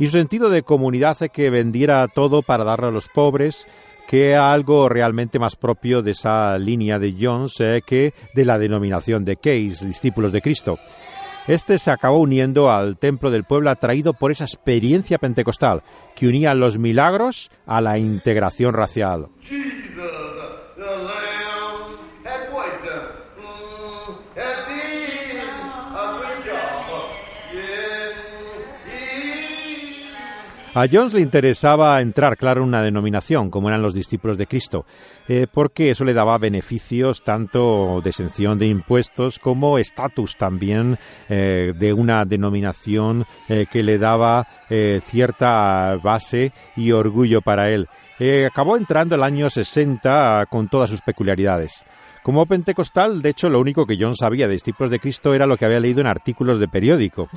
y 0.00 0.06
su 0.06 0.12
sentido 0.12 0.48
de 0.48 0.62
comunidad 0.62 1.10
hace 1.10 1.28
que 1.28 1.50
vendiera 1.50 2.08
todo 2.08 2.40
para 2.40 2.64
darle 2.64 2.86
a 2.86 2.90
los 2.90 3.08
pobres, 3.08 3.66
que 4.08 4.34
algo 4.34 4.88
realmente 4.88 5.38
más 5.38 5.56
propio 5.56 6.00
de 6.00 6.12
esa 6.12 6.58
línea 6.58 6.98
de 6.98 7.14
Jones 7.20 7.60
eh, 7.60 7.82
que 7.86 8.14
de 8.34 8.44
la 8.46 8.58
denominación 8.58 9.26
de 9.26 9.36
Case, 9.36 9.84
discípulos 9.84 10.32
de 10.32 10.40
Cristo. 10.40 10.78
Este 11.46 11.78
se 11.78 11.90
acabó 11.90 12.18
uniendo 12.18 12.70
al 12.70 12.96
templo 12.96 13.30
del 13.30 13.44
pueblo 13.44 13.68
atraído 13.68 14.14
por 14.14 14.30
esa 14.30 14.44
experiencia 14.44 15.18
pentecostal 15.18 15.82
que 16.16 16.28
unía 16.28 16.54
los 16.54 16.78
milagros 16.78 17.50
a 17.66 17.82
la 17.82 17.98
integración 17.98 18.72
racial. 18.72 19.28
A 30.72 30.86
Jones 30.86 31.14
le 31.14 31.20
interesaba 31.20 32.00
entrar, 32.00 32.36
claro, 32.36 32.62
en 32.62 32.68
una 32.68 32.80
denominación, 32.80 33.50
como 33.50 33.68
eran 33.68 33.82
los 33.82 33.92
discípulos 33.92 34.38
de 34.38 34.46
Cristo, 34.46 34.86
eh, 35.26 35.48
porque 35.52 35.90
eso 35.90 36.04
le 36.04 36.14
daba 36.14 36.38
beneficios 36.38 37.24
tanto 37.24 38.00
de 38.04 38.10
exención 38.10 38.56
de 38.56 38.68
impuestos 38.68 39.40
como 39.40 39.78
estatus 39.78 40.36
también 40.36 40.96
eh, 41.28 41.72
de 41.76 41.92
una 41.92 42.24
denominación 42.24 43.26
eh, 43.48 43.66
que 43.70 43.82
le 43.82 43.98
daba 43.98 44.46
cierta 45.02 45.96
base 45.96 46.52
y 46.76 46.92
orgullo 46.92 47.42
para 47.42 47.70
él. 47.70 47.88
acabó 48.46 48.76
entrando 48.76 49.16
el 49.16 49.24
año 49.24 49.50
60 49.50 50.46
con 50.48 50.68
todas 50.68 50.88
sus 50.88 51.02
peculiaridades. 51.02 51.84
Como 52.22 52.44
pentecostal, 52.44 53.22
de 53.22 53.30
hecho, 53.30 53.48
lo 53.48 53.60
único 53.60 53.86
que 53.86 53.96
John 53.98 54.14
sabía 54.14 54.46
de 54.46 54.52
discípulos 54.52 54.90
de 54.90 55.00
Cristo 55.00 55.32
era 55.32 55.46
lo 55.46 55.56
que 55.56 55.64
había 55.64 55.80
leído 55.80 56.02
en 56.02 56.06
artículos 56.06 56.58
de 56.58 56.68
periódico. 56.68 57.28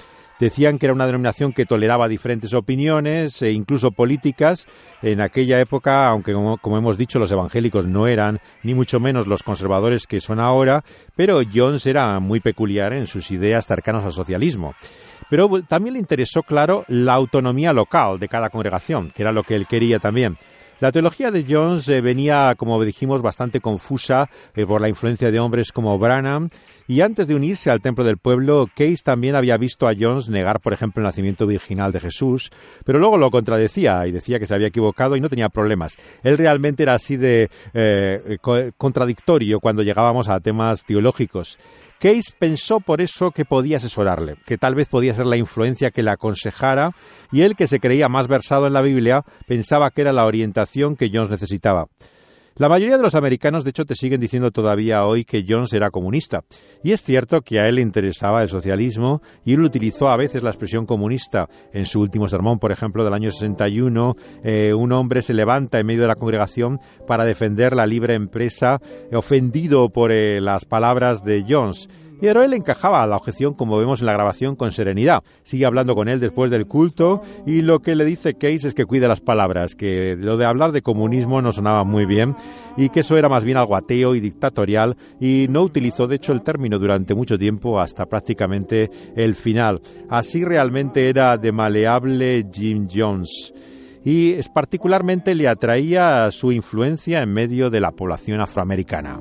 Decían 0.42 0.78
que 0.78 0.88
era 0.88 0.94
una 0.94 1.06
denominación 1.06 1.54
que 1.54 1.66
toleraba 1.66 2.10
diferentes 2.10 2.54
opiniones 2.54 3.42
e 3.42 3.52
incluso 3.52 3.92
políticas. 3.92 4.68
En 5.02 5.22
aquella 5.22 5.62
época, 5.62 6.08
aunque 6.08 6.34
como, 6.34 6.78
hemos 6.78 6.98
dicho, 6.98 7.18
los 7.18 7.32
evangélicos 7.32 7.88
no 7.88 8.08
eran 8.08 8.42
ni 8.62 8.74
mucho 8.74 9.00
menos 9.00 9.26
los 9.26 9.42
conservadores 9.42 10.06
que 10.06 10.20
son 10.20 10.42
ahora, 10.42 10.84
pero 11.16 11.40
Jones 11.54 11.86
era 11.86 12.20
muy 12.20 12.42
peculiar 12.42 12.92
en 12.92 13.08
sus 13.08 13.32
ideas 13.32 13.66
cercanas 13.66 14.04
al 14.04 14.12
socialismo. 14.12 14.76
Pero 15.30 15.50
también 15.64 15.94
le 15.94 16.00
interesó, 16.00 16.44
claro, 16.44 16.84
la 16.90 17.14
autonomía 17.14 17.72
local 17.72 18.20
de 18.20 18.28
cada 18.28 18.50
congregación, 18.50 19.12
que 19.12 19.22
era 19.22 19.32
lo 19.32 19.44
que 19.44 19.56
él 19.56 19.66
quería 19.66 20.00
también. 20.00 20.38
La 20.84 20.92
teología 20.92 21.32
de 21.32 21.46
Jones 21.48 21.88
eh, 21.88 22.02
venía, 22.02 22.56
como 22.58 22.84
dijimos, 22.84 23.22
bastante 23.22 23.62
confusa 23.62 24.30
eh, 24.54 24.66
por 24.66 24.82
la 24.82 24.90
influencia 24.90 25.32
de 25.32 25.40
hombres 25.40 25.72
como 25.72 25.98
Branham, 25.98 26.50
y 26.90 27.00
antes 27.00 27.26
de 27.26 27.36
unirse 27.36 27.72
al 27.72 27.80
templo 27.80 28.04
del 28.04 28.18
pueblo, 28.18 28.68
Case 28.76 28.98
también 29.02 29.38
había 29.38 29.56
visto 29.56 29.88
a 29.88 29.94
Jones 29.98 30.28
negar, 30.28 30.60
por 30.60 30.74
ejemplo, 30.74 31.00
el 31.00 31.06
nacimiento 31.06 31.48
virginal 31.48 31.94
de 31.94 32.02
Jesús, 32.02 32.52
pero 32.84 33.00
luego 33.00 33.18
lo 33.18 33.32
contradecía 33.32 34.06
y 34.08 34.12
decía 34.12 34.40
que 34.40 34.46
se 34.46 34.56
había 34.56 34.68
equivocado 34.68 35.16
y 35.16 35.22
no 35.22 35.30
tenía 35.30 35.48
problemas. 35.48 35.96
Él 36.22 36.38
realmente 36.38 36.84
era 36.84 36.96
así 36.96 37.16
de 37.16 37.50
eh, 37.74 38.40
contradictorio 38.76 39.62
cuando 39.62 39.84
llegábamos 39.84 40.28
a 40.28 40.42
temas 40.42 40.84
teológicos. 40.84 41.60
Case 42.04 42.34
pensó 42.38 42.82
por 42.82 43.00
eso 43.00 43.32
que 43.32 43.46
podía 43.46 43.78
asesorarle, 43.78 44.36
que 44.46 44.58
tal 44.58 44.76
vez 44.76 44.90
podía 44.90 45.14
ser 45.14 45.26
la 45.26 45.38
influencia 45.38 45.90
que 45.90 46.04
le 46.04 46.12
aconsejara, 46.12 46.92
y 47.32 47.44
él, 47.44 47.56
que 47.56 47.66
se 47.66 47.80
creía 47.80 48.10
más 48.10 48.28
versado 48.28 48.68
en 48.68 48.74
la 48.74 48.82
Biblia, 48.82 49.24
pensaba 49.48 49.90
que 49.90 50.02
era 50.02 50.12
la 50.12 50.26
orientación 50.26 50.98
que 50.98 51.10
Jones 51.10 51.30
necesitaba. 51.30 51.88
La 52.56 52.70
mayoría 52.70 52.98
de 52.98 53.04
los 53.04 53.16
americanos, 53.16 53.64
de 53.64 53.72
hecho, 53.72 53.86
te 53.86 53.96
siguen 53.96 54.22
diciendo 54.22 54.52
todavía 54.52 55.06
hoy 55.08 55.26
que 55.26 55.44
Jones 55.48 55.74
era 55.74 55.90
comunista. 55.90 56.44
Y 56.84 56.92
es 56.92 57.02
cierto 57.02 57.42
que 57.42 57.60
a 57.60 57.68
él 57.68 57.76
le 57.76 57.82
interesaba 57.82 58.44
el 58.44 58.50
socialismo 58.50 59.24
y 59.44 59.54
él 59.54 59.64
utilizó 59.64 60.10
a 60.10 60.18
veces 60.18 60.44
la 60.44 60.52
expresión 60.52 60.86
comunista. 60.86 61.50
En 61.74 61.88
su 61.88 62.00
último 62.00 62.28
sermón, 62.28 62.60
por 62.60 62.72
ejemplo, 62.72 63.04
del 63.04 63.16
año 63.16 63.32
61, 63.32 64.16
eh, 64.44 64.72
un 64.76 64.92
hombre 64.92 65.24
se 65.24 65.34
levanta 65.34 65.80
en 65.80 65.88
medio 65.88 66.04
de 66.04 66.10
la 66.10 66.16
congregación 66.16 66.80
para 67.08 67.26
defender 67.26 67.76
la 67.76 67.88
libre 67.88 68.14
empresa, 68.14 68.80
ofendido 69.12 69.90
por 69.90 70.12
eh, 70.12 70.40
las 70.40 70.66
palabras 70.66 71.24
de 71.24 71.44
Jones. 71.50 71.90
Pero 72.22 72.44
él 72.44 72.54
encajaba 72.54 73.04
a 73.04 73.08
la 73.08 73.18
objeción, 73.18 73.54
como 73.54 73.78
vemos 73.78 74.00
en 74.00 74.06
la 74.06 74.14
grabación, 74.14 74.56
con 74.56 74.72
serenidad. 74.72 75.24
Sigue 75.44 75.66
hablando 75.66 75.96
con 75.96 76.08
él 76.08 76.20
después 76.20 76.50
del 76.52 76.68
culto 76.68 77.22
y 77.46 77.62
lo 77.62 77.80
que 77.80 77.96
le 77.96 78.06
dice 78.06 78.36
Case 78.36 78.68
es 78.68 78.74
que 78.74 78.86
cuide 78.86 79.08
las 79.08 79.22
palabras, 79.22 79.76
que 79.76 80.16
lo 80.18 80.38
de 80.38 80.46
hablar 80.46 80.72
de 80.72 80.82
comunismo 80.82 81.42
no 81.42 81.52
sonaba 81.52 81.84
muy 81.84 82.06
bien 82.06 82.36
y 82.78 82.90
que 82.90 83.02
eso 83.02 83.18
era 83.18 83.30
más 83.30 83.44
bien 83.44 83.58
algo 83.58 83.76
ateo 83.76 84.16
y 84.16 84.20
dictatorial 84.20 84.96
y 85.20 85.48
no 85.50 85.62
utilizó 85.62 86.08
de 86.08 86.16
hecho 86.16 86.34
el 86.34 86.42
término 86.42 86.80
durante 86.80 87.14
mucho 87.14 87.38
tiempo 87.38 87.80
hasta 87.80 88.06
prácticamente 88.06 88.90
el 89.16 89.36
final. 89.36 89.82
Así 90.10 90.44
realmente 90.44 91.10
era 91.10 91.38
de 91.38 91.52
maleable 91.52 92.46
Jim 92.52 92.88
Jones 92.94 93.54
y 94.04 94.34
es 94.34 94.50
particularmente 94.50 95.34
le 95.36 95.48
atraía 95.48 96.30
su 96.32 96.52
influencia 96.52 97.22
en 97.22 97.32
medio 97.32 97.70
de 97.70 97.80
la 97.80 97.92
población 97.92 98.42
afroamericana. 98.42 99.20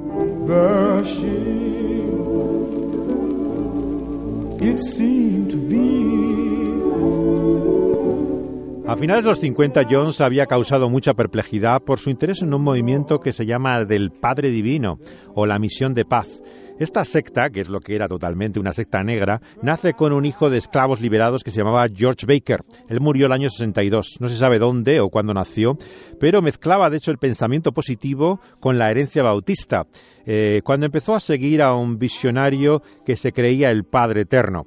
A 8.87 8.97
finales 8.97 9.25
de 9.25 9.31
los 9.31 9.41
50, 9.41 9.83
Jones 9.91 10.21
había 10.21 10.47
causado 10.47 10.89
mucha 10.89 11.15
perplejidad 11.15 11.83
por 11.83 11.99
su 11.99 12.11
interés 12.11 12.43
en 12.43 12.55
un 12.55 12.63
movimiento 12.63 13.19
que 13.19 13.33
se 13.33 13.45
llama 13.45 13.85
del 13.85 14.13
Padre 14.13 14.51
Divino 14.51 15.01
o 15.35 15.47
la 15.47 15.59
Misión 15.59 15.95
de 15.95 16.05
Paz 16.05 16.43
esta 16.83 17.05
secta, 17.05 17.51
que 17.51 17.61
es 17.61 17.69
lo 17.69 17.81
que 17.81 17.95
era 17.95 18.09
totalmente 18.09 18.61
una 18.61 18.73
secta 18.73 19.03
negra, 19.03 19.41
nace 19.63 19.95
con 19.95 20.13
un 20.13 20.25
hijo 20.25 20.51
de 20.51 20.59
esclavos 20.59 21.01
liberados 21.01 21.43
que 21.43 21.51
se 21.51 21.59
llamaba 21.59 21.89
George 21.95 22.27
Baker. 22.27 22.61
Él 22.89 23.01
murió 23.01 23.27
el 23.27 23.33
año 23.33 23.51
62. 23.51 24.17
No 24.21 24.29
se 24.29 24.37
sabe 24.37 24.59
dónde 24.59 25.01
o 25.01 25.09
cuándo 25.09 25.35
nació, 25.35 25.77
pero 26.19 26.43
mezclaba 26.43 26.91
de 26.91 26.99
hecho 26.99 27.11
el 27.11 27.19
pensamiento 27.19 27.73
positivo 27.73 28.41
con 28.61 28.79
la 28.79 28.91
herencia 28.91 29.23
bautista, 29.23 29.87
eh, 30.27 30.61
cuando 30.65 30.87
empezó 30.87 31.15
a 31.15 31.21
seguir 31.21 31.63
a 31.63 31.75
un 31.75 31.99
visionario 31.99 32.83
que 33.07 33.17
se 33.17 33.33
creía 33.33 33.71
el 33.71 33.85
Padre 33.85 34.23
Eterno. 34.23 34.67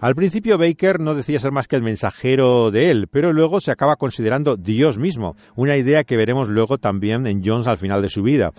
Al 0.00 0.14
principio 0.14 0.56
Baker 0.56 0.98
no 0.98 1.14
decía 1.14 1.38
ser 1.40 1.52
más 1.52 1.68
que 1.68 1.76
el 1.76 1.82
mensajero 1.82 2.70
de 2.70 2.90
él, 2.90 3.06
pero 3.08 3.34
luego 3.34 3.60
se 3.60 3.70
acaba 3.70 3.96
considerando 3.96 4.56
Dios 4.56 4.96
mismo, 4.96 5.36
una 5.56 5.76
idea 5.76 6.04
que 6.04 6.16
veremos 6.16 6.48
luego 6.48 6.78
también 6.78 7.26
en 7.26 7.42
Jones 7.44 7.66
al 7.66 7.76
final 7.76 8.00
de 8.00 8.08
su 8.08 8.22
vida. 8.22 8.52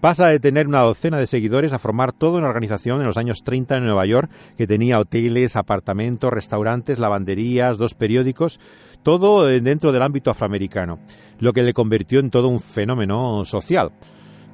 Pasa 0.00 0.26
de 0.26 0.40
tener 0.40 0.66
una 0.66 0.80
docena 0.80 1.18
de 1.18 1.28
seguidores 1.28 1.72
a 1.72 1.78
formar 1.78 2.12
toda 2.12 2.38
una 2.38 2.48
organización 2.48 3.00
en 3.00 3.06
los 3.06 3.16
años 3.16 3.44
30 3.44 3.76
en 3.76 3.84
Nueva 3.84 4.06
York 4.06 4.28
que 4.56 4.66
tenía 4.66 4.98
hoteles, 4.98 5.54
apartamentos, 5.54 6.32
restaurantes, 6.32 6.98
lavanderías, 6.98 7.78
dos 7.78 7.94
periódicos, 7.94 8.58
todo 9.04 9.46
dentro 9.46 9.92
del 9.92 10.02
ámbito 10.02 10.32
afroamericano, 10.32 10.98
lo 11.38 11.52
que 11.52 11.62
le 11.62 11.74
convirtió 11.74 12.18
en 12.18 12.30
todo 12.30 12.48
un 12.48 12.60
fenómeno 12.60 13.44
social. 13.44 13.92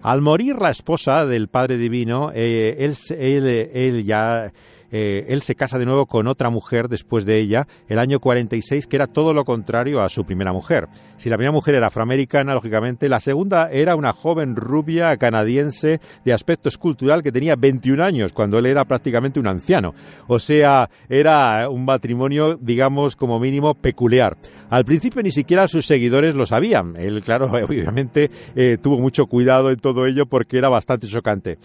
Al 0.03 0.21
morir 0.21 0.57
la 0.61 0.69
esposa 0.69 1.25
del 1.25 1.49
Padre 1.49 1.79
Divino, 1.79 2.31
eh, 2.35 2.77
él, 2.81 2.95
él, 3.19 3.71
él 3.73 4.05
ya 4.05 4.53
eh, 4.97 5.27
él 5.27 5.43
se 5.43 5.57
casa 5.57 5.77
de 5.77 5.87
nuevo 5.87 6.07
con 6.07 6.29
otra 6.29 6.51
mujer 6.51 6.89
después 6.89 7.25
de 7.25 7.41
ella, 7.41 7.67
el 7.89 7.99
año 7.99 8.21
46, 8.21 8.87
que 8.87 8.95
era 8.95 9.09
todo 9.09 9.35
lo 9.35 9.45
contrario 9.45 10.01
a 10.01 10.09
su 10.09 10.25
primera 10.25 10.53
mujer. 10.53 10.87
Si 11.17 11.29
la 11.29 11.37
primera 11.37 11.51
mujer 11.51 11.75
era 11.75 11.89
afroamericana, 11.89 12.55
lógicamente, 12.55 13.09
la 13.09 13.19
segunda 13.19 13.69
era 13.73 13.97
una 13.97 14.13
joven 14.13 14.55
rubia 14.55 15.17
canadiense 15.17 16.01
de 16.25 16.33
aspecto 16.33 16.69
escultural 16.69 17.25
que 17.25 17.33
tenía 17.33 17.57
21 17.57 18.05
años, 18.05 18.33
cuando 18.33 18.57
él 18.57 18.67
era 18.67 18.85
prácticamente 18.85 19.41
un 19.41 19.49
anciano. 19.49 19.95
O 20.29 20.39
sea, 20.39 20.89
era 21.09 21.69
un 21.69 21.85
matrimonio, 21.85 22.57
digamos, 22.61 23.17
como 23.17 23.41
mínimo 23.41 23.75
peculiar. 23.75 24.37
Al 24.71 24.85
principio 24.85 25.25
ni 25.25 25.33
siquiera 25.33 25.67
sus 25.67 25.87
seguidores 25.87 26.37
lo 26.37 26.47
sabían. 26.47 26.95
Él, 26.97 27.21
claro, 27.25 27.47
obviamente 27.67 28.31
eh, 28.55 28.79
tuvo 28.81 29.01
mucho 29.01 29.27
cuidado 29.27 29.73
en 29.73 29.81
todo 29.81 30.07
ello 30.07 30.27
porque 30.27 30.57
era 30.57 30.69
bastante 30.69 31.09
chocante. 31.09 31.59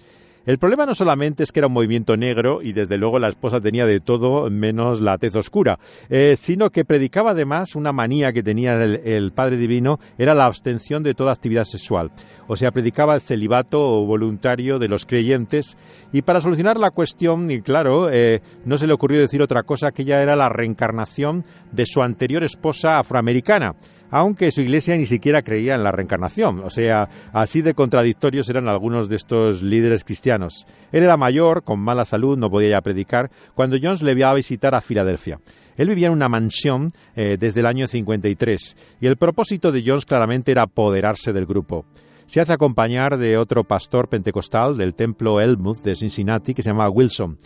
El 0.50 0.58
problema 0.58 0.88
no 0.88 0.96
solamente 0.96 1.44
es 1.44 1.52
que 1.52 1.60
era 1.60 1.68
un 1.68 1.74
movimiento 1.74 2.18
negro 2.18 2.64
y 2.64 2.74
desde 2.74 2.98
luego 2.98 3.20
la 3.20 3.30
esposa 3.30 3.62
tenía 3.62 3.86
de 3.86 4.00
todo 4.00 4.50
menos 4.50 5.00
la 5.00 5.20
tez 5.20 5.36
oscura, 5.36 5.78
eh, 6.10 6.34
sino 6.38 6.72
que 6.72 6.86
predicaba 6.86 7.34
además 7.34 7.76
una 7.76 7.92
manía 7.92 8.34
que 8.34 8.42
tenía 8.42 8.84
el, 8.84 9.32
Padre 9.32 9.58
Divino, 9.58 10.00
era 10.18 10.34
la 10.34 10.46
abstención 10.46 11.04
de 11.04 11.14
toda 11.14 11.34
actividad 11.34 11.66
sexual. 11.66 12.10
O 12.48 12.56
sea, 12.56 12.72
predicaba 12.72 13.14
el 13.14 13.22
celibato 13.22 14.04
voluntario 14.08 14.80
de 14.80 14.88
los 14.88 15.06
creyentes 15.06 15.78
y 16.12 16.24
para 16.24 16.42
solucionar 16.42 16.80
la 16.80 16.90
cuestión, 16.90 17.52
y 17.52 17.62
claro, 17.62 18.10
eh, 18.12 18.40
no 18.66 18.80
se 18.80 18.88
le 18.88 18.94
ocurrió 18.94 19.20
decir 19.20 19.44
otra 19.44 19.62
cosa 19.62 19.92
que 19.92 20.02
ella 20.02 20.24
era 20.24 20.36
la 20.36 20.50
reencarnación 20.50 21.46
de 21.72 21.86
su 21.86 22.02
anterior 22.02 22.44
esposa 22.44 22.98
afroamericana 22.98 23.76
aunque 24.12 24.52
su 24.52 24.62
iglesia 24.62 24.98
ni 24.98 25.06
siquiera 25.06 25.42
creía 25.42 25.76
en 25.76 25.84
la 25.84 25.92
reencarnación. 25.92 26.60
O 26.60 26.70
sea, 26.70 27.10
así 27.34 27.62
de 27.62 27.74
contradictorios 27.74 28.50
eran 28.50 28.68
algunos 28.68 29.10
de 29.10 29.16
estos 29.16 29.62
líderes 29.62 30.04
cristianos. 30.04 30.66
Él 30.92 31.04
era 31.04 31.18
mayor, 31.18 31.64
con 31.64 31.80
mala 31.80 32.06
salud, 32.06 32.38
no 32.38 32.50
podía 32.50 32.70
ya 32.70 32.82
predicar, 32.82 33.30
cuando 33.56 33.78
Jones 33.82 34.02
le 34.02 34.16
vio 34.16 34.28
a 34.28 34.34
visitar 34.34 34.76
a 34.76 34.82
Filadelfia. 34.82 35.40
Él 35.78 35.88
vivía 35.90 36.08
en 36.08 36.14
una 36.14 36.28
mansión 36.28 36.94
eh, 37.16 37.38
desde 37.40 37.62
el 37.62 37.66
año 37.66 37.88
53 37.88 38.76
y 39.00 39.08
el 39.08 39.18
propósito 39.18 39.72
de 39.72 39.84
Jones 39.86 40.06
claramente 40.06 40.52
era 40.52 40.64
apoderarse 40.64 41.32
del 41.32 41.46
grupo 41.46 41.86
se 42.30 42.40
hace 42.40 42.54
acompañar 42.54 43.18
de 43.18 43.38
otro 43.38 43.64
pastor 43.64 44.08
pentecostal 44.08 44.78
del 44.78 44.94
templo 44.94 45.42
Elmuth 45.42 45.82
de 45.82 45.96
Cincinnati 45.96 46.54
que 46.54 46.62
se 46.62 46.70
llama 46.70 46.88
Wilson. 46.88 47.40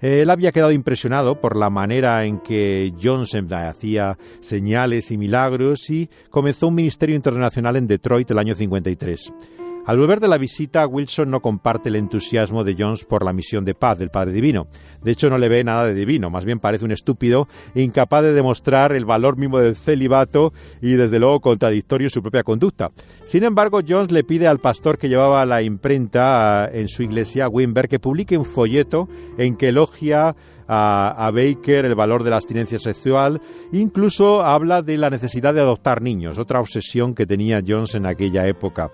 Él 0.00 0.30
había 0.30 0.52
quedado 0.52 0.72
impresionado 0.72 1.40
por 1.40 1.56
la 1.56 1.70
manera 1.70 2.24
en 2.24 2.38
que 2.38 2.92
Johnson 3.00 3.52
hacía 3.52 4.16
señales 4.40 5.10
y 5.10 5.18
milagros 5.18 5.90
y 5.90 6.08
comenzó 6.30 6.68
un 6.68 6.76
ministerio 6.76 7.16
internacional 7.16 7.76
en 7.76 7.86
Detroit 7.86 8.30
el 8.30 8.38
año 8.38 8.54
53. 8.54 9.59
Al 9.86 9.98
volver 9.98 10.20
de 10.20 10.28
la 10.28 10.36
visita, 10.36 10.86
Wilson 10.86 11.30
no 11.30 11.40
comparte 11.40 11.88
el 11.88 11.96
entusiasmo 11.96 12.64
de 12.64 12.76
Jones 12.78 13.06
por 13.06 13.24
la 13.24 13.32
misión 13.32 13.64
de 13.64 13.74
paz 13.74 13.98
del 13.98 14.10
Padre 14.10 14.32
Divino. 14.32 14.66
De 15.02 15.10
hecho, 15.10 15.30
no 15.30 15.38
le 15.38 15.48
ve 15.48 15.64
nada 15.64 15.86
de 15.86 15.94
divino, 15.94 16.28
más 16.28 16.44
bien 16.44 16.60
parece 16.60 16.84
un 16.84 16.92
estúpido, 16.92 17.48
incapaz 17.74 18.22
de 18.22 18.34
demostrar 18.34 18.92
el 18.92 19.06
valor 19.06 19.38
mismo 19.38 19.58
del 19.58 19.76
celibato 19.76 20.52
y, 20.82 20.92
desde 20.92 21.18
luego, 21.18 21.40
contradictorio 21.40 22.06
en 22.06 22.10
su 22.10 22.20
propia 22.20 22.42
conducta. 22.42 22.90
Sin 23.24 23.42
embargo, 23.42 23.80
Jones 23.86 24.12
le 24.12 24.22
pide 24.22 24.46
al 24.46 24.58
pastor 24.58 24.98
que 24.98 25.08
llevaba 25.08 25.46
la 25.46 25.62
imprenta 25.62 26.68
en 26.70 26.88
su 26.88 27.02
iglesia, 27.02 27.48
Wimber, 27.48 27.88
que 27.88 27.98
publique 27.98 28.36
un 28.36 28.44
folleto 28.44 29.08
en 29.38 29.56
que 29.56 29.68
elogia 29.68 30.36
a, 30.68 31.26
a, 31.26 31.30
Baker 31.30 31.86
el 31.86 31.94
valor 31.94 32.22
de 32.22 32.30
la 32.30 32.36
abstinencia 32.36 32.78
sexual, 32.78 33.40
incluso 33.72 34.42
habla 34.42 34.82
de 34.82 34.98
la 34.98 35.08
necesidad 35.08 35.54
de 35.54 35.62
adoptar 35.62 36.02
niños, 36.02 36.38
otra 36.38 36.60
obsesión 36.60 37.14
que 37.14 37.26
tenía 37.26 37.62
Jones 37.66 37.94
en 37.94 38.06
aquella 38.06 38.46
época. 38.46 38.90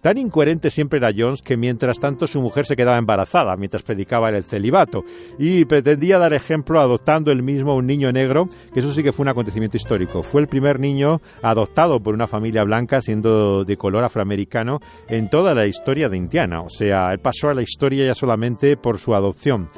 Tan 0.00 0.16
incoherente 0.16 0.70
siempre 0.70 0.98
era 0.98 1.12
Jones 1.14 1.42
que 1.42 1.58
mientras 1.58 2.00
tanto 2.00 2.26
su 2.26 2.40
mujer 2.40 2.64
se 2.64 2.74
quedaba 2.74 2.96
embarazada 2.96 3.56
mientras 3.56 3.82
predicaba 3.82 4.30
el 4.30 4.44
celibato 4.44 5.04
y 5.38 5.66
pretendía 5.66 6.18
dar 6.18 6.32
ejemplo 6.32 6.80
adoptando 6.80 7.30
él 7.30 7.42
mismo 7.42 7.76
un 7.76 7.86
niño 7.86 8.10
negro, 8.10 8.48
que 8.72 8.80
eso 8.80 8.94
sí 8.94 9.02
que 9.02 9.12
fue 9.12 9.24
un 9.24 9.28
acontecimiento 9.28 9.76
histórico. 9.76 10.22
Fue 10.22 10.40
el 10.40 10.48
primer 10.48 10.80
niño 10.80 11.20
adoptado 11.42 12.00
por 12.00 12.14
una 12.14 12.26
familia 12.26 12.64
blanca 12.64 13.02
siendo 13.02 13.64
de 13.64 13.76
color 13.76 14.04
afroamericano 14.04 14.80
en 15.06 15.28
toda 15.28 15.52
la 15.52 15.66
historia 15.66 16.08
de 16.08 16.16
Indiana. 16.16 16.62
O 16.62 16.70
sea, 16.70 17.12
él 17.12 17.18
pasó 17.18 17.50
a 17.50 17.54
la 17.54 17.62
historia 17.62 18.06
ya 18.06 18.14
solamente 18.14 18.78
por 18.78 18.98
su 18.98 19.14
adopción. 19.14 19.68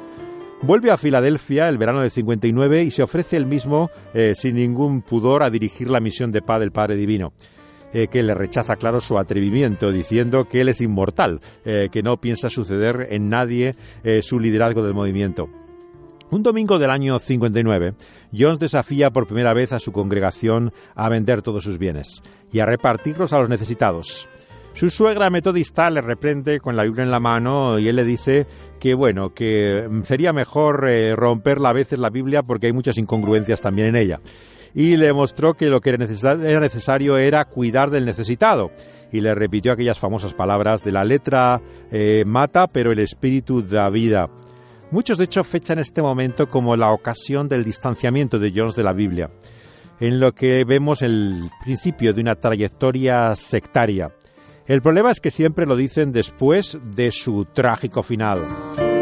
Vuelve 0.61 0.91
a 0.91 0.97
Filadelfia 0.97 1.67
el 1.67 1.77
verano 1.77 1.99
del 1.99 2.11
59 2.11 2.83
y 2.83 2.91
se 2.91 3.03
ofrece 3.03 3.35
él 3.35 3.45
mismo, 3.45 3.91
eh, 4.13 4.33
sin 4.33 4.55
ningún 4.55 5.01
pudor, 5.01 5.43
a 5.43 5.49
dirigir 5.49 5.89
la 5.89 5.99
misión 5.99 6.31
de 6.31 6.41
paz 6.41 6.61
del 6.61 6.71
Padre 6.71 6.95
Divino. 6.95 7.33
Eh, 7.93 8.07
que 8.07 8.23
le 8.23 8.33
rechaza, 8.33 8.75
claro, 8.75 8.99
su 8.99 9.19
atrevimiento, 9.19 9.91
diciendo 9.91 10.45
que 10.45 10.61
él 10.61 10.69
es 10.69 10.81
inmortal, 10.81 11.41
eh, 11.63 11.89
que 11.91 12.01
no 12.01 12.17
piensa 12.17 12.49
suceder 12.49 13.07
en 13.11 13.29
nadie 13.29 13.75
eh, 14.03 14.23
su 14.23 14.39
liderazgo 14.39 14.81
del 14.81 14.95
movimiento. 14.95 15.47
Un 16.31 16.41
domingo 16.41 16.79
del 16.79 16.89
año 16.89 17.19
59, 17.19 17.93
Jones 18.35 18.57
desafía 18.57 19.11
por 19.11 19.27
primera 19.27 19.53
vez 19.53 19.73
a 19.73 19.79
su 19.79 19.91
congregación 19.91 20.73
a 20.95 21.07
vender 21.07 21.43
todos 21.43 21.63
sus 21.63 21.77
bienes 21.77 22.23
y 22.51 22.61
a 22.61 22.65
repartirlos 22.65 23.31
a 23.31 23.39
los 23.39 23.49
necesitados. 23.49 24.27
Su 24.73 24.89
suegra 24.89 25.29
metodista 25.29 25.91
le 25.91 26.01
reprende 26.01 26.59
con 26.59 26.75
la 26.75 26.85
Biblia 26.85 27.03
en 27.03 27.11
la 27.11 27.19
mano 27.19 27.77
y 27.77 27.87
él 27.87 27.95
le 27.95 28.03
dice 28.03 28.47
que 28.79 28.95
bueno, 28.95 29.35
que 29.35 29.87
sería 30.01 30.33
mejor 30.33 30.87
romperla 31.15 31.69
a 31.69 31.73
veces 31.73 31.99
la 31.99 32.09
Biblia 32.09 32.41
porque 32.41 32.65
hay 32.65 32.73
muchas 32.73 32.97
incongruencias 32.97 33.61
también 33.61 33.89
en 33.89 33.97
ella 33.97 34.19
y 34.75 34.97
le 34.97 35.13
mostró 35.13 35.53
que 35.53 35.69
lo 35.69 35.81
que 35.81 35.91
era 35.91 36.59
necesario 36.59 37.17
era 37.17 37.45
cuidar 37.45 37.89
del 37.89 38.05
necesitado. 38.05 38.71
Y 39.11 39.21
le 39.21 39.35
repitió 39.35 39.71
aquellas 39.71 39.99
famosas 39.99 40.33
palabras 40.33 40.83
de 40.83 40.91
la 40.91 41.05
letra 41.05 41.61
eh, 41.91 42.23
mata, 42.25 42.67
pero 42.67 42.91
el 42.91 42.99
espíritu 42.99 43.61
da 43.61 43.89
vida. 43.89 44.29
Muchos 44.89 45.17
de 45.17 45.25
hecho 45.25 45.43
fechan 45.43 45.79
este 45.79 46.01
momento 46.01 46.47
como 46.47 46.75
la 46.75 46.91
ocasión 46.91 47.47
del 47.47 47.63
distanciamiento 47.63 48.39
de 48.39 48.51
Jones 48.55 48.75
de 48.75 48.83
la 48.83 48.93
Biblia, 48.93 49.31
en 49.99 50.19
lo 50.19 50.33
que 50.33 50.63
vemos 50.65 51.01
el 51.01 51.49
principio 51.63 52.13
de 52.13 52.21
una 52.21 52.35
trayectoria 52.35 53.35
sectaria. 53.35 54.11
El 54.65 54.81
problema 54.81 55.11
es 55.11 55.19
que 55.19 55.31
siempre 55.31 55.65
lo 55.65 55.75
dicen 55.75 56.11
después 56.11 56.77
de 56.95 57.11
su 57.11 57.45
trágico 57.45 58.01
final. 58.01 58.92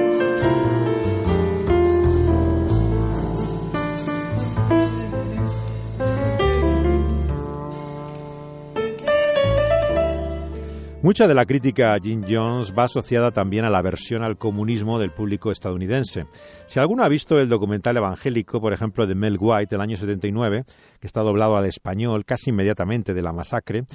Mucha 11.04 11.28
de 11.28 11.34
la 11.34 11.48
crítica 11.48 11.96
a 11.96 12.00
Jim 12.00 12.22
Jones 12.30 12.76
va 12.78 12.84
asociada 12.84 13.32
también 13.32 13.66
a 13.66 13.72
la 13.72 13.80
aversión 13.80 14.22
al 14.22 14.38
comunismo 14.38 15.00
del 15.00 15.10
público 15.10 15.50
estadounidense. 15.50 16.28
Si 16.68 16.80
alguno 16.80 17.04
ha 17.04 17.10
visto 17.10 17.40
el 17.40 17.50
documental 17.50 17.98
evangélico, 17.98 18.62
por 18.62 18.72
ejemplo, 18.72 19.08
de 19.08 19.16
Mel 19.16 19.38
White 19.40 19.76
del 19.76 19.82
año 19.82 19.98
79, 19.98 20.64
que 21.00 21.08
está 21.08 21.22
doblado 21.22 21.58
al 21.58 21.66
español 21.66 22.24
casi 22.24 22.52
inmediatamente 22.52 23.16
de 23.16 23.22
la 23.24 23.34
masacre, 23.34 23.86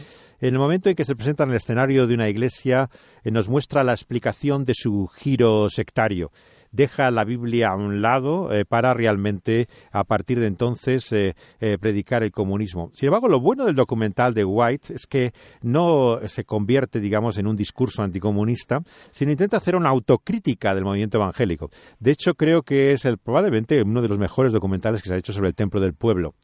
en 0.40 0.54
el 0.54 0.58
momento 0.58 0.88
en 0.88 0.96
que 0.96 1.04
se 1.04 1.14
presenta 1.14 1.44
en 1.44 1.50
el 1.50 1.56
escenario 1.56 2.08
de 2.08 2.14
una 2.14 2.28
iglesia, 2.28 2.90
eh, 3.22 3.30
nos 3.30 3.48
muestra 3.48 3.84
la 3.84 3.92
explicación 3.92 4.64
de 4.64 4.74
su 4.74 5.06
giro 5.06 5.70
sectario 5.70 6.32
deja 6.72 7.10
la 7.10 7.24
Biblia 7.24 7.68
a 7.70 7.76
un 7.76 8.02
lado 8.02 8.52
eh, 8.52 8.64
para 8.64 8.94
realmente 8.94 9.68
a 9.92 10.04
partir 10.04 10.40
de 10.40 10.46
entonces 10.46 11.12
eh, 11.12 11.34
eh, 11.60 11.78
predicar 11.78 12.22
el 12.22 12.32
comunismo. 12.32 12.90
Sin 12.94 13.06
embargo, 13.06 13.28
lo 13.28 13.40
bueno 13.40 13.64
del 13.66 13.74
documental 13.74 14.34
de 14.34 14.44
White 14.44 14.94
es 14.94 15.06
que 15.06 15.32
no 15.62 16.18
se 16.26 16.44
convierte, 16.44 17.00
digamos, 17.00 17.38
en 17.38 17.46
un 17.46 17.56
discurso 17.56 18.02
anticomunista, 18.02 18.80
sino 19.10 19.30
intenta 19.30 19.56
hacer 19.56 19.76
una 19.76 19.90
autocrítica 19.90 20.74
del 20.74 20.84
movimiento 20.84 21.18
evangélico. 21.18 21.70
De 21.98 22.12
hecho, 22.12 22.34
creo 22.34 22.62
que 22.62 22.92
es 22.92 23.06
probablemente 23.22 23.82
uno 23.82 24.02
de 24.02 24.08
los 24.08 24.18
mejores 24.18 24.52
documentales 24.52 25.02
que 25.02 25.08
se 25.08 25.14
ha 25.14 25.18
hecho 25.18 25.32
sobre 25.32 25.48
el 25.48 25.54
templo 25.54 25.80
del 25.80 25.94
pueblo. 25.94 26.34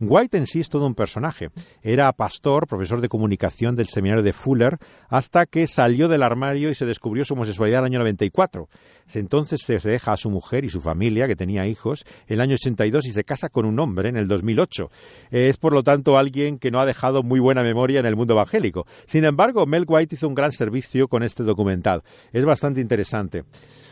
White 0.00 0.38
en 0.38 0.46
sí 0.46 0.60
es 0.60 0.70
todo 0.70 0.86
un 0.86 0.94
personaje. 0.94 1.50
Era 1.82 2.10
pastor, 2.12 2.66
profesor 2.66 3.02
de 3.02 3.08
comunicación 3.10 3.74
del 3.74 3.86
seminario 3.86 4.22
de 4.22 4.32
Fuller, 4.32 4.78
hasta 5.08 5.44
que 5.44 5.66
salió 5.66 6.08
del 6.08 6.22
armario 6.22 6.70
y 6.70 6.74
se 6.74 6.86
descubrió 6.86 7.24
su 7.24 7.34
homosexualidad 7.34 7.80
en 7.80 7.84
el 7.84 7.92
año 7.92 7.98
94. 8.00 8.68
Entonces 9.14 9.60
se 9.62 9.78
deja 9.78 10.12
a 10.12 10.16
su 10.16 10.30
mujer 10.30 10.64
y 10.64 10.70
su 10.70 10.80
familia, 10.80 11.26
que 11.26 11.36
tenía 11.36 11.66
hijos, 11.66 12.04
en 12.26 12.34
el 12.34 12.40
año 12.40 12.54
82 12.54 13.06
y 13.06 13.10
se 13.10 13.24
casa 13.24 13.48
con 13.48 13.66
un 13.66 13.78
hombre 13.78 14.08
en 14.08 14.16
el 14.16 14.26
2008. 14.26 14.90
Es, 15.30 15.56
por 15.58 15.74
lo 15.74 15.82
tanto, 15.82 16.16
alguien 16.16 16.58
que 16.58 16.70
no 16.70 16.80
ha 16.80 16.86
dejado 16.86 17.22
muy 17.22 17.40
buena 17.40 17.62
memoria 17.62 18.00
en 18.00 18.06
el 18.06 18.16
mundo 18.16 18.34
evangélico. 18.34 18.86
Sin 19.06 19.24
embargo, 19.24 19.66
Mel 19.66 19.84
White 19.86 20.14
hizo 20.14 20.28
un 20.28 20.34
gran 20.34 20.52
servicio 20.52 21.08
con 21.08 21.22
este 21.22 21.42
documental. 21.42 22.02
Es 22.32 22.44
bastante 22.44 22.80
interesante. 22.80 23.44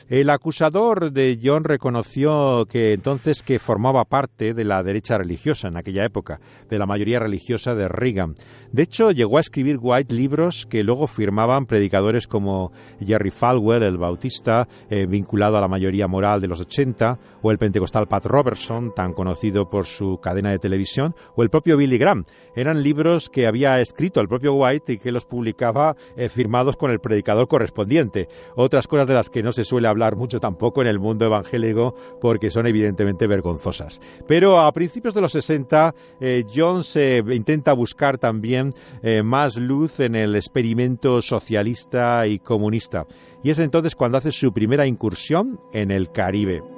El 0.08 0.30
acusador 0.30 1.12
de 1.12 1.38
John 1.44 1.64
reconoció 1.64 2.64
que 2.64 2.94
entonces 2.94 3.42
que 3.42 3.58
formaba 3.58 4.06
parte 4.06 4.54
de 4.54 4.64
la 4.64 4.82
derecha 4.82 5.18
religiosa 5.18 5.68
en 5.68 5.76
aquella 5.76 6.06
época, 6.06 6.40
de 6.70 6.78
la 6.78 6.86
mayoría 6.86 7.18
religiosa 7.18 7.74
de 7.74 7.88
Reagan. 7.88 8.34
De 8.72 8.84
hecho, 8.84 9.10
llegó 9.10 9.36
a 9.36 9.42
escribir 9.42 9.76
White 9.78 10.14
libros 10.14 10.64
que 10.64 10.82
luego 10.82 11.08
firmaban 11.08 11.66
predicadores 11.66 12.26
como 12.26 12.72
Jerry 13.04 13.30
Falwell, 13.30 13.82
el 13.82 13.98
bautista, 13.98 14.66
eh, 14.88 15.04
vinculado 15.04 15.58
a 15.58 15.60
la 15.60 15.68
mayoría 15.68 16.08
moral 16.08 16.40
de 16.40 16.48
los 16.48 16.62
80, 16.62 17.18
o 17.42 17.50
el 17.50 17.58
pentecostal 17.58 18.08
Pat 18.08 18.24
Robertson, 18.24 18.94
tan 18.96 19.12
conocido 19.12 19.68
por 19.68 19.84
su 19.84 20.20
cadena 20.22 20.50
de 20.50 20.58
televisión, 20.58 21.14
o 21.36 21.42
el 21.42 21.50
propio 21.50 21.76
Billy 21.76 21.98
Graham. 21.98 22.24
Eran 22.56 22.82
libros 22.82 23.28
que 23.28 23.46
había 23.46 23.78
escrito 23.78 24.22
el 24.22 24.28
propio 24.28 24.54
White 24.54 24.94
y 24.94 24.98
que 24.98 25.12
los 25.12 25.26
publicaba 25.26 25.96
eh, 26.16 26.30
firmados 26.30 26.78
con 26.78 26.90
el 26.90 26.98
predicador 26.98 27.46
correspondiente. 27.46 28.28
Otras 28.56 28.88
cosas 28.88 29.06
de 29.06 29.14
las 29.14 29.28
que 29.28 29.42
no 29.42 29.52
se 29.52 29.64
suele 29.64 29.86
hablar 29.86 29.97
hablar 29.98 30.16
mucho 30.16 30.40
tampoco 30.40 30.82
en 30.82 30.88
el 30.88 30.98
mundo 30.98 31.24
evangélico 31.24 31.94
porque 32.20 32.50
son 32.50 32.66
evidentemente 32.66 33.26
vergonzosas. 33.26 34.00
Pero 34.26 34.60
a 34.60 34.72
principios 34.72 35.14
de 35.14 35.20
los 35.20 35.32
60, 35.32 35.94
eh, 36.20 36.44
John 36.54 36.84
se 36.84 37.18
intenta 37.18 37.72
buscar 37.72 38.18
también 38.18 38.72
eh, 39.02 39.22
más 39.22 39.56
luz 39.56 40.00
en 40.00 40.14
el 40.14 40.36
experimento 40.36 41.22
socialista 41.22 42.26
y 42.26 42.38
comunista. 42.38 43.06
Y 43.42 43.50
es 43.50 43.58
entonces 43.58 43.94
cuando 43.94 44.18
hace 44.18 44.32
su 44.32 44.52
primera 44.52 44.86
incursión 44.86 45.60
en 45.72 45.90
el 45.90 46.10
Caribe. 46.10 46.77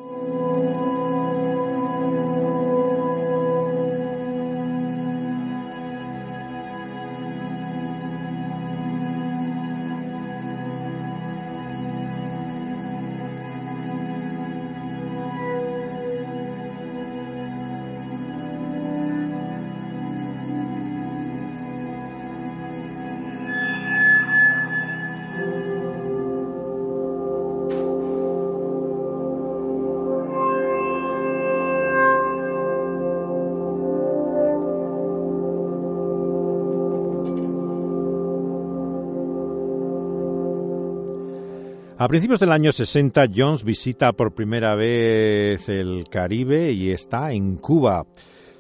A 42.01 42.09
principios 42.09 42.41
del 42.41 42.53
año 42.53 42.73
60, 42.73 43.27
Jones 43.37 43.63
visita 43.63 44.15
por 44.15 44.33
primera 44.33 44.75
vez 44.75 45.69
el 45.69 46.07
Caribe 46.11 46.73
y 46.73 46.93
está 46.93 47.33
en 47.33 47.57
Cuba. 47.57 48.07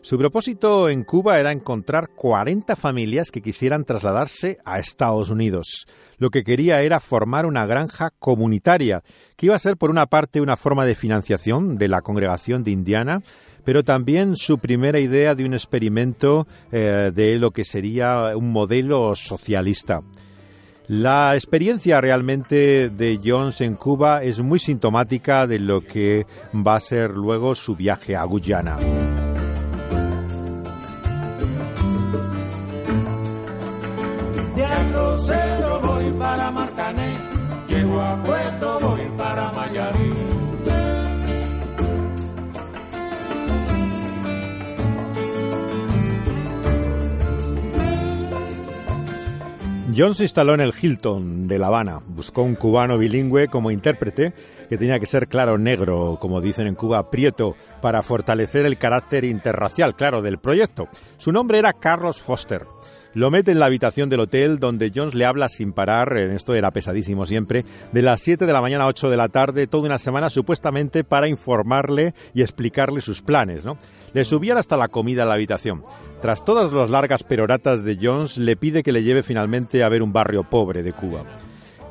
Su 0.02 0.18
propósito 0.18 0.90
en 0.90 1.04
Cuba 1.04 1.40
era 1.40 1.50
encontrar 1.50 2.10
40 2.14 2.76
familias 2.76 3.30
que 3.30 3.40
quisieran 3.40 3.86
trasladarse 3.86 4.58
a 4.66 4.78
Estados 4.78 5.30
Unidos. 5.30 5.86
Lo 6.18 6.28
que 6.28 6.44
quería 6.44 6.82
era 6.82 7.00
formar 7.00 7.46
una 7.46 7.64
granja 7.64 8.10
comunitaria, 8.18 9.02
que 9.36 9.46
iba 9.46 9.56
a 9.56 9.58
ser 9.58 9.78
por 9.78 9.88
una 9.88 10.04
parte 10.04 10.42
una 10.42 10.58
forma 10.58 10.84
de 10.84 10.94
financiación 10.94 11.78
de 11.78 11.88
la 11.88 12.02
congregación 12.02 12.62
de 12.62 12.72
Indiana, 12.72 13.22
pero 13.64 13.84
también 13.84 14.36
su 14.36 14.58
primera 14.58 15.00
idea 15.00 15.34
de 15.34 15.46
un 15.46 15.54
experimento 15.54 16.46
eh, 16.72 17.10
de 17.14 17.36
lo 17.36 17.52
que 17.52 17.64
sería 17.64 18.36
un 18.36 18.52
modelo 18.52 19.16
socialista. 19.16 20.02
La 20.90 21.36
experiencia 21.36 22.00
realmente 22.00 22.90
de 22.90 23.20
Jones 23.24 23.60
en 23.60 23.76
Cuba 23.76 24.24
es 24.24 24.40
muy 24.40 24.58
sintomática 24.58 25.46
de 25.46 25.60
lo 25.60 25.82
que 25.82 26.26
va 26.52 26.74
a 26.74 26.80
ser 26.80 27.12
luego 27.12 27.54
su 27.54 27.76
viaje 27.76 28.16
a 28.16 28.24
Guyana. 28.24 28.76
Llego 37.68 38.00
a 38.00 38.16
voy 38.80 39.08
para. 39.16 40.39
John 50.00 50.14
se 50.14 50.22
instaló 50.22 50.54
en 50.54 50.62
el 50.62 50.72
Hilton 50.80 51.46
de 51.46 51.58
La 51.58 51.66
Habana. 51.66 52.00
Buscó 52.06 52.42
un 52.42 52.54
cubano 52.54 52.96
bilingüe 52.96 53.48
como 53.48 53.70
intérprete, 53.70 54.32
que 54.70 54.78
tenía 54.78 54.98
que 54.98 55.04
ser 55.04 55.28
claro 55.28 55.58
negro, 55.58 56.16
como 56.18 56.40
dicen 56.40 56.66
en 56.66 56.74
Cuba, 56.74 57.10
prieto, 57.10 57.54
para 57.82 58.02
fortalecer 58.02 58.64
el 58.64 58.78
carácter 58.78 59.24
interracial, 59.24 59.94
claro, 59.94 60.22
del 60.22 60.38
proyecto. 60.38 60.88
Su 61.18 61.32
nombre 61.32 61.58
era 61.58 61.74
Carlos 61.74 62.22
Foster. 62.22 62.64
Lo 63.12 63.30
mete 63.30 63.50
en 63.50 63.58
la 63.58 63.66
habitación 63.66 64.08
del 64.08 64.20
hotel 64.20 64.58
donde 64.58 64.90
Jones 64.94 65.14
le 65.14 65.26
habla 65.26 65.50
sin 65.50 65.74
parar, 65.74 66.16
esto 66.16 66.54
era 66.54 66.70
pesadísimo 66.70 67.26
siempre, 67.26 67.66
de 67.92 68.00
las 68.00 68.22
7 68.22 68.46
de 68.46 68.52
la 68.54 68.62
mañana 68.62 68.84
a 68.84 68.88
8 68.88 69.10
de 69.10 69.16
la 69.18 69.28
tarde, 69.28 69.66
toda 69.66 69.84
una 69.84 69.98
semana 69.98 70.30
supuestamente 70.30 71.04
para 71.04 71.28
informarle 71.28 72.14
y 72.32 72.40
explicarle 72.40 73.02
sus 73.02 73.20
planes, 73.20 73.66
¿no? 73.66 73.76
Le 74.12 74.24
subían 74.24 74.58
hasta 74.58 74.76
la 74.76 74.88
comida 74.88 75.22
a 75.22 75.26
la 75.26 75.34
habitación. 75.34 75.82
Tras 76.20 76.44
todas 76.44 76.72
las 76.72 76.90
largas 76.90 77.22
peroratas 77.22 77.84
de 77.84 77.98
Jones, 78.00 78.36
le 78.36 78.56
pide 78.56 78.82
que 78.82 78.92
le 78.92 79.02
lleve 79.02 79.22
finalmente 79.22 79.82
a 79.82 79.88
ver 79.88 80.02
un 80.02 80.12
barrio 80.12 80.44
pobre 80.44 80.82
de 80.82 80.92
Cuba. 80.92 81.24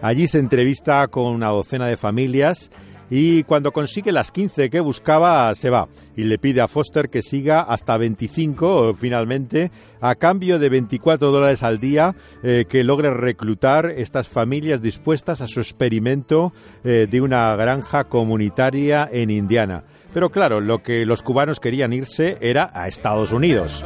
Allí 0.01 0.28
se 0.28 0.39
entrevista 0.39 1.07
con 1.07 1.34
una 1.34 1.47
docena 1.49 1.88
de 1.88 1.97
familias 1.97 2.70
y 3.09 3.43
cuando 3.43 3.72
consigue 3.72 4.11
las 4.11 4.32
15 4.32 4.70
que 4.70 4.80
buscaba 4.80 5.53
se 5.55 5.70
va 5.70 5.88
y 6.15 6.24
le 6.24 6.38
pide 6.38 6.61
a 6.61 6.67
Foster 6.67 7.09
que 7.09 7.22
siga 7.22 7.61
hasta 7.61 7.97
25 7.97 8.93
finalmente 8.93 9.72
a 9.99 10.15
cambio 10.15 10.59
de 10.59 10.70
24 10.70 11.32
dólares 11.32 11.63
al 11.63 11.80
día 11.80 12.15
eh, 12.43 12.65
que 12.70 12.84
logre 12.84 13.09
reclutar 13.09 13.88
estas 13.88 14.28
familias 14.28 14.82
dispuestas 14.82 15.41
a 15.41 15.47
su 15.47 15.59
experimento 15.59 16.53
eh, 16.84 17.07
de 17.09 17.22
una 17.22 17.55
granja 17.55 18.03
comunitaria 18.05 19.09
en 19.11 19.32
Indiana. 19.32 19.84
Pero 20.14 20.30
claro, 20.30 20.60
lo 20.60 20.82
que 20.82 21.05
los 21.05 21.24
cubanos 21.24 21.60
querían 21.60 21.93
irse 21.93 22.38
era 22.41 22.70
a 22.74 22.88
Estados 22.88 23.32
Unidos. 23.32 23.84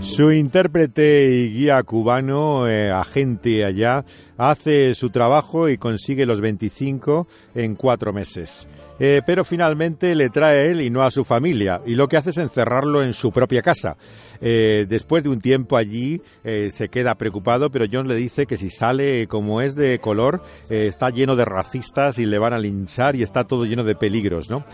Su 0.00 0.30
intérprete 0.30 1.24
y 1.24 1.48
guía 1.48 1.82
cubano, 1.82 2.68
eh, 2.68 2.92
agente 2.92 3.64
allá, 3.64 4.04
hace 4.36 4.94
su 4.94 5.10
trabajo 5.10 5.68
y 5.68 5.76
consigue 5.76 6.24
los 6.24 6.40
25 6.40 7.26
en 7.56 7.74
cuatro 7.74 8.12
meses. 8.12 8.68
Eh, 9.00 9.22
pero 9.26 9.44
finalmente 9.44 10.14
le 10.14 10.28
trae 10.28 10.70
él 10.70 10.82
y 10.82 10.90
no 10.90 11.02
a 11.02 11.10
su 11.10 11.24
familia, 11.24 11.80
y 11.84 11.96
lo 11.96 12.06
que 12.06 12.16
hace 12.16 12.30
es 12.30 12.38
encerrarlo 12.38 13.02
en 13.02 13.12
su 13.12 13.32
propia 13.32 13.62
casa. 13.62 13.96
Eh, 14.40 14.86
después 14.88 15.22
de 15.22 15.30
un 15.30 15.40
tiempo 15.40 15.76
allí 15.76 16.20
se 16.70 16.88
queda 16.88 17.14
preocupado, 17.16 17.70
pero 17.70 17.86
John 17.90 18.08
le 18.08 18.14
dice 18.14 18.46
que 18.46 18.56
si 18.56 18.70
sale 18.70 19.26
como 19.26 19.60
es 19.60 19.74
de 19.74 19.98
color, 19.98 20.42
está 20.68 21.10
lleno 21.10 21.36
de 21.36 21.44
racistas 21.44 22.18
y 22.18 22.26
le 22.26 22.38
van 22.38 22.52
a 22.52 22.58
linchar 22.58 23.16
y 23.16 23.22
está 23.22 23.44
todo 23.44 23.64
lleno 23.64 23.84
de 23.84 23.94
peligros, 23.94 24.50
¿no? 24.50 24.64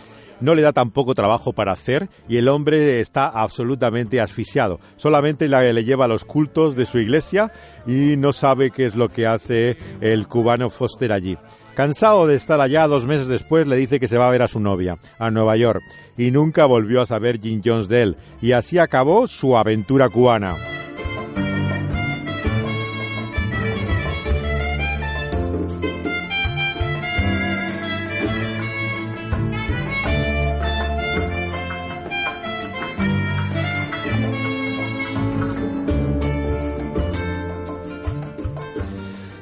no 0.41 0.55
le 0.55 0.63
da 0.63 0.73
tampoco 0.73 1.15
trabajo 1.15 1.53
para 1.53 1.73
hacer 1.73 2.09
y 2.29 2.37
el 2.37 2.49
hombre 2.49 3.01
está 3.01 3.27
absolutamente 3.27 4.21
asfixiado. 4.21 4.81
Solamente 4.97 5.49
le 5.49 5.85
lleva 5.85 6.07
a 6.07 6.09
los 6.09 6.25
cultos 6.25 6.75
de 6.75 6.87
su 6.87 6.99
iglesia 6.99 7.53
y 7.87 8.17
no 8.17 8.33
sabe 8.33 8.71
qué 8.71 8.87
es 8.87 8.95
lo 8.95 9.09
que 9.09 9.27
hace 9.27 9.77
el 10.01 10.27
cubano 10.27 10.71
Foster 10.71 11.13
allí. 11.13 11.37
Cansado 11.81 12.27
de 12.27 12.35
estar 12.35 12.61
allá, 12.61 12.87
dos 12.87 13.07
meses 13.07 13.27
después 13.27 13.67
le 13.67 13.75
dice 13.75 13.99
que 13.99 14.07
se 14.07 14.19
va 14.19 14.29
a 14.29 14.31
ver 14.31 14.43
a 14.43 14.49
su 14.49 14.61
novia, 14.61 14.99
a 15.19 15.31
Nueva 15.31 15.57
York, 15.57 15.81
y 16.19 16.31
nunca 16.31 16.67
volvió 16.67 17.01
a 17.01 17.07
saber 17.07 17.41
Jim 17.41 17.63
Jones 17.65 17.89
de 17.89 18.03
él, 18.03 18.17
y 18.43 18.53
así 18.53 18.77
acabó 18.77 19.27
su 19.27 19.57
aventura 19.57 20.11
cubana. 20.11 20.57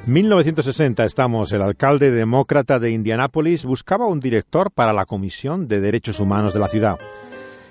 1960 0.09 1.03
estamos. 1.03 1.51
El 1.51 1.61
alcalde 1.61 2.09
demócrata 2.09 2.79
de 2.79 2.89
Indianápolis 2.89 3.63
buscaba 3.63 4.07
un 4.07 4.19
director 4.19 4.71
para 4.71 4.91
la 4.91 5.05
Comisión 5.05 5.67
de 5.67 5.79
Derechos 5.79 6.19
Humanos 6.19 6.51
de 6.51 6.59
la 6.59 6.67
ciudad. 6.67 6.95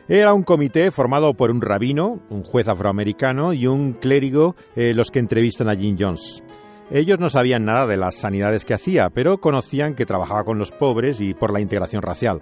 Era 0.09 0.33
un 0.35 0.45
comité 0.45 0.93
formado 0.93 1.35
por 1.35 1.51
un 1.51 1.61
rabino, 1.61 2.21
un 2.31 2.45
juez 2.45 2.69
afroamericano 2.69 3.55
y 3.55 3.67
un 3.67 3.93
clérigo 3.93 4.55
eh, 4.77 4.95
los 4.95 5.11
que 5.11 5.19
entrevistan 5.19 5.69
a 5.69 5.75
Jim 5.75 5.97
Jones. 5.99 6.45
Ellos 6.93 7.19
no 7.19 7.29
sabían 7.29 7.65
nada 7.65 7.89
de 7.89 7.97
las 7.97 8.15
sanidades 8.15 8.65
que 8.65 8.75
hacía, 8.75 9.11
pero 9.11 9.39
conocían 9.39 9.97
que 9.97 10.07
trabajaba 10.07 10.45
con 10.45 10.59
los 10.59 10.71
pobres 10.71 11.21
y 11.21 11.35
por 11.35 11.53
la 11.53 11.61
integración 11.61 12.03
racial. 12.03 12.41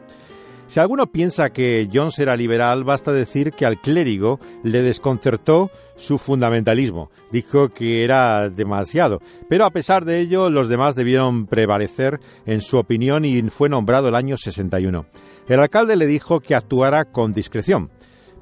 Si 0.66 0.80
alguno 0.80 1.06
piensa 1.06 1.50
que 1.50 1.88
Jones 1.92 2.18
era 2.18 2.36
liberal, 2.36 2.82
basta 2.82 3.12
decir 3.12 3.52
que 3.52 3.66
al 3.66 3.80
clérigo 3.80 4.40
le 4.64 4.82
desconcertó 4.82 5.70
su 5.94 6.18
fundamentalismo. 6.18 7.10
Dijo 7.30 7.68
que 7.68 8.02
era 8.02 8.50
demasiado. 8.50 9.20
Pero 9.48 9.64
a 9.64 9.70
pesar 9.70 10.04
de 10.04 10.20
ello, 10.20 10.50
los 10.50 10.68
demás 10.68 10.96
debieron 10.96 11.46
prevalecer 11.46 12.18
en 12.46 12.60
su 12.60 12.78
opinión 12.78 13.24
y 13.24 13.40
fue 13.42 13.68
nombrado 13.68 14.08
el 14.08 14.16
año 14.16 14.36
61. 14.36 15.06
El 15.48 15.60
alcalde 15.60 15.94
le 15.94 16.06
dijo 16.06 16.40
que 16.40 16.56
actuara 16.56 17.04
con 17.04 17.30
discreción. 17.30 17.90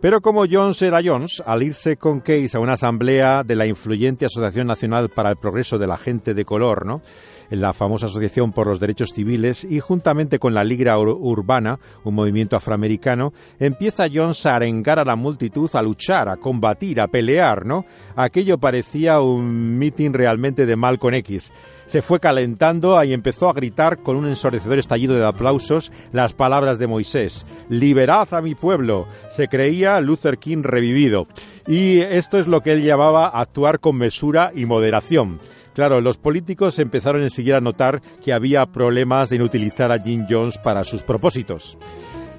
Pero 0.00 0.20
como 0.20 0.44
Jones 0.50 0.82
era 0.82 1.00
Jones, 1.04 1.42
al 1.46 1.62
irse 1.62 1.96
con 1.96 2.20
Case 2.20 2.50
a 2.54 2.60
una 2.60 2.74
asamblea 2.74 3.42
de 3.42 3.56
la 3.56 3.66
influyente 3.66 4.26
Asociación 4.26 4.66
Nacional 4.66 5.08
para 5.08 5.30
el 5.30 5.36
Progreso 5.36 5.78
de 5.78 5.86
la 5.86 5.96
Gente 5.96 6.34
de 6.34 6.44
Color, 6.44 6.84
¿no? 6.84 7.00
La 7.50 7.72
famosa 7.72 8.06
Asociación 8.06 8.52
por 8.52 8.66
los 8.66 8.80
Derechos 8.80 9.12
Civiles 9.12 9.64
y 9.64 9.80
juntamente 9.80 10.38
con 10.38 10.54
la 10.54 10.64
Liga 10.64 10.98
Urbana, 10.98 11.78
un 12.04 12.14
movimiento 12.14 12.56
afroamericano, 12.56 13.32
empieza 13.58 14.06
Jones 14.12 14.46
a 14.46 14.56
arengar 14.56 14.98
a 14.98 15.04
la 15.04 15.16
multitud 15.16 15.70
a 15.74 15.82
luchar, 15.82 16.28
a 16.28 16.36
combatir, 16.36 17.00
a 17.00 17.08
pelear, 17.08 17.66
¿no? 17.66 17.84
Aquello 18.16 18.58
parecía 18.58 19.20
un 19.20 19.78
meeting 19.78 20.12
realmente 20.12 20.66
de 20.66 20.76
mal 20.76 20.98
con 20.98 21.14
X. 21.14 21.52
Se 21.86 22.00
fue 22.00 22.20
calentando 22.20 23.02
y 23.04 23.12
empezó 23.12 23.48
a 23.48 23.52
gritar 23.52 23.98
con 23.98 24.16
un 24.16 24.26
ensordecedor 24.26 24.78
estallido 24.78 25.14
de 25.16 25.26
aplausos 25.26 25.92
las 26.12 26.32
palabras 26.32 26.78
de 26.78 26.86
Moisés. 26.86 27.44
Liberad 27.68 28.32
a 28.32 28.40
mi 28.40 28.54
pueblo. 28.54 29.06
Se 29.30 29.48
creía 29.48 30.00
Luther 30.00 30.38
King 30.38 30.62
revivido. 30.62 31.26
Y 31.66 32.00
esto 32.00 32.38
es 32.38 32.46
lo 32.46 32.60
que 32.60 32.72
él 32.72 32.82
llamaba 32.82 33.28
actuar 33.28 33.80
con 33.80 33.96
mesura 33.96 34.52
y 34.54 34.64
moderación. 34.64 35.40
Claro, 35.74 36.00
los 36.00 36.18
políticos 36.18 36.78
empezaron 36.78 37.22
enseguida 37.22 37.56
a 37.56 37.60
notar 37.60 38.00
que 38.22 38.32
había 38.32 38.64
problemas 38.66 39.32
en 39.32 39.42
utilizar 39.42 39.90
a 39.90 39.98
Jim 39.98 40.24
Jones 40.28 40.56
para 40.58 40.84
sus 40.84 41.02
propósitos. 41.02 41.76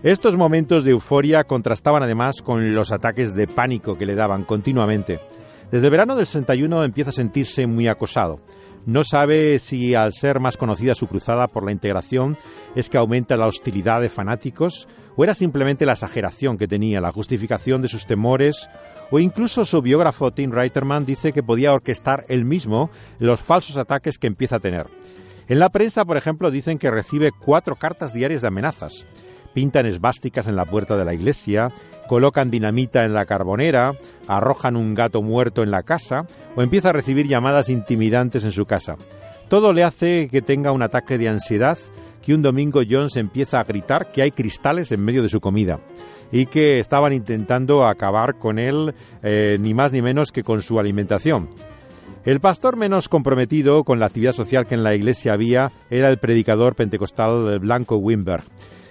Estos 0.03 0.37
momentos 0.37 0.83
de 0.83 0.91
euforia 0.91 1.43
contrastaban 1.43 2.01
además 2.01 2.41
con 2.41 2.73
los 2.73 2.91
ataques 2.93 3.35
de 3.35 3.47
pánico 3.47 3.97
que 3.97 4.05
le 4.05 4.15
daban 4.15 4.45
continuamente. 4.45 5.19
Desde 5.69 5.87
el 5.87 5.91
verano 5.91 6.15
del 6.15 6.27
61 6.27 6.83
empieza 6.83 7.09
a 7.09 7.13
sentirse 7.13 7.67
muy 7.67 7.87
acosado. 7.87 8.39
No 8.85 9.03
sabe 9.03 9.57
si 9.57 9.95
al 9.95 10.13
ser 10.13 10.39
más 10.39 10.57
conocida 10.57 10.93
su 10.93 11.07
cruzada 11.07 11.47
por 11.47 11.65
la 11.65 11.71
integración 11.71 12.37
es 12.75 12.89
que 12.89 12.97
aumenta 12.97 13.35
la 13.35 13.47
hostilidad 13.47 13.99
de 13.99 14.09
fanáticos 14.09 14.87
o 15.15 15.23
era 15.23 15.33
simplemente 15.33 15.87
la 15.87 15.93
exageración 15.93 16.57
que 16.57 16.67
tenía, 16.67 17.01
la 17.01 17.11
justificación 17.11 17.81
de 17.81 17.87
sus 17.87 18.05
temores 18.05 18.69
o 19.09 19.19
incluso 19.19 19.65
su 19.65 19.81
biógrafo 19.81 20.31
Tim 20.31 20.51
Reiterman 20.51 21.05
dice 21.05 21.33
que 21.33 21.41
podía 21.41 21.73
orquestar 21.73 22.25
él 22.27 22.45
mismo 22.45 22.91
los 23.17 23.41
falsos 23.41 23.77
ataques 23.77 24.19
que 24.19 24.27
empieza 24.27 24.57
a 24.57 24.59
tener. 24.59 24.87
En 25.47 25.59
la 25.59 25.69
prensa, 25.69 26.05
por 26.05 26.17
ejemplo, 26.17 26.51
dicen 26.51 26.77
que 26.77 26.91
recibe 26.91 27.31
cuatro 27.31 27.75
cartas 27.75 28.13
diarias 28.13 28.41
de 28.41 28.47
amenazas. 28.47 29.07
Pintan 29.55 29.87
esvásticas 29.87 30.47
en 30.47 30.55
la 30.55 30.65
puerta 30.65 30.97
de 30.97 31.05
la 31.05 31.15
iglesia, 31.15 31.71
colocan 32.07 32.51
dinamita 32.51 33.05
en 33.05 33.13
la 33.13 33.25
carbonera, 33.25 33.93
arrojan 34.27 34.75
un 34.75 34.93
gato 34.93 35.23
muerto 35.23 35.63
en 35.63 35.71
la 35.71 35.81
casa 35.81 36.27
o 36.55 36.61
empieza 36.61 36.89
a 36.89 36.93
recibir 36.93 37.27
llamadas 37.27 37.69
intimidantes 37.69 38.43
en 38.43 38.51
su 38.51 38.65
casa. 38.65 38.97
Todo 39.47 39.73
le 39.73 39.83
hace 39.83 40.27
que 40.29 40.41
tenga 40.41 40.73
un 40.73 40.83
ataque 40.83 41.17
de 41.17 41.29
ansiedad 41.29 41.77
que 42.21 42.33
un 42.33 42.41
domingo 42.41 42.81
Jones 42.87 43.15
empieza 43.15 43.59
a 43.59 43.63
gritar 43.63 44.09
que 44.09 44.21
hay 44.21 44.31
cristales 44.31 44.91
en 44.91 45.03
medio 45.03 45.23
de 45.23 45.29
su 45.29 45.39
comida 45.39 45.79
y 46.31 46.47
que 46.47 46.79
estaban 46.79 47.13
intentando 47.13 47.87
acabar 47.87 48.37
con 48.37 48.59
él 48.59 48.93
eh, 49.23 49.57
ni 49.61 49.73
más 49.73 49.93
ni 49.93 50.01
menos 50.01 50.31
que 50.31 50.43
con 50.43 50.61
su 50.61 50.79
alimentación. 50.79 51.49
El 52.25 52.39
pastor 52.39 52.75
menos 52.75 53.07
comprometido 53.07 53.83
con 53.83 53.99
la 53.99 54.07
actividad 54.07 54.33
social 54.33 54.65
que 54.65 54.73
en 54.73 54.83
la 54.83 54.95
iglesia 54.95 55.33
había 55.33 55.71
era 55.91 56.09
el 56.09 56.17
predicador 56.17 56.75
pentecostal 56.75 57.59
Blanco 57.59 57.97
Wimber. 57.97 58.41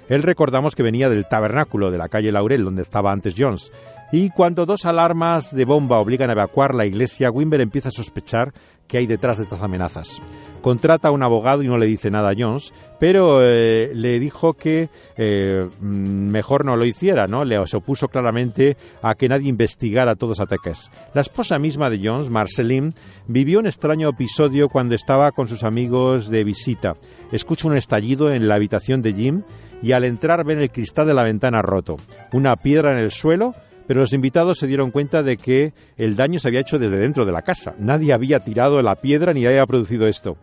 Él 0.08 0.22
recordamos 0.22 0.74
que 0.74 0.82
venía 0.82 1.08
del 1.08 1.26
tabernáculo 1.26 1.90
de 1.90 1.98
la 1.98 2.08
calle 2.08 2.32
Laurel, 2.32 2.64
donde 2.64 2.82
estaba 2.82 3.12
antes 3.12 3.34
Jones. 3.36 3.72
Y 4.12 4.30
cuando 4.30 4.66
dos 4.66 4.84
alarmas 4.84 5.54
de 5.54 5.64
bomba 5.64 5.98
obligan 5.98 6.30
a 6.30 6.34
evacuar 6.34 6.74
la 6.74 6.86
iglesia, 6.86 7.30
Wimber 7.30 7.60
empieza 7.60 7.88
a 7.88 7.92
sospechar 7.92 8.52
que 8.86 8.98
hay 8.98 9.06
detrás 9.06 9.38
de 9.38 9.44
estas 9.44 9.62
amenazas 9.62 10.20
contrata 10.64 11.08
a 11.08 11.10
un 11.10 11.22
abogado 11.22 11.62
y 11.62 11.68
no 11.68 11.76
le 11.76 11.84
dice 11.84 12.10
nada 12.10 12.30
a 12.30 12.34
Jones, 12.34 12.72
pero 12.98 13.40
eh, 13.42 13.90
le 13.94 14.18
dijo 14.18 14.54
que 14.54 14.88
eh, 15.18 15.68
mejor 15.82 16.64
no 16.64 16.74
lo 16.74 16.86
hiciera, 16.86 17.26
¿no? 17.26 17.44
Le 17.44 17.66
se 17.66 17.76
opuso 17.76 18.08
claramente 18.08 18.78
a 19.02 19.14
que 19.14 19.28
nadie 19.28 19.50
investigara 19.50 20.14
todos 20.14 20.38
los 20.38 20.40
ataques. 20.40 20.90
La 21.12 21.20
esposa 21.20 21.58
misma 21.58 21.90
de 21.90 22.00
Jones, 22.02 22.30
Marceline, 22.30 22.94
vivió 23.26 23.58
un 23.58 23.66
extraño 23.66 24.08
episodio 24.08 24.70
cuando 24.70 24.94
estaba 24.94 25.32
con 25.32 25.48
sus 25.48 25.64
amigos 25.64 26.30
de 26.30 26.44
visita. 26.44 26.94
Escucha 27.30 27.68
un 27.68 27.76
estallido 27.76 28.32
en 28.32 28.48
la 28.48 28.54
habitación 28.54 29.02
de 29.02 29.12
Jim 29.12 29.42
y 29.84 29.92
al 29.92 30.04
entrar 30.04 30.44
ven 30.46 30.60
el 30.60 30.70
cristal 30.70 31.06
de 31.06 31.12
la 31.12 31.22
ventana 31.22 31.60
roto, 31.60 31.96
una 32.32 32.56
piedra 32.56 32.92
en 32.92 32.98
el 33.04 33.10
suelo, 33.10 33.54
pero 33.86 34.00
los 34.00 34.14
invitados 34.14 34.58
se 34.58 34.66
dieron 34.66 34.90
cuenta 34.90 35.22
de 35.22 35.36
que 35.36 35.74
el 35.98 36.16
daño 36.16 36.38
se 36.38 36.48
había 36.48 36.60
hecho 36.60 36.78
desde 36.78 36.96
dentro 36.96 37.26
de 37.26 37.32
la 37.32 37.42
casa. 37.42 37.74
Nadie 37.78 38.14
había 38.14 38.40
tirado 38.40 38.80
la 38.80 38.94
piedra 38.94 39.34
ni 39.34 39.44
había 39.44 39.66
producido 39.66 40.06
esto. 40.06 40.38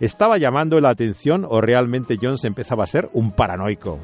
¿Estaba 0.00 0.38
llamando 0.38 0.80
la 0.80 0.88
atención 0.88 1.46
o 1.46 1.60
realmente 1.60 2.16
Jones 2.20 2.44
empezaba 2.44 2.84
a 2.84 2.86
ser 2.86 3.10
un 3.12 3.32
paranoico? 3.32 4.00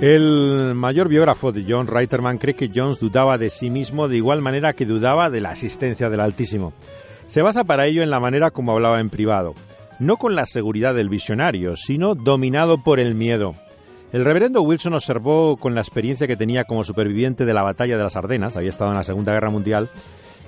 El 0.00 0.74
mayor 0.74 1.08
biógrafo 1.08 1.52
de 1.52 1.64
John 1.66 1.86
Reiterman 1.86 2.36
cree 2.36 2.54
que 2.54 2.70
Jones 2.72 2.98
dudaba 2.98 3.38
de 3.38 3.48
sí 3.48 3.70
mismo 3.70 4.08
de 4.08 4.18
igual 4.18 4.42
manera 4.42 4.74
que 4.74 4.84
dudaba 4.84 5.30
de 5.30 5.40
la 5.40 5.50
asistencia 5.50 6.10
del 6.10 6.20
Altísimo. 6.20 6.74
Se 7.26 7.40
basa 7.40 7.64
para 7.64 7.86
ello 7.86 8.02
en 8.02 8.10
la 8.10 8.20
manera 8.20 8.50
como 8.50 8.72
hablaba 8.72 9.00
en 9.00 9.08
privado, 9.08 9.54
no 9.98 10.18
con 10.18 10.34
la 10.34 10.44
seguridad 10.44 10.94
del 10.94 11.08
visionario, 11.08 11.76
sino 11.76 12.14
dominado 12.14 12.84
por 12.84 13.00
el 13.00 13.14
miedo. 13.14 13.54
El 14.12 14.26
reverendo 14.26 14.60
Wilson 14.60 14.92
observó 14.92 15.56
con 15.56 15.74
la 15.74 15.80
experiencia 15.80 16.26
que 16.26 16.36
tenía 16.36 16.64
como 16.64 16.84
superviviente 16.84 17.46
de 17.46 17.54
la 17.54 17.62
batalla 17.62 17.96
de 17.96 18.04
las 18.04 18.16
Ardenas, 18.16 18.58
había 18.58 18.70
estado 18.70 18.90
en 18.90 18.98
la 18.98 19.02
Segunda 19.02 19.32
Guerra 19.32 19.50
Mundial, 19.50 19.88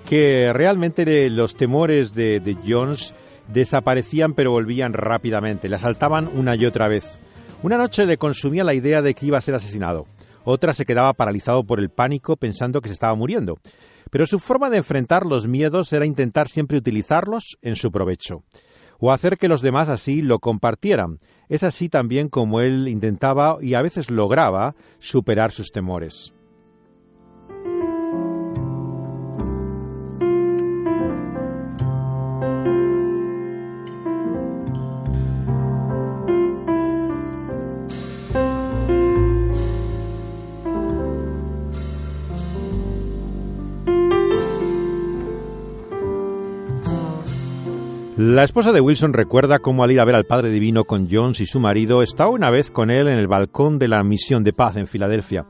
que 0.07 0.53
realmente 0.53 1.31
los 1.31 1.57
temores 1.57 2.13
de, 2.13 2.41
de 2.41 2.55
Jones 2.67 3.15
desaparecían 3.49 4.35
pero 4.35 4.51
volvían 4.51 4.93
rápidamente, 4.93 5.71
le 5.71 5.77
asaltaban 5.77 6.29
una 6.35 6.55
y 6.55 6.67
otra 6.67 6.87
vez. 6.87 7.19
Una 7.61 7.77
noche 7.77 8.07
le 8.07 8.19
consumía 8.19 8.63
la 8.63 8.75
idea 8.75 9.03
de 9.03 9.15
que 9.15 9.27
iba 9.27 9.37
a 9.37 9.41
ser 9.41 9.57
asesinado. 9.57 10.07
Otra 10.45 10.73
se 10.73 10.87
quedaba 10.87 11.13
paralizado 11.15 11.65
por 11.65 11.81
el 11.81 11.91
pánico 11.91 12.37
pensando 12.37 12.81
que 12.81 12.89
se 12.89 12.95
estaba 12.95 13.17
muriendo. 13.17 13.59
Pero 14.13 14.29
su 14.29 14.39
forma 14.39 14.71
de 14.71 14.77
enfrentar 14.77 15.27
los 15.27 15.49
miedos 15.49 15.93
era 15.93 16.07
intentar 16.07 16.49
siempre 16.49 16.79
utilizarlos 16.79 17.59
en 17.61 17.75
su 17.75 17.91
provecho, 17.91 18.45
o 19.01 19.11
hacer 19.11 19.39
que 19.39 19.49
los 19.49 19.61
demás 19.61 19.89
así 19.89 20.23
lo 20.23 20.39
compartieran. 20.39 21.19
Es 21.49 21.65
así 21.65 21.89
también 21.89 22.29
como 22.29 22.61
él 22.61 22.87
intentaba 22.87 23.59
y 23.61 23.75
a 23.75 23.83
veces 23.83 24.09
lograba 24.09 24.77
superar 25.01 25.51
sus 25.51 25.73
temores. 25.73 26.33
La 48.19 48.43
esposa 48.43 48.73
de 48.73 48.81
Wilson 48.81 49.13
recuerda 49.13 49.61
cómo 49.61 49.85
al 49.85 49.93
ir 49.93 50.01
a 50.01 50.05
ver 50.05 50.17
al 50.17 50.25
Padre 50.25 50.51
Divino 50.51 50.83
con 50.87 51.07
Jones 51.09 51.39
y 51.39 51.47
su 51.47 51.61
marido, 51.61 52.03
estaba 52.03 52.31
una 52.31 52.51
vez 52.51 52.73
con 52.73 52.91
él 52.91 53.07
en 53.07 53.17
el 53.17 53.29
balcón 53.29 53.79
de 53.79 53.87
la 53.87 54.03
Misión 54.03 54.43
de 54.43 54.53
Paz 54.53 54.75
en 54.75 54.89
Filadelfia 54.89 55.47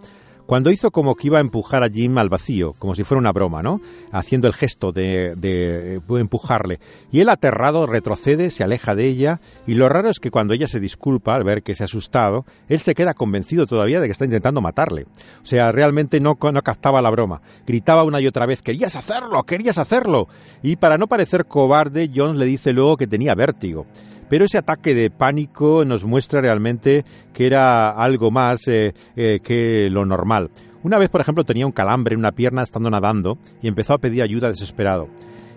cuando 0.49 0.71
hizo 0.71 0.91
como 0.91 1.15
que 1.15 1.27
iba 1.27 1.37
a 1.37 1.43
empujar 1.43 1.85
a 1.85 1.91
Jim 1.91 2.17
al 2.17 2.31
vacío, 2.31 2.73
como 2.79 2.95
si 2.95 3.05
fuera 3.05 3.19
una 3.19 3.33
broma, 3.33 3.63
¿no? 3.63 3.83
Haciendo 4.13 4.47
el 4.47 4.55
gesto 4.55 4.93
de, 4.93 5.35
de, 5.37 5.97
eh, 5.97 6.01
empujarle. 6.09 6.81
Y 7.13 7.21
él 7.21 7.29
aterrado 7.29 7.85
retrocede, 7.85 8.49
se 8.49 8.65
aleja 8.65 8.95
de 8.95 9.09
ella, 9.09 9.43
y 9.67 9.75
lo 9.75 9.91
raro 9.91 10.09
es 10.09 10.21
que 10.21 10.31
cuando 10.31 10.55
ella 10.55 10.67
se 10.67 10.81
disculpa 10.81 11.35
al 11.35 11.45
ver 11.45 11.63
que 11.63 11.75
se 11.75 11.83
ha 11.83 11.85
asustado, 11.85 12.47
él 12.71 12.81
se 12.81 12.95
queda 12.95 13.13
convencido 13.13 13.67
todavía 13.67 14.01
de 14.01 14.07
que 14.07 14.13
está 14.13 14.25
intentando 14.25 14.63
matarle. 14.63 15.03
O 15.43 15.47
sea, 15.47 15.71
realmente 15.71 16.19
no, 16.19 16.39
no 16.41 16.63
captaba 16.63 17.03
la 17.03 17.11
broma. 17.11 17.43
Gritaba 17.67 18.05
una 18.05 18.19
y 18.23 18.27
otra 18.27 18.47
vez, 18.47 18.63
querías 18.63 18.97
hacerlo, 18.97 19.43
querías 19.43 19.77
hacerlo. 19.77 20.29
Y 20.63 20.77
para 20.77 20.97
no 20.97 21.09
parecer 21.09 21.45
cobarde, 21.45 22.11
Jones 22.15 22.39
le 22.39 22.47
dice 22.47 22.73
luego 22.73 22.97
que 22.97 23.07
tenía 23.07 23.35
vértigo. 23.35 23.85
Pero 24.29 24.45
ese 24.45 24.59
ataque 24.59 24.95
de 24.95 25.11
pánico 25.11 25.85
nos 25.85 26.05
muestra 26.05 26.41
realmente 26.41 27.05
que 27.33 27.47
era 27.47 27.91
algo 27.91 28.31
más 28.31 28.67
eh, 28.69 28.95
eh, 29.17 29.41
que 29.43 29.89
lo 29.91 30.05
normal. 30.05 30.51
Una 30.83 30.99
vez, 30.99 31.11
por 31.11 31.21
ejemplo, 31.21 31.45
tenía 31.45 31.67
un 31.67 31.73
calambre 31.73 32.15
en 32.15 32.21
una 32.21 32.33
pierna 32.33 32.63
estando 32.63 32.91
nadando 32.91 33.39
y 33.63 33.69
empezó 33.69 33.95
a 33.95 33.99
pedir 33.99 34.23
ayuda 34.23 34.49
desesperado. 34.49 35.09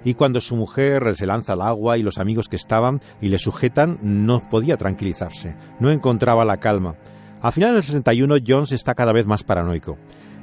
Y 0.03 0.15
cuando 0.15 0.41
su 0.41 0.55
mujer 0.55 1.15
se 1.15 1.27
lanza 1.27 1.53
al 1.53 1.61
agua 1.61 1.97
y 1.97 2.03
los 2.03 2.17
amigos 2.17 2.49
que 2.49 2.55
estaban 2.55 3.01
y 3.21 3.29
le 3.29 3.37
sujetan, 3.37 3.99
no 4.01 4.49
podía 4.49 4.77
tranquilizarse, 4.77 5.55
no 5.79 5.91
encontraba 5.91 6.43
la 6.43 6.57
calma. 6.57 6.95
A 7.41 7.51
finales 7.51 7.75
del 7.75 7.83
61, 7.83 8.35
Jones 8.45 8.71
está 8.71 8.95
cada 8.95 9.13
vez 9.13 9.27
más 9.27 9.43
paranoico. 9.43 9.97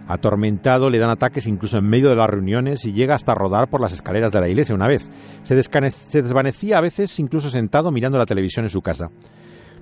Atormentado, 0.08 0.88
le 0.88 0.98
dan 0.98 1.10
ataques 1.10 1.46
incluso 1.46 1.76
en 1.76 1.84
medio 1.84 2.08
de 2.08 2.16
las 2.16 2.30
reuniones 2.30 2.86
y 2.86 2.94
llega 2.94 3.14
hasta 3.14 3.34
rodar 3.34 3.68
por 3.68 3.82
las 3.82 3.92
escaleras 3.92 4.32
de 4.32 4.40
la 4.40 4.48
iglesia 4.48 4.74
una 4.74 4.88
vez. 4.88 5.10
Se, 5.44 5.54
desvanecía 5.54 6.78
a 6.78 6.80
veces 6.80 7.18
incluso 7.18 7.50
sentado 7.50 7.92
mirando 7.92 8.16
la 8.16 8.24
televisión 8.24 8.64
en 8.64 8.70
su 8.70 8.80
casa. 8.80 9.10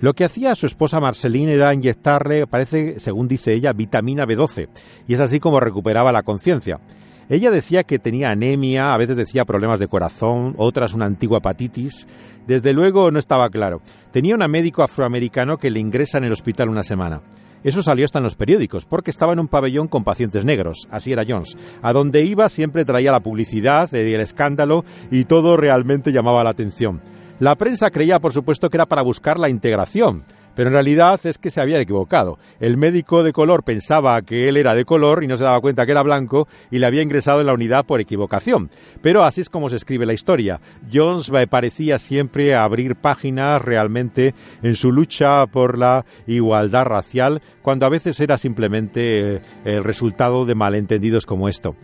Lo 0.00 0.14
que 0.14 0.24
hacía 0.24 0.56
su 0.56 0.66
esposa 0.66 0.98
Marceline 0.98 1.50
era 1.50 1.72
inyectarle, 1.72 2.48
parece, 2.48 2.98
según 2.98 3.28
dice 3.28 3.54
ella, 3.54 3.72
vitamina 3.72 4.26
B12, 4.26 4.68
y 5.06 5.14
es 5.14 5.20
así 5.20 5.38
como 5.38 5.60
recuperaba 5.60 6.10
la 6.10 6.24
conciencia. 6.24 6.80
Ella 7.28 7.52
decía 7.52 7.84
que 7.84 8.00
tenía 8.00 8.30
anemia, 8.30 8.94
a 8.94 8.98
veces 8.98 9.16
decía 9.16 9.44
problemas 9.44 9.78
de 9.78 9.88
corazón, 9.88 10.54
otras 10.58 10.92
una 10.92 11.06
antigua 11.06 11.38
hepatitis. 11.38 12.06
Desde 12.48 12.72
luego 12.72 13.12
no 13.12 13.20
estaba 13.20 13.48
claro. 13.48 13.80
Tenía 14.12 14.34
un 14.34 14.50
médico 14.50 14.82
afroamericano 14.82 15.56
que 15.56 15.70
le 15.70 15.80
ingresa 15.80 16.18
en 16.18 16.24
el 16.24 16.32
hospital 16.32 16.68
una 16.68 16.82
semana. 16.82 17.22
Eso 17.66 17.82
salió 17.82 18.04
hasta 18.04 18.20
en 18.20 18.22
los 18.22 18.36
periódicos, 18.36 18.84
porque 18.84 19.10
estaba 19.10 19.32
en 19.32 19.40
un 19.40 19.48
pabellón 19.48 19.88
con 19.88 20.04
pacientes 20.04 20.44
negros, 20.44 20.86
así 20.88 21.10
era 21.10 21.24
Jones. 21.26 21.56
A 21.82 21.92
donde 21.92 22.22
iba 22.22 22.48
siempre 22.48 22.84
traía 22.84 23.10
la 23.10 23.24
publicidad, 23.24 23.90
y 23.92 24.14
el 24.14 24.20
escándalo, 24.20 24.84
y 25.10 25.24
todo 25.24 25.56
realmente 25.56 26.12
llamaba 26.12 26.44
la 26.44 26.50
atención. 26.50 27.02
La 27.40 27.56
prensa 27.56 27.90
creía, 27.90 28.20
por 28.20 28.32
supuesto, 28.32 28.70
que 28.70 28.76
era 28.76 28.86
para 28.86 29.02
buscar 29.02 29.40
la 29.40 29.48
integración, 29.48 30.22
pero 30.56 30.70
en 30.70 30.72
realidad 30.72 31.20
es 31.24 31.38
que 31.38 31.50
se 31.50 31.60
había 31.60 31.78
equivocado. 31.78 32.38
El 32.58 32.78
médico 32.78 33.22
de 33.22 33.32
color 33.32 33.62
pensaba 33.62 34.20
que 34.22 34.48
él 34.48 34.56
era 34.56 34.74
de 34.74 34.86
color 34.86 35.22
y 35.22 35.28
no 35.28 35.36
se 35.36 35.44
daba 35.44 35.60
cuenta 35.60 35.84
que 35.84 35.92
era 35.92 36.02
blanco 36.02 36.48
y 36.70 36.78
le 36.78 36.86
había 36.86 37.02
ingresado 37.02 37.40
en 37.40 37.46
la 37.46 37.54
unidad 37.54 37.84
por 37.84 38.00
equivocación. 38.00 38.70
Pero 39.02 39.22
así 39.22 39.42
es 39.42 39.50
como 39.50 39.68
se 39.68 39.76
escribe 39.76 40.06
la 40.06 40.14
historia. 40.14 40.60
Jones 40.92 41.30
parecía 41.48 41.98
siempre 41.98 42.54
abrir 42.54 42.96
páginas 42.96 43.60
realmente 43.62 44.34
en 44.62 44.74
su 44.74 44.90
lucha 44.90 45.46
por 45.46 45.78
la 45.78 46.06
igualdad 46.26 46.86
racial, 46.86 47.42
cuando 47.60 47.84
a 47.84 47.90
veces 47.90 48.18
era 48.18 48.38
simplemente 48.38 49.36
eh, 49.36 49.40
el 49.64 49.84
resultado 49.84 50.46
de 50.46 50.54
malentendidos 50.54 51.26
como 51.26 51.48
esto. 51.48 51.76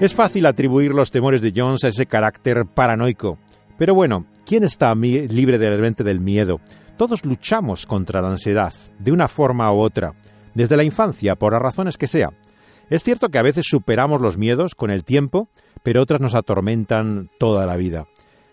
Es 0.00 0.14
fácil 0.14 0.46
atribuir 0.46 0.92
los 0.92 1.10
temores 1.10 1.40
de 1.40 1.52
Jones 1.54 1.84
a 1.84 1.88
ese 1.88 2.06
carácter 2.06 2.64
paranoico. 2.66 3.38
Pero 3.78 3.94
bueno, 3.94 4.26
¿quién 4.44 4.64
está 4.64 4.94
libre 4.94 5.58
de 5.58 5.70
repente 5.70 6.02
del 6.02 6.20
miedo? 6.20 6.60
Todos 7.00 7.24
luchamos 7.24 7.86
contra 7.86 8.20
la 8.20 8.28
ansiedad, 8.28 8.74
de 8.98 9.10
una 9.10 9.26
forma 9.26 9.72
u 9.72 9.78
otra, 9.78 10.12
desde 10.52 10.76
la 10.76 10.84
infancia, 10.84 11.34
por 11.34 11.54
las 11.54 11.62
razones 11.62 11.96
que 11.96 12.06
sea. 12.06 12.28
Es 12.90 13.04
cierto 13.04 13.30
que 13.30 13.38
a 13.38 13.42
veces 13.42 13.64
superamos 13.66 14.20
los 14.20 14.36
miedos 14.36 14.74
con 14.74 14.90
el 14.90 15.02
tiempo, 15.02 15.48
pero 15.82 16.02
otras 16.02 16.20
nos 16.20 16.34
atormentan 16.34 17.30
toda 17.38 17.64
la 17.64 17.76
vida. 17.76 18.06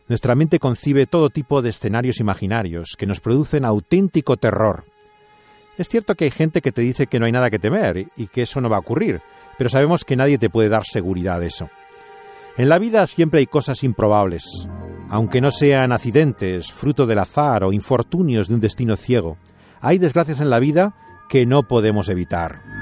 Nuestra 0.07 0.33
mente 0.33 0.59
concibe 0.59 1.07
todo 1.07 1.29
tipo 1.29 1.61
de 1.61 1.71
escenarios 1.71 2.21
imaginarios 2.21 2.95
que 2.97 3.05
nos 3.05 3.19
producen 3.19 3.65
auténtico 3.65 4.37
terror. 4.37 4.85
Es 5.77 5.89
cierto 5.89 6.15
que 6.15 6.23
hay 6.23 6.31
gente 6.31 6.61
que 6.61 6.71
te 6.71 6.79
dice 6.79 7.07
que 7.07 7.19
no 7.19 7.25
hay 7.25 7.33
nada 7.33 7.49
que 7.49 7.59
temer 7.59 8.07
y 8.15 8.27
que 8.27 8.43
eso 8.43 8.61
no 8.61 8.69
va 8.69 8.77
a 8.77 8.79
ocurrir, 8.79 9.19
pero 9.57 9.69
sabemos 9.69 10.05
que 10.05 10.15
nadie 10.15 10.37
te 10.37 10.49
puede 10.49 10.69
dar 10.69 10.85
seguridad 10.85 11.41
de 11.41 11.47
eso. 11.47 11.69
En 12.55 12.69
la 12.69 12.79
vida 12.79 13.05
siempre 13.07 13.41
hay 13.41 13.45
cosas 13.45 13.83
improbables, 13.83 14.45
aunque 15.09 15.41
no 15.41 15.51
sean 15.51 15.91
accidentes, 15.91 16.71
fruto 16.71 17.05
del 17.05 17.19
azar 17.19 17.63
o 17.63 17.73
infortunios 17.73 18.47
de 18.47 18.55
un 18.55 18.59
destino 18.59 18.95
ciego. 18.97 19.37
Hay 19.81 19.97
desgracias 19.97 20.39
en 20.39 20.49
la 20.49 20.59
vida 20.59 20.95
que 21.29 21.45
no 21.45 21.63
podemos 21.67 22.09
evitar. 22.09 22.76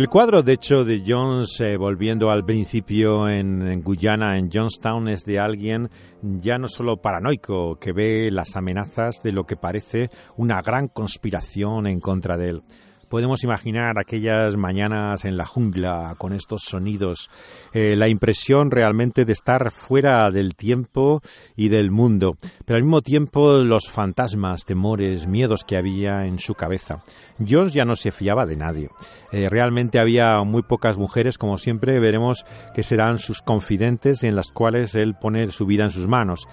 El 0.00 0.08
cuadro, 0.08 0.42
de 0.42 0.54
hecho, 0.54 0.82
de 0.82 1.02
Jones, 1.06 1.60
eh, 1.60 1.76
volviendo 1.76 2.30
al 2.30 2.42
principio 2.42 3.28
en, 3.28 3.82
Guyana, 3.82 4.38
en 4.38 4.50
Johnstown, 4.50 5.08
es 5.08 5.26
de 5.26 5.38
alguien 5.38 5.90
ya 6.22 6.56
no 6.56 6.68
solo 6.68 6.96
paranoico, 7.02 7.78
que 7.78 7.92
ve 7.92 8.30
las 8.30 8.56
amenazas 8.56 9.22
de 9.22 9.32
lo 9.32 9.44
que 9.44 9.56
parece 9.56 10.08
una 10.38 10.62
gran 10.62 10.88
conspiración 10.88 11.86
en 11.86 12.00
contra 12.00 12.38
de 12.38 12.48
él. 12.48 12.62
Podemos 13.10 13.42
imaginar 13.42 13.98
aquellas 13.98 14.56
mañanas 14.56 15.24
en 15.24 15.36
la 15.36 15.44
jungla 15.44 16.14
con 16.16 16.32
estos 16.32 16.62
sonidos, 16.62 17.28
eh, 17.72 17.96
la 17.96 18.06
impresión 18.06 18.70
realmente 18.70 19.24
de 19.24 19.32
estar 19.32 19.72
fuera 19.72 20.30
del 20.30 20.54
tiempo 20.54 21.20
y 21.56 21.70
del 21.70 21.90
mundo, 21.90 22.36
pero 22.64 22.76
al 22.76 22.84
mismo 22.84 23.02
tiempo 23.02 23.54
los 23.64 23.88
fantasmas, 23.90 24.64
temores, 24.64 25.26
miedos 25.26 25.64
que 25.64 25.76
había 25.76 26.26
en 26.26 26.38
su 26.38 26.54
cabeza. 26.54 27.02
Jones 27.40 27.72
ya 27.72 27.84
no 27.84 27.96
se 27.96 28.12
fiaba 28.12 28.46
de 28.46 28.56
nadie. 28.56 28.90
Eh, 29.32 29.48
realmente 29.48 29.98
había 29.98 30.38
muy 30.44 30.62
pocas 30.62 30.96
mujeres, 30.96 31.36
como 31.36 31.58
siempre 31.58 31.98
veremos 31.98 32.46
que 32.76 32.84
serán 32.84 33.18
sus 33.18 33.42
confidentes 33.42 34.22
en 34.22 34.36
las 34.36 34.52
cuales 34.52 34.94
él 34.94 35.16
pone 35.20 35.50
su 35.50 35.66
vida 35.66 35.82
en 35.82 35.90
sus 35.90 36.06
manos 36.06 36.46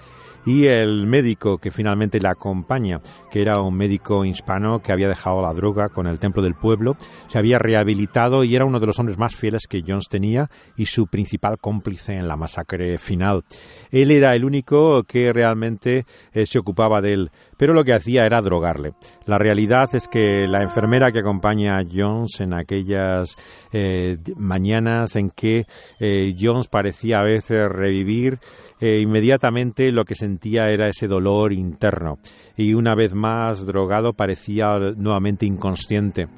y 0.48 0.66
el 0.66 1.06
médico 1.06 1.58
que 1.58 1.70
finalmente 1.70 2.20
le 2.20 2.28
acompaña, 2.28 3.02
que 3.30 3.42
era 3.42 3.60
un 3.60 3.76
médico 3.76 4.24
hispano 4.24 4.80
que 4.80 4.92
había 4.92 5.06
dejado 5.06 5.42
la 5.42 5.52
droga 5.52 5.90
con 5.90 6.06
el 6.06 6.18
templo 6.18 6.40
del 6.40 6.54
pueblo, 6.54 6.96
se 7.26 7.38
había 7.38 7.58
rehabilitado 7.58 8.44
y 8.44 8.54
era 8.54 8.64
uno 8.64 8.80
de 8.80 8.86
los 8.86 8.98
hombres 8.98 9.18
más 9.18 9.36
fieles 9.36 9.66
que 9.68 9.84
Jones 9.86 10.08
tenía 10.08 10.48
y 10.74 10.86
su 10.86 11.06
principal 11.06 11.58
cómplice 11.58 12.14
en 12.14 12.28
la 12.28 12.36
masacre 12.36 12.96
final. 12.96 13.44
Él 13.90 14.10
era 14.10 14.34
el 14.34 14.46
único 14.46 15.02
que 15.02 15.34
realmente 15.34 16.06
eh, 16.32 16.46
se 16.46 16.58
ocupaba 16.58 17.02
de 17.02 17.12
él, 17.12 17.30
pero 17.58 17.74
lo 17.74 17.84
que 17.84 17.92
hacía 17.92 18.24
era 18.24 18.40
drogarle. 18.40 18.94
La 19.26 19.36
realidad 19.36 19.94
es 19.94 20.08
que 20.08 20.46
la 20.48 20.62
enfermera 20.62 21.12
que 21.12 21.18
acompaña 21.18 21.76
a 21.76 21.84
Jones 21.84 22.40
en 22.40 22.54
aquellas 22.54 23.36
eh, 23.70 24.16
mañanas 24.36 25.14
en 25.16 25.28
que 25.28 25.66
eh, 26.00 26.34
Jones 26.40 26.68
parecía 26.68 27.20
a 27.20 27.24
veces 27.24 27.68
revivir, 27.68 28.38
eh, 28.80 29.00
inmediatamente 29.00 29.92
lo 29.92 30.04
que 30.04 30.14
sentía 30.14 30.70
era 30.70 30.88
ese 30.88 31.08
dolor 31.08 31.52
interno 31.52 32.18
y 32.56 32.74
una 32.74 32.94
vez 32.94 33.14
más 33.14 33.66
drogado 33.66 34.12
parecía 34.12 34.78
nuevamente 34.96 35.46
inconsciente. 35.46 36.28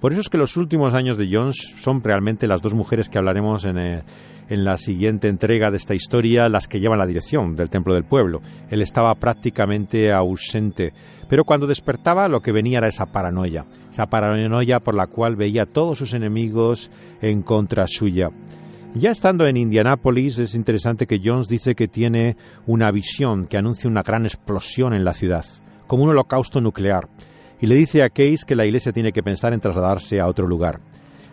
Por 0.00 0.12
eso 0.12 0.22
es 0.22 0.28
que 0.30 0.38
los 0.38 0.56
últimos 0.56 0.94
años 0.94 1.18
de 1.18 1.28
Jones 1.30 1.74
son 1.76 2.02
realmente 2.02 2.46
las 2.46 2.62
dos 2.62 2.72
mujeres 2.72 3.10
que 3.10 3.18
hablaremos 3.18 3.66
en, 3.66 3.78
eh, 3.78 4.02
en 4.50 4.64
la 4.64 4.76
siguiente 4.76 5.28
entrega 5.28 5.70
de 5.70 5.76
esta 5.76 5.94
historia, 5.94 6.48
las 6.48 6.66
que 6.66 6.80
llevan 6.80 6.98
la 6.98 7.06
dirección 7.06 7.54
del 7.54 7.70
Templo 7.70 7.94
del 7.94 8.04
Pueblo. 8.04 8.42
Él 8.68 8.82
estaba 8.82 9.14
prácticamente 9.14 10.12
ausente, 10.12 10.92
pero 11.28 11.44
cuando 11.44 11.66
despertaba 11.66 12.28
lo 12.28 12.40
que 12.40 12.52
venía 12.52 12.78
era 12.78 12.88
esa 12.88 13.06
paranoia, 13.06 13.64
esa 13.90 14.06
paranoia 14.06 14.80
por 14.80 14.94
la 14.94 15.06
cual 15.06 15.36
veía 15.36 15.62
a 15.62 15.66
todos 15.66 15.98
sus 15.98 16.14
enemigos 16.14 16.90
en 17.22 17.42
contra 17.42 17.86
suya. 17.86 18.30
Ya 18.94 19.12
estando 19.12 19.46
en 19.46 19.56
Indianápolis, 19.56 20.38
es 20.38 20.56
interesante 20.56 21.06
que 21.06 21.20
Jones 21.24 21.46
dice 21.46 21.76
que 21.76 21.86
tiene 21.86 22.36
una 22.66 22.90
visión 22.90 23.46
que 23.46 23.56
anuncia 23.56 23.88
una 23.88 24.02
gran 24.02 24.24
explosión 24.24 24.94
en 24.94 25.04
la 25.04 25.12
ciudad, 25.12 25.44
como 25.86 26.02
un 26.02 26.10
holocausto 26.10 26.60
nuclear, 26.60 27.08
y 27.60 27.66
le 27.66 27.76
dice 27.76 28.02
a 28.02 28.08
Case 28.08 28.44
que 28.44 28.56
la 28.56 28.66
iglesia 28.66 28.90
tiene 28.90 29.12
que 29.12 29.22
pensar 29.22 29.52
en 29.52 29.60
trasladarse 29.60 30.18
a 30.18 30.26
otro 30.26 30.48
lugar. 30.48 30.80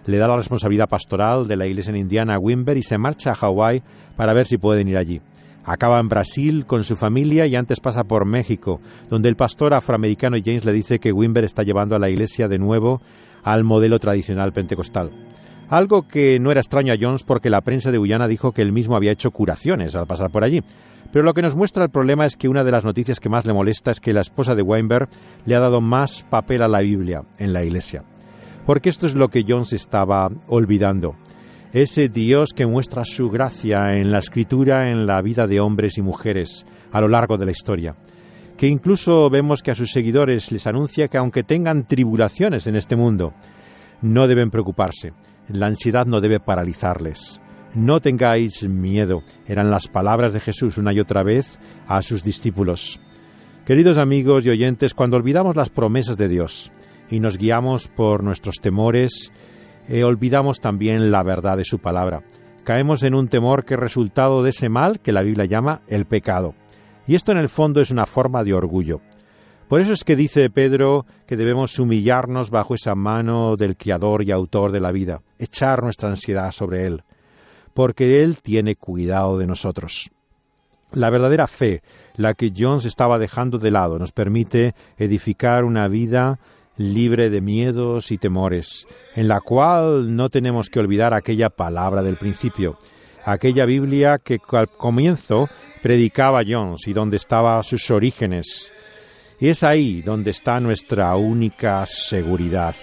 Le 0.06 0.20
da 0.20 0.28
la 0.28 0.36
responsabilidad 0.36 0.88
pastoral 0.88 1.48
de 1.48 1.58
la 1.58 1.66
iglesia 1.66 1.90
en 1.90 1.98
Indiana 1.98 2.36
a 2.36 2.40
Wimber 2.40 2.78
y 2.78 2.84
se 2.84 3.00
marcha 3.00 3.32
a 3.32 3.36
Hawái 3.36 3.82
para 4.16 4.34
ver 4.34 4.46
si 4.46 4.60
pueden 4.60 4.88
ir 4.88 4.98
allí. 4.98 5.20
Acaba 5.66 6.00
en 6.00 6.10
Brasil 6.10 6.66
con 6.68 6.84
su 6.84 6.96
familia 6.96 7.48
y 7.48 7.56
antes 7.56 7.80
pasa 7.80 8.04
por 8.04 8.26
México, 8.26 8.80
donde 9.10 9.30
el 9.30 9.36
pastor 9.36 9.74
afroamericano 9.74 10.38
James 10.42 10.64
le 10.64 10.74
dice 10.74 11.00
que 11.00 11.12
Wimber 11.12 11.44
está 11.44 11.64
llevando 11.64 11.96
a 11.96 12.00
la 12.00 12.10
iglesia 12.10 12.48
de 12.48 12.60
nuevo 12.60 13.02
al 13.44 13.64
modelo 13.64 14.00
tradicional 14.00 14.54
pentecostal. 14.54 15.12
Algo 15.70 16.08
que 16.08 16.40
no 16.40 16.52
era 16.52 16.62
extraño 16.62 16.94
a 16.94 16.98
Jones 17.00 17.24
porque 17.24 17.50
la 17.50 17.62
prensa 17.62 17.92
de 17.92 17.98
Guyana 17.98 18.28
dijo 18.28 18.54
que 18.54 18.62
él 18.62 18.72
mismo 18.72 18.96
había 18.96 19.12
hecho 19.12 19.32
curaciones 19.32 19.96
al 19.96 20.08
pasar 20.08 20.30
por 20.32 20.46
allí. 20.46 20.64
Pero 21.12 21.26
lo 21.26 21.34
que 21.34 21.42
nos 21.42 21.56
muestra 21.56 21.84
el 21.84 21.90
problema 21.90 22.26
es 22.26 22.38
que 22.38 22.48
una 22.48 22.64
de 22.64 22.72
las 22.72 22.84
noticias 22.84 23.20
que 23.20 23.30
más 23.30 23.46
le 23.46 23.54
molesta 23.54 23.92
es 23.92 24.00
que 24.00 24.14
la 24.14 24.22
esposa 24.22 24.56
de 24.56 24.62
Weinberg 24.62 25.10
le 25.46 25.56
ha 25.56 25.60
dado 25.60 25.82
más 25.82 26.26
papel 26.30 26.62
a 26.62 26.68
la 26.68 26.82
Biblia 26.82 27.24
en 27.38 27.54
la 27.54 27.64
iglesia. 27.64 28.04
Porque 28.66 28.90
esto 28.90 29.08
es 29.08 29.16
lo 29.16 29.30
que 29.30 29.46
Jones 29.48 29.74
estaba 29.74 30.30
olvidando. 30.48 31.16
Ese 31.74 32.08
Dios 32.08 32.54
que 32.56 32.66
muestra 32.66 33.04
su 33.04 33.30
gracia 33.30 33.98
en 33.98 34.12
la 34.12 34.20
escritura, 34.20 34.90
en 34.90 35.06
la 35.06 35.22
vida 35.22 35.48
de 35.48 35.60
hombres 35.60 35.98
y 35.98 36.02
mujeres 36.02 36.66
a 36.92 37.02
lo 37.02 37.10
largo 37.10 37.38
de 37.38 37.46
la 37.46 37.52
historia. 37.52 37.96
Que 38.58 38.68
incluso 38.68 39.30
vemos 39.30 39.62
que 39.62 39.72
a 39.72 39.76
sus 39.76 39.92
seguidores 39.92 40.52
les 40.52 40.66
anuncia 40.66 41.10
que 41.10 41.18
aunque 41.18 41.44
tengan 41.44 41.86
tribulaciones 41.86 42.68
en 42.68 42.76
este 42.76 42.96
mundo, 42.96 43.34
no 44.02 44.28
deben 44.28 44.50
preocuparse, 44.50 45.14
la 45.50 45.68
ansiedad 45.68 46.06
no 46.06 46.22
debe 46.22 46.40
paralizarles. 46.40 47.42
No 47.74 48.00
tengáis 48.02 48.68
miedo, 48.68 49.24
eran 49.46 49.70
las 49.70 49.88
palabras 49.88 50.34
de 50.34 50.40
Jesús 50.40 50.78
una 50.78 50.94
y 50.94 51.00
otra 51.00 51.24
vez 51.24 51.60
a 51.88 52.02
sus 52.02 52.24
discípulos. 52.24 53.00
Queridos 53.66 53.98
amigos 53.98 54.46
y 54.46 54.50
oyentes, 54.50 54.94
cuando 54.94 55.18
olvidamos 55.18 55.56
las 55.56 55.70
promesas 55.70 56.18
de 56.18 56.28
Dios 56.28 56.72
y 57.10 57.20
nos 57.20 57.38
guiamos 57.38 57.88
por 57.90 58.24
nuestros 58.24 58.62
temores, 58.62 59.32
eh, 59.90 60.04
olvidamos 60.04 60.60
también 60.60 61.12
la 61.12 61.24
verdad 61.24 61.58
de 61.58 61.66
su 61.66 61.80
palabra. 61.80 62.24
Caemos 62.64 63.04
en 63.04 63.14
un 63.14 63.28
temor 63.28 63.64
que 63.64 63.76
es 63.76 63.80
resultado 63.80 64.44
de 64.44 64.50
ese 64.50 64.70
mal 64.70 65.00
que 65.00 65.12
la 65.12 65.22
Biblia 65.22 65.46
llama 65.46 65.82
el 65.88 66.06
pecado. 66.06 66.56
Y 67.08 67.16
esto 67.16 67.32
en 67.32 67.38
el 67.38 67.48
fondo 67.48 67.80
es 67.80 67.92
una 67.92 68.06
forma 68.06 68.44
de 68.44 68.54
orgullo. 68.54 69.02
Por 69.68 69.82
eso 69.82 69.92
es 69.92 70.06
que 70.06 70.16
dice 70.16 70.50
Pedro 70.50 71.06
que 71.26 71.36
debemos 71.36 71.78
humillarnos 71.78 72.50
bajo 72.50 72.74
esa 72.74 72.96
mano 72.96 73.58
del 73.58 73.76
Creador 73.76 74.24
y 74.24 74.32
Autor 74.32 74.72
de 74.72 74.80
la 74.80 74.94
vida, 74.94 75.22
echar 75.40 75.84
nuestra 75.84 76.10
ansiedad 76.10 76.52
sobre 76.52 76.86
Él, 76.86 77.04
porque 77.74 78.24
Él 78.24 78.38
tiene 78.42 78.76
cuidado 78.78 79.38
de 79.38 79.46
nosotros. 79.46 80.10
La 80.94 81.10
verdadera 81.10 81.48
fe, 81.48 81.82
la 82.16 82.34
que 82.34 82.54
Jones 82.56 82.86
estaba 82.86 83.20
dejando 83.20 83.58
de 83.58 83.72
lado, 83.72 84.00
nos 84.00 84.14
permite 84.14 84.74
edificar 84.98 85.66
una 85.66 85.90
vida 85.90 86.40
libre 86.78 87.30
de 87.30 87.42
miedos 87.42 88.12
y 88.12 88.18
temores, 88.18 88.88
en 89.16 89.28
la 89.28 89.42
cual 89.42 90.16
no 90.16 90.30
tenemos 90.30 90.70
que 90.70 90.80
olvidar 90.80 91.14
aquella 91.14 91.50
palabra 91.50 92.04
del 92.04 92.16
principio, 92.16 92.78
aquella 93.26 93.66
Biblia 93.66 94.18
que 94.18 94.40
al 94.54 94.70
comienzo 94.70 95.50
predicaba 95.82 96.44
Jones 96.48 96.88
y 96.88 96.94
donde 96.94 97.18
estaban 97.18 97.64
sus 97.64 97.92
orígenes, 97.92 98.72
y 99.40 99.50
es 99.50 99.64
ahí 99.64 100.02
donde 100.02 100.32
está 100.32 100.60
nuestra 100.60 101.16
única 101.16 101.86
seguridad. 101.86 102.76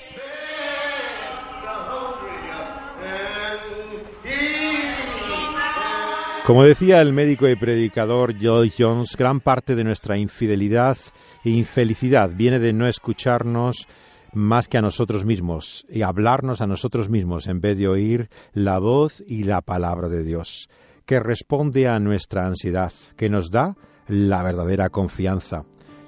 Como 6.44 6.62
decía 6.62 7.00
el 7.00 7.14
médico 7.14 7.48
y 7.48 7.56
predicador 7.56 8.38
Joy 8.38 8.70
Jones, 8.76 9.16
gran 9.16 9.40
parte 9.40 9.74
de 9.74 9.82
nuestra 9.82 10.18
infidelidad 10.18 10.98
e 11.42 11.50
infelicidad 11.50 12.32
viene 12.34 12.58
de 12.58 12.74
no 12.74 12.86
escucharnos 12.86 13.88
más 14.34 14.68
que 14.68 14.76
a 14.76 14.82
nosotros 14.82 15.24
mismos 15.24 15.86
y 15.88 16.02
hablarnos 16.02 16.60
a 16.60 16.66
nosotros 16.66 17.08
mismos 17.08 17.46
en 17.46 17.62
vez 17.62 17.78
de 17.78 17.88
oír 17.88 18.28
la 18.52 18.78
voz 18.78 19.24
y 19.26 19.44
la 19.44 19.62
palabra 19.62 20.10
de 20.10 20.22
Dios, 20.22 20.68
que 21.06 21.18
responde 21.18 21.88
a 21.88 21.98
nuestra 21.98 22.46
ansiedad, 22.46 22.92
que 23.16 23.30
nos 23.30 23.50
da 23.50 23.76
la 24.06 24.42
verdadera 24.42 24.90
confianza. 24.90 25.64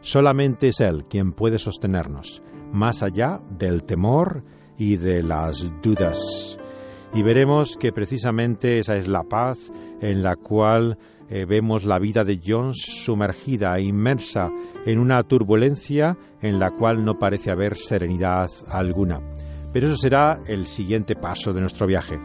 Solamente 0.06 0.68
es 0.68 0.78
Él 0.78 1.04
quien 1.10 1.32
puede 1.32 1.58
sostenernos, 1.58 2.40
más 2.72 3.02
allá 3.02 3.40
del 3.50 3.82
temor 3.82 4.44
y 4.78 4.98
de 4.98 5.20
las 5.20 5.68
dudas. 5.82 6.56
Y 7.12 7.24
veremos 7.24 7.76
que 7.76 7.90
precisamente 7.90 8.78
esa 8.78 8.96
es 8.96 9.08
la 9.08 9.24
paz 9.24 9.58
en 10.00 10.22
la 10.22 10.36
cual 10.36 10.96
eh, 11.28 11.44
vemos 11.44 11.84
la 11.84 11.98
vida 11.98 12.22
de 12.22 12.40
Jones 12.40 12.76
sumergida 12.82 13.76
e 13.76 13.82
inmersa 13.82 14.48
en 14.84 15.00
una 15.00 15.24
turbulencia 15.24 16.16
en 16.40 16.60
la 16.60 16.70
cual 16.70 17.04
no 17.04 17.18
parece 17.18 17.50
haber 17.50 17.74
serenidad 17.74 18.48
alguna. 18.68 19.20
Pero 19.72 19.88
eso 19.88 19.96
será 19.96 20.40
el 20.46 20.68
siguiente 20.68 21.16
paso 21.16 21.52
de 21.52 21.62
nuestro 21.62 21.84
viaje. 21.84 22.20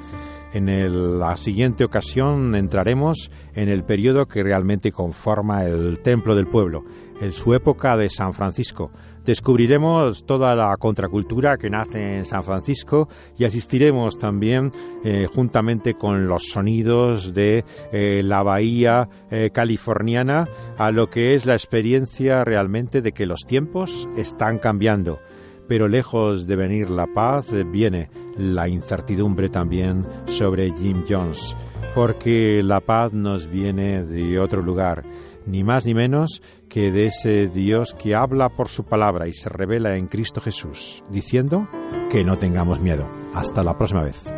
En 0.53 1.17
la 1.17 1.37
siguiente 1.37 1.85
ocasión 1.85 2.55
entraremos 2.55 3.31
en 3.55 3.69
el 3.69 3.85
periodo 3.85 4.27
que 4.27 4.43
realmente 4.43 4.91
conforma 4.91 5.65
el 5.65 5.99
templo 6.01 6.35
del 6.35 6.45
pueblo, 6.45 6.83
en 7.21 7.31
su 7.31 7.53
época 7.53 7.95
de 7.95 8.09
San 8.09 8.33
Francisco. 8.33 8.91
Descubriremos 9.23 10.25
toda 10.25 10.55
la 10.55 10.75
contracultura 10.77 11.57
que 11.57 11.69
nace 11.69 12.17
en 12.17 12.25
San 12.25 12.43
Francisco 12.43 13.07
y 13.37 13.45
asistiremos 13.45 14.17
también 14.17 14.71
eh, 15.03 15.27
juntamente 15.31 15.93
con 15.93 16.27
los 16.27 16.49
sonidos 16.49 17.33
de 17.33 17.63
eh, 17.91 18.21
la 18.23 18.41
bahía 18.41 19.07
eh, 19.29 19.51
californiana 19.53 20.49
a 20.77 20.89
lo 20.89 21.09
que 21.09 21.35
es 21.35 21.45
la 21.45 21.53
experiencia 21.53 22.43
realmente 22.43 23.01
de 23.01 23.11
que 23.11 23.27
los 23.27 23.41
tiempos 23.47 24.09
están 24.17 24.57
cambiando 24.57 25.19
pero 25.67 25.87
lejos 25.87 26.47
de 26.47 26.57
venir 26.57 26.89
la 26.89 27.07
paz, 27.07 27.53
viene 27.71 28.09
la 28.37 28.67
incertidumbre 28.67 29.47
también 29.47 30.05
sobre 30.25 30.73
Jim 30.73 31.05
Jones, 31.07 31.55
porque 31.95 32.61
la 32.61 32.81
paz 32.81 33.13
nos 33.13 33.49
viene 33.49 34.03
de 34.03 34.37
otro 34.37 34.61
lugar, 34.61 35.05
ni 35.45 35.63
más 35.63 35.85
ni 35.85 35.93
menos 35.93 36.41
que 36.69 36.91
de 36.91 37.07
ese 37.07 37.47
Dios 37.47 37.93
que 37.93 38.15
habla 38.15 38.49
por 38.49 38.67
su 38.67 38.83
palabra 38.83 39.27
y 39.27 39.33
se 39.33 39.49
revela 39.49 39.97
en 39.97 40.07
Cristo 40.07 40.41
Jesús, 40.41 41.03
diciendo 41.09 41.67
que 42.09 42.23
no 42.23 42.37
tengamos 42.37 42.79
miedo. 42.79 43.07
Hasta 43.33 43.63
la 43.63 43.77
próxima 43.77 44.03
vez. 44.03 44.31